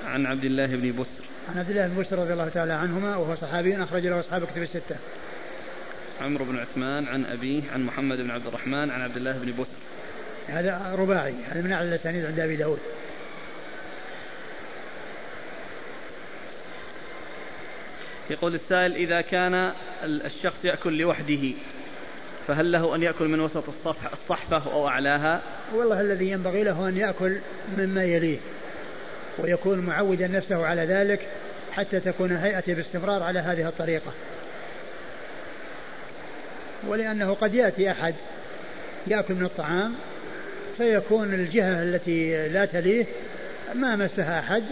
[0.05, 1.23] عن عبد الله بن بسر.
[1.49, 4.61] عن عبد الله بن بسر رضي الله تعالى عنهما وهو صحابي أخرج له أصحاب كتب
[4.61, 4.95] الستة.
[6.21, 9.79] عمرو بن عثمان عن أبيه عن محمد بن عبد الرحمن عن عبد الله بن بسر
[10.47, 12.79] هذا رباعي هذا من أعلى الأسانيد عند أبي داود.
[18.29, 19.71] يقول السائل إذا كان
[20.03, 21.51] الشخص يأكل لوحده
[22.47, 23.63] فهل له أن يأكل من وسط
[24.13, 25.41] الصحفة أو أعلاها؟
[25.73, 27.37] والله الذي ينبغي له أن يأكل
[27.77, 28.37] مما يليه
[29.37, 31.27] ويكون معودا نفسه على ذلك
[31.71, 34.11] حتى تكون هيئته باستمرار على هذه الطريقة.
[36.87, 38.15] ولأنه قد يأتي أحد
[39.07, 39.95] يأكل من الطعام
[40.77, 43.05] فيكون الجهة التي لا تليه
[43.75, 44.63] ما مسها أحد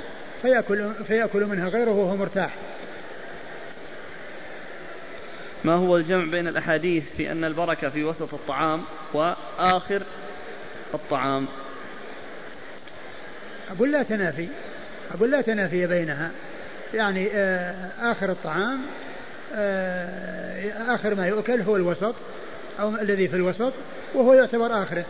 [0.41, 2.49] فيأكل, فيأكل منها غيره وهو مرتاح.
[5.63, 10.03] ما هو الجمع بين الأحاديث في أن البركة في وسط الطعام وآخر
[10.93, 11.47] الطعام؟
[13.71, 14.47] أقول لا تنافي
[15.13, 16.31] أقول لا تنافي بينها.
[16.93, 18.81] يعني آه، آخر الطعام
[20.87, 22.15] آخر ما يؤكل هو الوسط
[22.79, 23.73] أو الذي في الوسط
[24.13, 25.05] وهو يعتبر آخره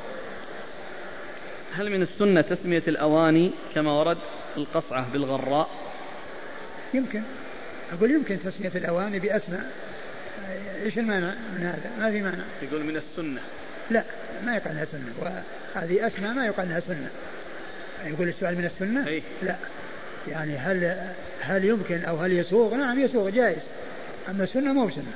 [1.75, 4.17] هل من السنة تسمية الأواني كما ورد
[4.57, 5.69] القصعة بالغراء
[6.93, 7.21] يمكن
[7.93, 9.71] أقول يمكن تسمية الأواني بأسماء
[10.83, 12.43] إيش المانع من هذا؟ ما في مانع.
[12.61, 13.41] يقول من السنة.
[13.89, 14.03] لا
[14.45, 17.09] ما يقال إنها سنة وهذه أسماء ما يقال إنها سنة.
[18.05, 19.23] يقول السؤال من السنة؟ أي.
[19.43, 19.55] لا.
[20.27, 20.97] يعني هل
[21.41, 23.61] هل يمكن أو هل يسوغ؟ نعم يسوغ جائز.
[24.29, 25.11] أما السنة مو بسنة.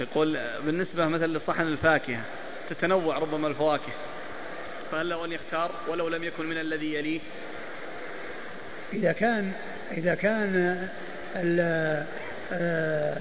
[0.00, 2.20] يقول بالنسبة مثلا لصحن الفاكهة
[2.70, 3.92] تتنوع ربما الفواكه
[4.92, 7.20] فهل له أن يختار ولو لم يكن من الذي يليه
[8.92, 9.52] إذا كان
[9.92, 10.88] إذا كان
[11.36, 12.06] آه،
[12.52, 13.16] آه،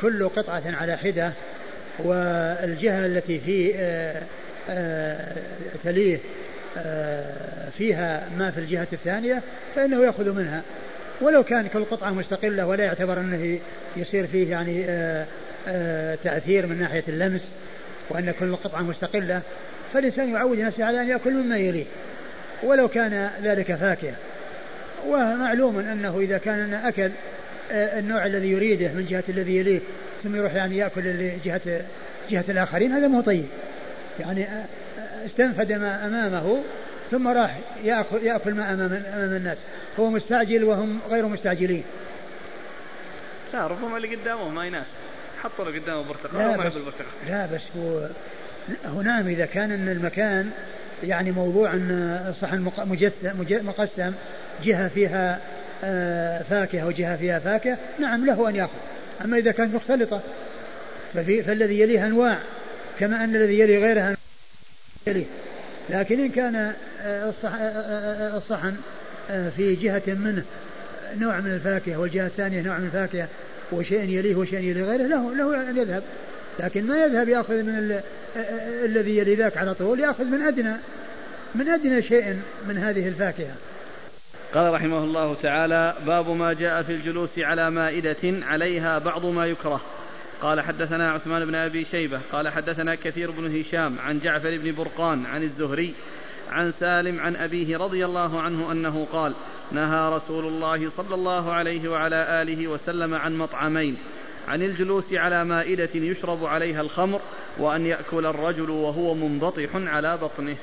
[0.00, 1.32] كل قطعة على حدة
[1.98, 3.72] والجهة التي في
[4.68, 5.36] آه،
[5.84, 6.18] تليه
[7.78, 9.42] فيها ما في الجهة الثانية
[9.74, 10.62] فإنه يأخذ منها.
[11.20, 13.58] ولو كان كل قطعة مستقلة ولا يعتبر أنه
[13.96, 14.84] يصير فيه يعني
[16.24, 17.42] تأثير من ناحية اللمس
[18.10, 19.40] وأن كل قطعة مستقلة
[19.94, 21.84] فالإنسان يعود نفسه على أن يأكل مما يليه
[22.62, 24.14] ولو كان ذلك فاكهة.
[25.06, 27.10] ومعلوم أنه إذا كان أكل
[27.72, 29.80] آه، النوع الذي يريده من جهة الذي يليه
[30.24, 31.60] ثم يروح يعني يأكل جهة
[32.30, 33.44] جهة الآخرين هذا مو طيب.
[34.20, 34.64] يعني آه، آه،
[35.26, 36.62] استنفد ما أمامه
[37.10, 39.58] ثم راح يأكل, يأكل ما أمام, أمام الناس.
[40.00, 41.84] هو مستعجل وهم غير مستعجلين.
[43.54, 44.86] لا ربما اللي قدامه ما يناسب
[45.42, 47.06] حط له قدامه برتقال وما يحب البرتقال.
[47.28, 47.62] لا بس
[48.86, 50.50] هو نعم إذا كان أن المكان
[51.04, 52.70] يعني موضوع أن صحن
[53.48, 54.12] مقسم
[54.64, 55.40] جهة فيها
[55.84, 58.72] آه، فاكهة وجهة فيها فاكهة نعم له أن يأخذ
[59.24, 60.20] أما إذا كانت مختلطة
[61.14, 62.38] ففي فالذي يليه أنواع
[63.00, 64.16] كما أن الذي يلي غيرها
[65.06, 65.26] يليه
[65.90, 68.76] لكن إن كان آه، آه، الصحن
[69.56, 70.44] في جهة منه
[71.18, 73.28] نوع من الفاكهة والجهة الثانية نوع من الفاكهة
[73.72, 76.02] وشيء يليه وشيء يلي غيره له له أن يذهب.
[76.60, 78.00] لكن ما يذهب يأخذ من
[78.84, 80.76] الذي يلي ذاك على طول يأخذ من أدنى
[81.54, 82.36] من أدنى شيء
[82.68, 83.54] من هذه الفاكهة.
[84.54, 89.80] قال رحمه الله تعالى باب ما جاء في الجلوس على مائدة عليها بعض ما يكره.
[90.42, 95.26] قال حدثنا عثمان بن أبي شيبة قال حدثنا كثير بن هشام عن جعفر بن برقان
[95.26, 95.94] عن الزهري
[96.50, 99.34] عن سالم عن أبيه رضي الله عنه أنه قال
[99.72, 103.96] نهى رسول الله صلى الله عليه وعلى آله وسلم عن مطعمين
[104.48, 107.20] عن الجلوس على مائدة يشرب عليها الخمر
[107.58, 110.56] وأن يأكل الرجل وهو منبطح على بطنه.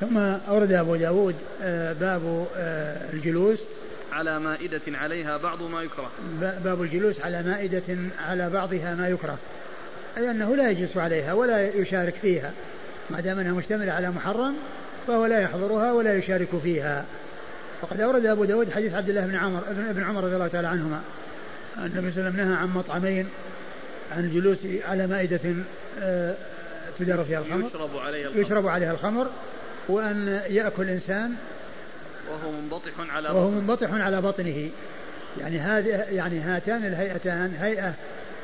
[0.00, 3.60] ثم أورد أبو داود آه، باب آه، الجلوس
[4.12, 6.10] على مائدة عليها بعض ما يكره.
[6.40, 7.96] باب الجلوس على مائدة
[8.28, 9.38] على بعضها ما يكره.
[10.16, 12.52] أي أنه لا يجلس عليها ولا يشارك فيها.
[13.10, 14.54] ما دام أنها مشتملة على محرم
[15.06, 17.04] فهو لا يحضرها ولا يشارك فيها.
[17.82, 21.00] وقد أورد أبو داود حديث عبد الله بن عمر ابن عمر رضي الله تعالى عنهما.
[21.78, 23.28] النبي صلى الله عليه وسلم نهى عن مطعمين
[24.12, 25.54] عن الجلوس على مائدة
[26.00, 26.34] آه،
[26.98, 27.66] تدار فيها الخمر.
[27.66, 28.42] يشرب عليها الخمر.
[28.42, 29.26] يشرب عليها الخمر.
[29.88, 31.34] وأن يأكل إنسان
[32.30, 33.60] وهو منبطح على وهو بطنه.
[33.60, 34.70] منبطح على بطنه.
[35.40, 37.94] يعني هذه يعني هاتان الهيئتان هيئة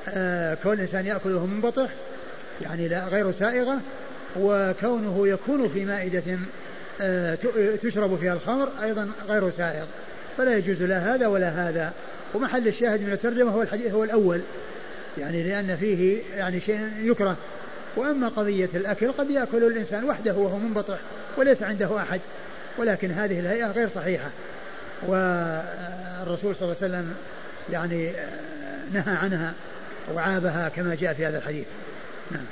[0.09, 1.89] آه كون الإنسان يأكل وهو منبطح
[2.63, 3.81] يعني لا غير سائغة
[4.41, 6.23] وكونه يكون في مائدة
[7.01, 7.39] آه
[7.83, 9.85] تشرب فيها الخمر أيضا غير سائغ.
[10.37, 11.93] فلا يجوز لا هذا ولا هذا.
[12.35, 14.41] ومحل الشاهد من الترجمة هو الحديث هو الأول.
[15.19, 17.37] يعني لأن فيه يعني شيء يكره.
[17.97, 20.99] وأما قضية الأكل قد يأكل الإنسان وحده وهو منبطح
[21.37, 22.21] وليس عنده أحد.
[22.79, 24.31] ولكن هذه الهيئة غير صحيحة.
[25.03, 27.15] والرسول صلى الله عليه وسلم
[27.73, 28.13] يعني
[28.93, 29.55] نهى عنها
[30.15, 31.67] وعابها كما جاء في هذا الحديث.
[32.31, 32.47] نعم.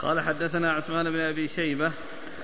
[0.00, 1.92] قال حدثنا عثمان بن أبي شيبة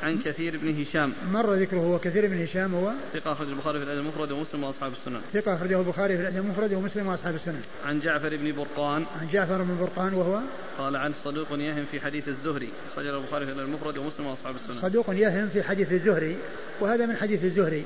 [0.02, 1.12] عن كثير بن هشام.
[1.32, 5.20] مر ذكره وكثير بن هشام هو ثقة أخرج البخاري في الأدب المفرد ومسلم وأصحاب السنن.
[5.32, 7.62] ثقة أخرجه البخاري في الأدب المفرد ومسلم وأصحاب السنن.
[7.86, 9.04] عن جعفر بن برقان.
[9.20, 10.40] عن جعفر بن برقان وهو
[10.78, 12.68] قال عن صدوق يهم في حديث الزهري.
[12.92, 14.80] أخرجه البخاري في الأدب المفرد ومسلم وأصحاب السنن.
[14.82, 16.36] صدوق يهم في حديث الزهري
[16.80, 17.84] وهذا من حديث الزهري.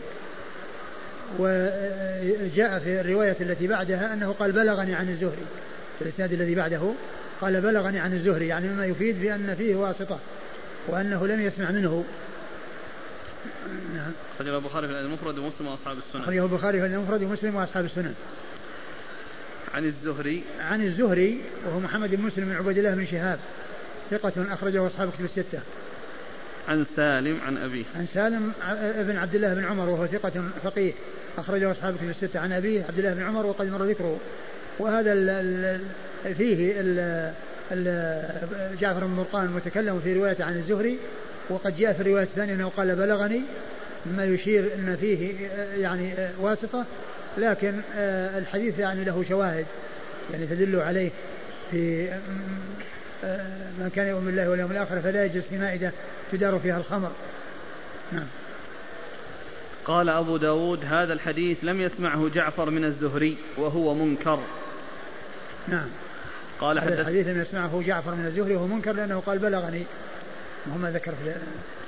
[1.38, 5.46] وجاء في الرواية التي بعدها أنه قال بلغني عن الزهري.
[5.98, 6.92] في الإسناد الذي بعده
[7.40, 10.18] قال بلغني عن الزهري يعني مما يفيد بأن فيه واسطة.
[10.88, 12.04] وأنه لم يسمع منه.
[13.94, 14.12] نعم.
[14.34, 16.22] أخرجه البخاري في المفرد ومسلم وأصحاب السنن.
[16.22, 18.14] أخرجه البخاري في المفرد ومسلم وأصحاب السنن.
[19.74, 20.44] عن الزهري.
[20.60, 23.38] عن الزهري وهو محمد بن مسلم بن عبيد الله بن شهاب
[24.10, 25.60] ثقة أخرجه أصحاب كتب الستة.
[26.68, 27.84] عن سالم عن أبيه.
[27.96, 28.52] عن سالم
[29.08, 30.92] بن عبد الله بن عمر وهو ثقة فقيه
[31.38, 32.40] أخرجه أصحاب كتب الستة.
[32.40, 34.20] عن أبيه عبد الله بن عمر وقد مر ذكره.
[34.78, 35.28] وهذا ال
[36.26, 37.32] ال فيه ال
[38.80, 40.98] جعفر بن مرقان المتكلم في روايته عن الزهري
[41.50, 43.42] وقد جاء في الرواية الثانية أنه قال بلغني
[44.06, 46.84] مما يشير أن فيه يعني واسطة
[47.38, 47.74] لكن
[48.38, 49.66] الحديث يعني له شواهد
[50.32, 51.10] يعني تدل عليه
[51.70, 52.08] في
[53.78, 55.92] من كان يؤمن الله واليوم الآخر فلا يجلس في مائدة
[56.32, 57.10] تدار فيها الخمر.
[58.12, 58.26] نعم.
[59.84, 64.40] قال أبو داود هذا الحديث لم يسمعه جعفر من الزهري وهو منكر.
[65.68, 65.88] نعم.
[66.60, 69.82] قال هذا الحديث لم يسمعه جعفر من الزهري وهو منكر لأنه قال بلغني.
[70.66, 71.34] وهو ما ذكر في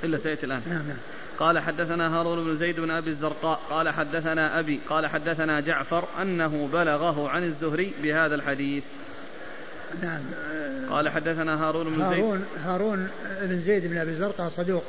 [0.03, 0.61] إلا سيأتي الآن.
[0.69, 0.97] نعم نعم.
[1.39, 6.67] قال حدثنا هارون بن زيد بن أبي الزرقاء قال حدثنا أبي قال حدثنا جعفر أنه
[6.67, 8.83] بلغه عن الزهري بهذا الحديث.
[10.03, 10.21] نعم.
[10.89, 12.23] قال حدثنا هارون بن زيد.
[12.23, 13.09] هارون هارون
[13.41, 14.83] بن زيد بن أبي الزرقاء صدوق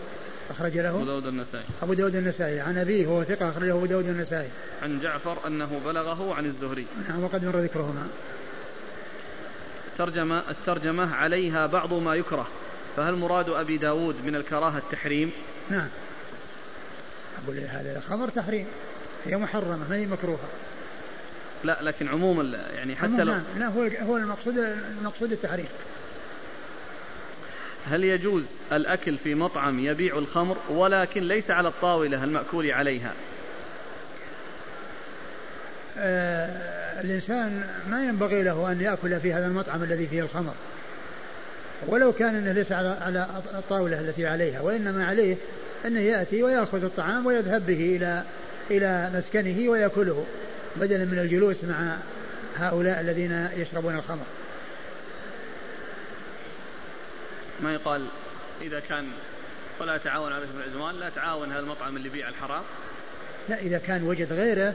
[0.50, 0.90] أخرج له.
[0.90, 1.64] أبو داود النسائي.
[1.82, 2.60] أبو داود النسائي.
[2.60, 4.48] عن أبيه هو ثقة أخرجه أبو داود النسائي.
[4.82, 6.86] عن جعفر أنه بلغه عن الزهري.
[7.08, 8.06] نعم وقد مر ذكرهما.
[9.98, 12.48] ترجمة الترجمة عليها بعض ما يكره.
[12.96, 15.32] فهل مراد أبي داود من الكراهة التحريم؟
[15.70, 15.88] نعم.
[17.44, 18.66] أقول هذا الخمر تحريم.
[19.24, 20.48] هي محرمة ما هي مكروهة.
[21.64, 23.42] لا لكن عموما يعني حتى لو نعم.
[23.58, 24.58] لا هو هو المقصود
[24.98, 25.66] المقصود التحريم.
[27.86, 28.42] هل يجوز
[28.72, 33.12] الأكل في مطعم يبيع الخمر؟ ولكن ليس على الطاولة المأكول عليها.
[37.00, 40.54] الإنسان ما ينبغي له أن يأكل في هذا المطعم الذي فيه الخمر
[41.86, 45.36] ولو كان إنه ليس على على الطاولة التي عليها وإنما عليه
[45.86, 48.22] انه يأتي ويأخذ الطعام ويذهب به إلى
[48.70, 50.24] إلى مسكنه ويأكله
[50.76, 51.96] بدلا من الجلوس مع
[52.56, 54.24] هؤلاء الذين يشربون الخمر.
[57.60, 58.06] ما يقال
[58.62, 59.04] إذا كان
[59.80, 62.62] ولا تعاون على اثم العدوان لا تعاون هذا المطعم اللي يبيع الحرام
[63.48, 64.74] لا إذا كان وجد غيره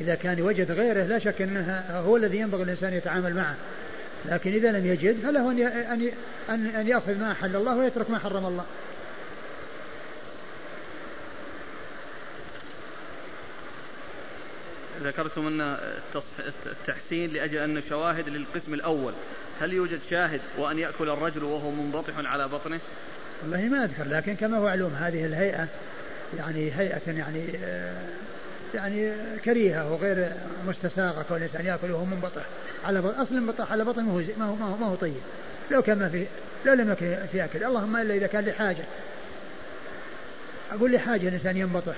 [0.00, 3.56] إذا كان وجد غيره لا شك أنه هو الذي ينبغي الإنسان يتعامل معه.
[4.24, 6.10] لكن إذا لم يجد فله أن
[6.48, 8.64] أن أن يأخذ ما أحل الله ويترك ما حرم الله.
[15.02, 15.76] ذكرتم أن
[16.66, 19.12] التحسين لأجل أن شواهد للقسم الأول.
[19.60, 22.80] هل يوجد شاهد وأن يأكل الرجل وهو منبطح على بطنه؟
[23.42, 25.68] والله ما أذكر لكن كما هو معلوم هذه الهيئة
[26.38, 28.02] يعني هيئة يعني آه،
[28.74, 29.12] يعني
[29.44, 30.32] كريهة وغير
[30.66, 32.42] مستساغة كون الإنسان يأكل وهو منبطح.
[32.84, 35.20] على بطن أصل منبطح على بطن ما هو ما هو, ما هو, طيب.
[35.70, 36.26] لو كان ما في
[36.66, 37.64] لو لم يكن في أكل.
[37.64, 38.84] اللهم إلا إذا كان لحاجة.
[40.72, 41.94] أقول لحاجة الإنسان ينبطح.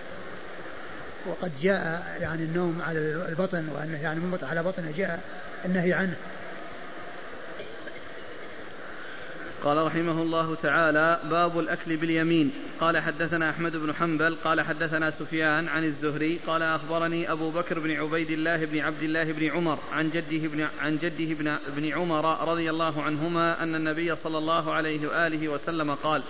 [1.27, 2.99] وقد جاء يعني النوم على
[3.29, 5.21] البطن وأنه يعني منبطح على بطنه جاء
[5.65, 6.17] النهي عنه.
[9.65, 12.53] قال رحمه الله تعالى باب الأكل باليمين.
[12.81, 17.91] قال حدثنا أحمد بن حنبل قال حدثنا سفيان عن الزهري قال أخبرني أبو بكر بن
[17.91, 22.49] عبيد الله بن عبد الله بن عمر عن جده بن عن جده بن, بن عمر
[22.49, 26.23] رضي الله عنهما أن النبي صلى الله عليه وآله وسلم قال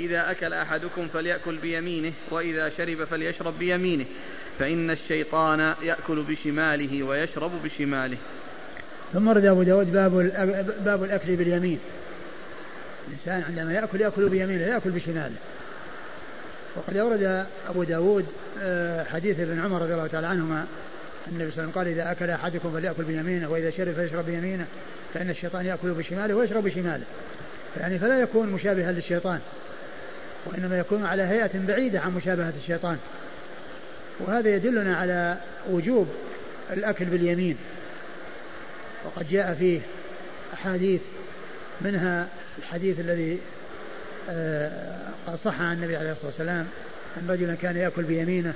[0.00, 4.06] إذا أكل أحدكم فليأكل بيمينه وإذا شرب فليشرب بيمينه
[4.58, 8.16] فإن الشيطان يأكل بشماله ويشرب بشماله.
[9.12, 10.12] ثم ورد أبو داود باب,
[10.84, 11.78] باب الأكل باليمين.
[13.10, 15.36] الإنسان عندما يأكل يأكل بيمينه لا يأكل بشماله.
[16.76, 18.26] وقد أورد أبو داود
[18.62, 20.66] آه، حديث ابن عمر رضي الله تعالى عنهما
[21.28, 24.66] النبي صلى الله عليه وسلم قال إذا أكل أحدكم فليأكل بيمينه وإذا شرب فليشرب بيمينه
[25.14, 27.04] فإن الشيطان يأكل بشماله ويشرب بشماله.
[27.80, 29.40] يعني فلا يكون مشابها للشيطان
[30.46, 32.98] وإنما يكون على هيئة بعيدة عن مشابهة الشيطان.
[34.20, 35.36] وهذا يدلنا على
[35.70, 36.08] وجوب
[36.70, 37.56] الأكل باليمين.
[39.04, 39.80] وقد جاء فيه
[40.54, 41.00] أحاديث
[41.80, 42.28] منها
[42.58, 43.38] الحديث الذي
[44.30, 46.66] آه، صح عن النبي عليه الصلاة والسلام
[47.16, 48.52] أن رجلا كان يأكل بيمينه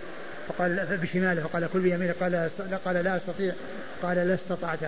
[0.48, 2.50] فقال بشماله فقال كل بيمينه قال
[2.84, 3.52] قال لا أستطيع
[4.02, 4.78] قال لا استطعت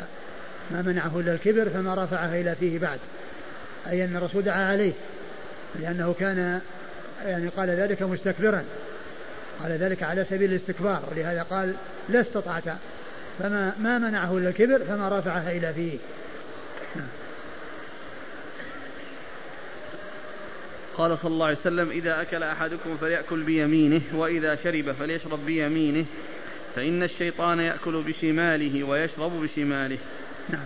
[0.71, 2.99] ما منعه إلا الكبر فما رفعها إلى فيه بعد
[3.89, 4.93] أي أن الرسول دعا عليه
[5.81, 6.61] لأنه كان
[7.27, 8.65] يعني قال ذلك مستكبرا
[9.63, 11.75] قال ذلك على سبيل الاستكبار ولهذا قال
[12.09, 12.65] لا استطعت
[13.39, 15.99] فما ما منعه إلا الكبر فما رفعها إلى فيه.
[20.97, 26.07] قال صلى الله عليه وسلم إذا أكل أحدكم فليأكل بيمينه وإذا شرب فليشرب بيمينه
[26.77, 29.99] فإن الشيطان يأكل بشماله ويشرب بشماله.
[30.49, 30.65] نعم.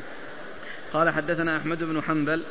[0.92, 2.42] قال حدثنا أحمد بن حنبل.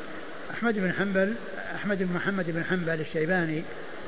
[0.51, 1.33] أحمد بن حنبل
[1.75, 3.63] أحمد بن محمد بن حنبل الشيباني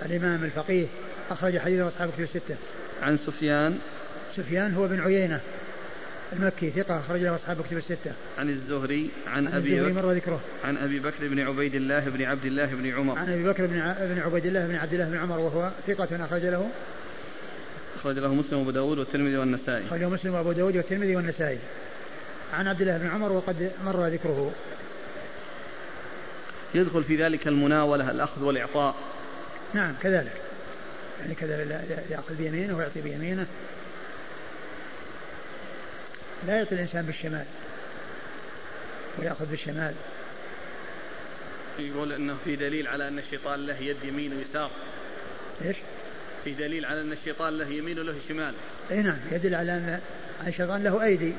[0.05, 0.87] الإمام الفقيه
[1.29, 2.55] أخرج حديث أصحاب كتب الستة.
[3.01, 3.79] عن سفيان.
[4.37, 5.39] سفيان هو بن عيينة.
[6.33, 8.13] المكي ثقة أخرج له أصحاب كتب الستة.
[8.37, 10.39] عن الزهري عن, عن أبي بكر مر ذكره.
[10.63, 13.19] عن أبي بكر بن عبيد الله بن عبد الله بن عمر.
[13.19, 16.69] عن أبي بكر بن عبيد الله بن عبد الله بن عمر وهو ثقة أخرج له.
[17.99, 19.85] أخرج له مسلم وأبو داود والترمذي والنسائي.
[19.85, 21.59] أخرج له مسلم وأبو داود والترمذي والنسائي.
[22.53, 24.51] عن عبد الله بن عمر وقد مر ذكره.
[26.75, 28.95] يدخل في ذلك المناولة الأخذ والإعطاء.
[29.73, 30.41] نعم كذلك.
[31.21, 33.45] يعني كذا يأخذ بيمينه ويعطي بيمينه
[36.47, 37.45] لا يعطي الإنسان بالشمال.
[39.19, 39.93] ويأخذ بالشمال.
[41.79, 44.71] يقول أنه في دليل على أن الشيطان له يد يمين ويسار.
[45.65, 45.77] إيش؟
[46.43, 48.53] في دليل على أن الشيطان له يمين وله شمال.
[48.91, 49.99] أي نعم يدل على أن
[50.47, 51.33] الشيطان له أيدي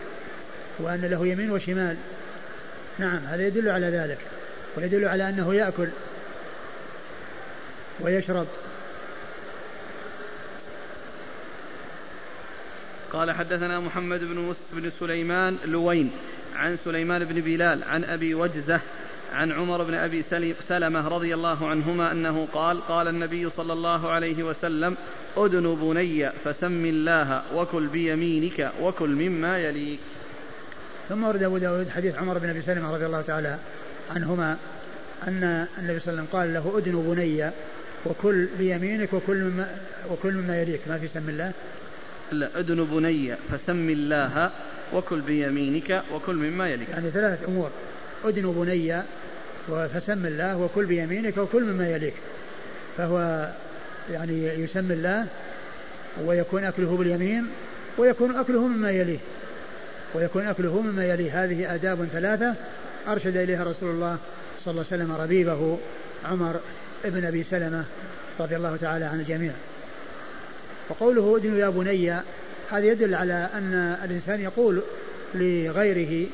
[0.78, 1.96] وأن له يمين وشمال.
[2.98, 4.18] نعم هذا يدل على ذلك.
[4.76, 5.88] ويدل على أنه يأكل
[8.00, 8.46] ويشرب.
[13.12, 16.10] قال حدثنا محمد بن بن سليمان لوين
[16.56, 18.80] عن سليمان بن بلال عن أبي وجزة
[19.32, 20.24] عن عمر بن أبي
[20.68, 24.96] سلمة رضي الله عنهما أنه قال قال النبي صلى الله عليه وسلم
[25.36, 30.00] ادن بني فسم الله وكل بيمينك وكل مما يليك.
[31.08, 33.58] ثم ورد أبو داود حديث عمر بن أبي سلمة رضي الله تعالى
[34.10, 34.56] عنهما
[35.28, 37.50] أن النبي صلى الله عليه وسلم قال له ادن بني
[38.06, 39.76] وكل بيمينك وكل مما
[40.10, 40.80] وكل مما يليك.
[40.88, 41.52] ما في سم الله؟
[42.32, 44.50] لا أدن بني فسم الله
[44.92, 46.88] وكل بيمينك وكل مما يليك.
[46.88, 47.70] يعني ثلاث أمور.
[48.24, 49.02] أدن بني
[49.68, 52.14] فسم الله وكل بيمينك وكل مما يليك.
[52.96, 53.48] فهو
[54.10, 55.26] يعني يسمي الله
[56.24, 57.46] ويكون أكله باليمين
[57.98, 59.18] ويكون أكله مما يليه.
[60.14, 61.44] ويكون أكله مما يليه.
[61.44, 62.54] هذه آداب ثلاثة
[63.08, 64.18] أرشد إليها رسول الله
[64.64, 65.78] صلى الله عليه وسلم ربيبه
[66.24, 66.60] عمر
[67.04, 67.84] ابن أبي سلمة
[68.40, 69.52] رضي الله تعالى عن الجميع.
[70.88, 72.12] وقوله ادن يا بني
[72.70, 74.82] هذا يدل على أن الإنسان يقول
[75.34, 76.26] لغيره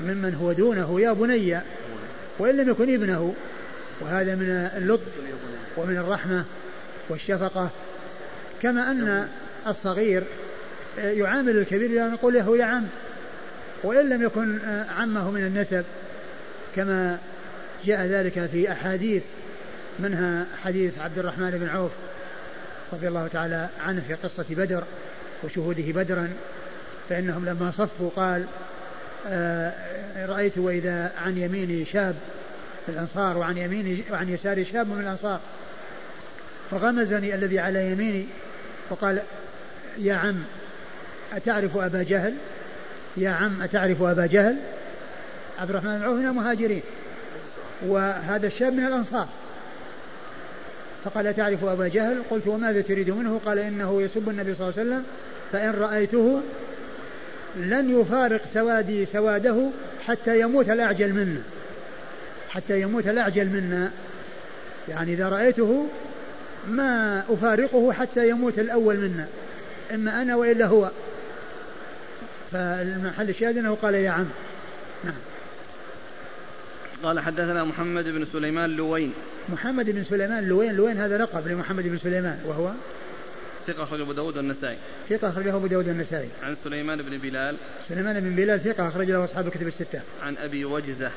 [0.00, 1.60] ممن هو دونه يا بني
[2.38, 3.34] وإن لم يكن ابنه
[4.00, 5.12] وهذا من اللطف
[5.76, 6.44] ومن الرحمة
[7.08, 7.70] والشفقة.
[8.62, 9.28] كما أن
[9.66, 10.22] الصغير
[10.98, 12.86] يعامل الكبير إذا نقول له يا عم
[13.82, 14.58] وإن لم يكن
[14.98, 15.84] عمه من النسب
[16.76, 17.18] كما
[17.84, 19.22] جاء ذلك في أحاديث
[19.98, 21.90] منها حديث عبد الرحمن بن عوف
[22.92, 24.84] رضي الله تعالى عنه في قصة بدر
[25.44, 26.28] وشهوده بدرا
[27.08, 28.44] فإنهم لما صفوا قال
[29.26, 29.72] آه
[30.26, 32.14] رأيت وإذا عن يميني شاب
[32.88, 35.40] من الأنصار وعن يميني وعن يساري شاب من الأنصار.
[36.70, 38.26] فغمزني الذي على يميني
[38.90, 39.22] وقال
[39.98, 40.42] يا عم
[41.32, 42.34] أتعرف أبا جهل؟
[43.16, 44.56] يا عم أتعرف أبا جهل؟
[45.58, 46.82] عبد الرحمن بن عوف من المهاجرين
[47.86, 49.28] وهذا الشاب من الأنصار.
[51.04, 54.90] فقال أتعرف أبا جهل؟ قلت وماذا تريد منه؟ قال إنه يسب النبي صلى الله عليه
[54.90, 55.04] وسلم
[55.52, 56.40] فإن رأيته
[57.56, 59.68] لن يفارق سوادي سواده
[60.06, 61.40] حتى يموت الأعجل منا
[62.50, 63.90] حتى يموت الأعجل منا
[64.88, 65.86] يعني إذا رأيته
[66.68, 69.26] ما أفارقه حتى يموت الأول منا
[69.94, 70.90] إما أنا وإلا هو.
[72.52, 74.28] فالمحل الشاهد أنه قال يا عم.
[75.04, 75.14] نعم.
[77.02, 79.12] قال حدثنا محمد بن سليمان لوين.
[79.48, 82.72] محمد بن سليمان لوين لوين هذا لقب لمحمد بن سليمان وهو؟
[83.66, 84.76] ثقة أخرجه أبو داود والنسائي.
[85.08, 86.28] ثقة أخرجه أبو داود والنسائي.
[86.42, 87.56] عن سليمان بن بلال.
[87.88, 90.00] سليمان بن بلال ثقة أخرج له أصحاب الكتب الستة.
[90.22, 91.10] عن أبي وجزة.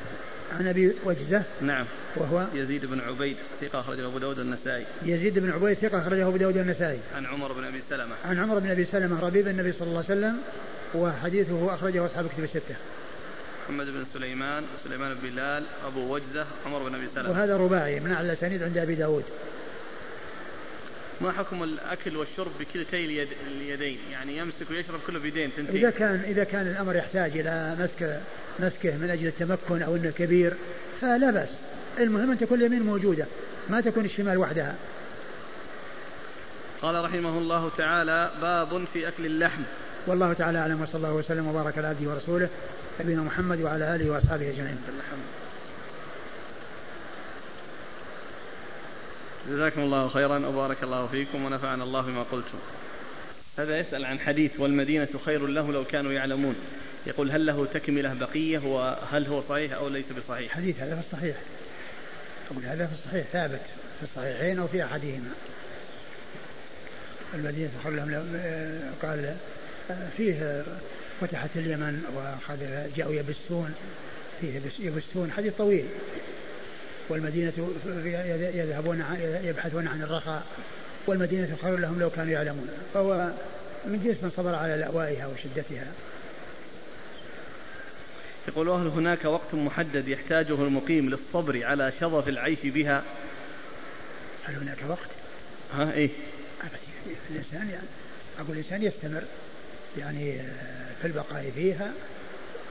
[0.59, 1.43] عن أبي وجزة.
[1.61, 1.85] نعم.
[2.15, 4.85] وهو؟ يزيد بن عبيد ثقة أخرجه أبو داود والنسائي.
[5.05, 6.99] يزيد بن عبيد ثقة أخرجه أبو داود والنسائي.
[7.15, 8.15] عن عمر بن أبي سلمة.
[8.25, 10.37] عن عمر بن أبي سلمة ربيب النبي صلى الله عليه وسلم
[10.95, 12.75] وحديثه أخرجه أصحاب الكتب الستة.
[13.63, 17.29] محمد بن سليمان سليمان بن بلال أبو وجزة عمر بن أبي سلمة.
[17.29, 19.23] وهذا رباعي من أعلى الأسانيد عند أبي داود.
[21.21, 26.23] ما حكم الأكل والشرب بكلتي اليد اليدين؟ يعني يمسك ويشرب كله بيدين تنتهي إذا كان
[26.27, 28.21] إذا كان الأمر يحتاج إلى مسك
[28.59, 30.53] مسكه من أجل التمكن أو أنه كبير
[31.01, 31.49] فلا بأس.
[31.99, 33.25] المهم أن تكون اليمين موجودة
[33.69, 34.75] ما تكون الشمال وحدها.
[36.81, 39.61] قال رحمه الله تعالى باب في أكل اللحم.
[40.07, 42.49] والله تعالى أعلم وصلى الله وسلم وبارك على عبده ورسوله.
[42.99, 44.77] نبينا محمد وعلى آله وأصحابه أجمعين.
[49.49, 52.59] جزاكم الله خيرا وبارك الله فيكم ونفعنا الله بما قلتم.
[53.57, 56.55] هذا يسأل عن حديث والمدينة خير له لو كانوا يعلمون.
[57.07, 61.35] يقول هل له تكملة بقية وهل هو صحيح أو ليس بصحيح؟ حديث هذا في الصحيح.
[62.51, 63.61] أقول هذا في الصحيح ثابت
[63.97, 65.31] في الصحيحين أو في أحدهما.
[67.33, 68.39] المدينة خير لهم
[69.01, 69.35] قال
[70.17, 70.63] فيه
[71.27, 73.73] فتحت اليمن وقد جاءوا يبسون
[74.41, 75.85] فيه يبسون حديث طويل.
[77.09, 77.53] والمدينة
[78.53, 79.03] يذهبون
[79.43, 80.43] يبحثون عن الرخاء.
[81.07, 82.69] والمدينة خير لهم لو كانوا يعلمون.
[82.93, 83.31] فهو
[83.85, 85.87] من جنس من صبر على لأوائها وشدتها.
[88.47, 93.03] يقول هل هناك وقت محدد يحتاجه المقيم للصبر على شظف العيش بها.
[94.43, 95.09] هل هناك وقت؟
[95.73, 96.09] ها إيه.
[97.31, 97.87] الإنسان يعني
[98.39, 99.23] أقول الإنسان يستمر.
[99.97, 100.41] يعني
[101.03, 101.91] في البقاء فيها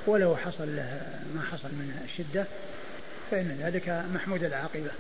[0.07, 1.01] ولو حصل له
[1.35, 2.47] ما حصل من الشدة
[3.31, 4.91] فإن ذلك محمود العاقبة.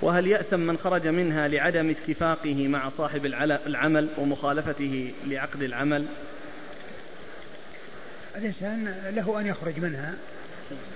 [0.00, 3.26] وهل يأثم من خرج منها لعدم اتفاقه مع صاحب
[3.66, 6.06] العمل ومخالفته لعقد العمل؟
[8.36, 10.14] الإنسان له أن يخرج منها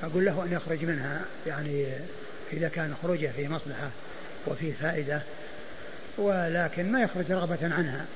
[0.03, 1.87] أقول له أن يخرج منها يعني
[2.53, 3.91] إذا كان خروجه في مصلحة
[4.47, 5.23] وفي فائدة
[6.19, 8.07] ولكن ما يخرج رغبة عنها.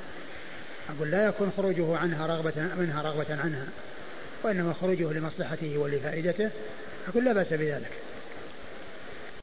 [0.88, 3.66] أقول لا يكون خروجه عنها رغبة منها رغبة عنها
[4.42, 6.50] وإنما خروجه لمصلحته ولفائدته
[7.08, 7.90] أقول لا بأس بذلك.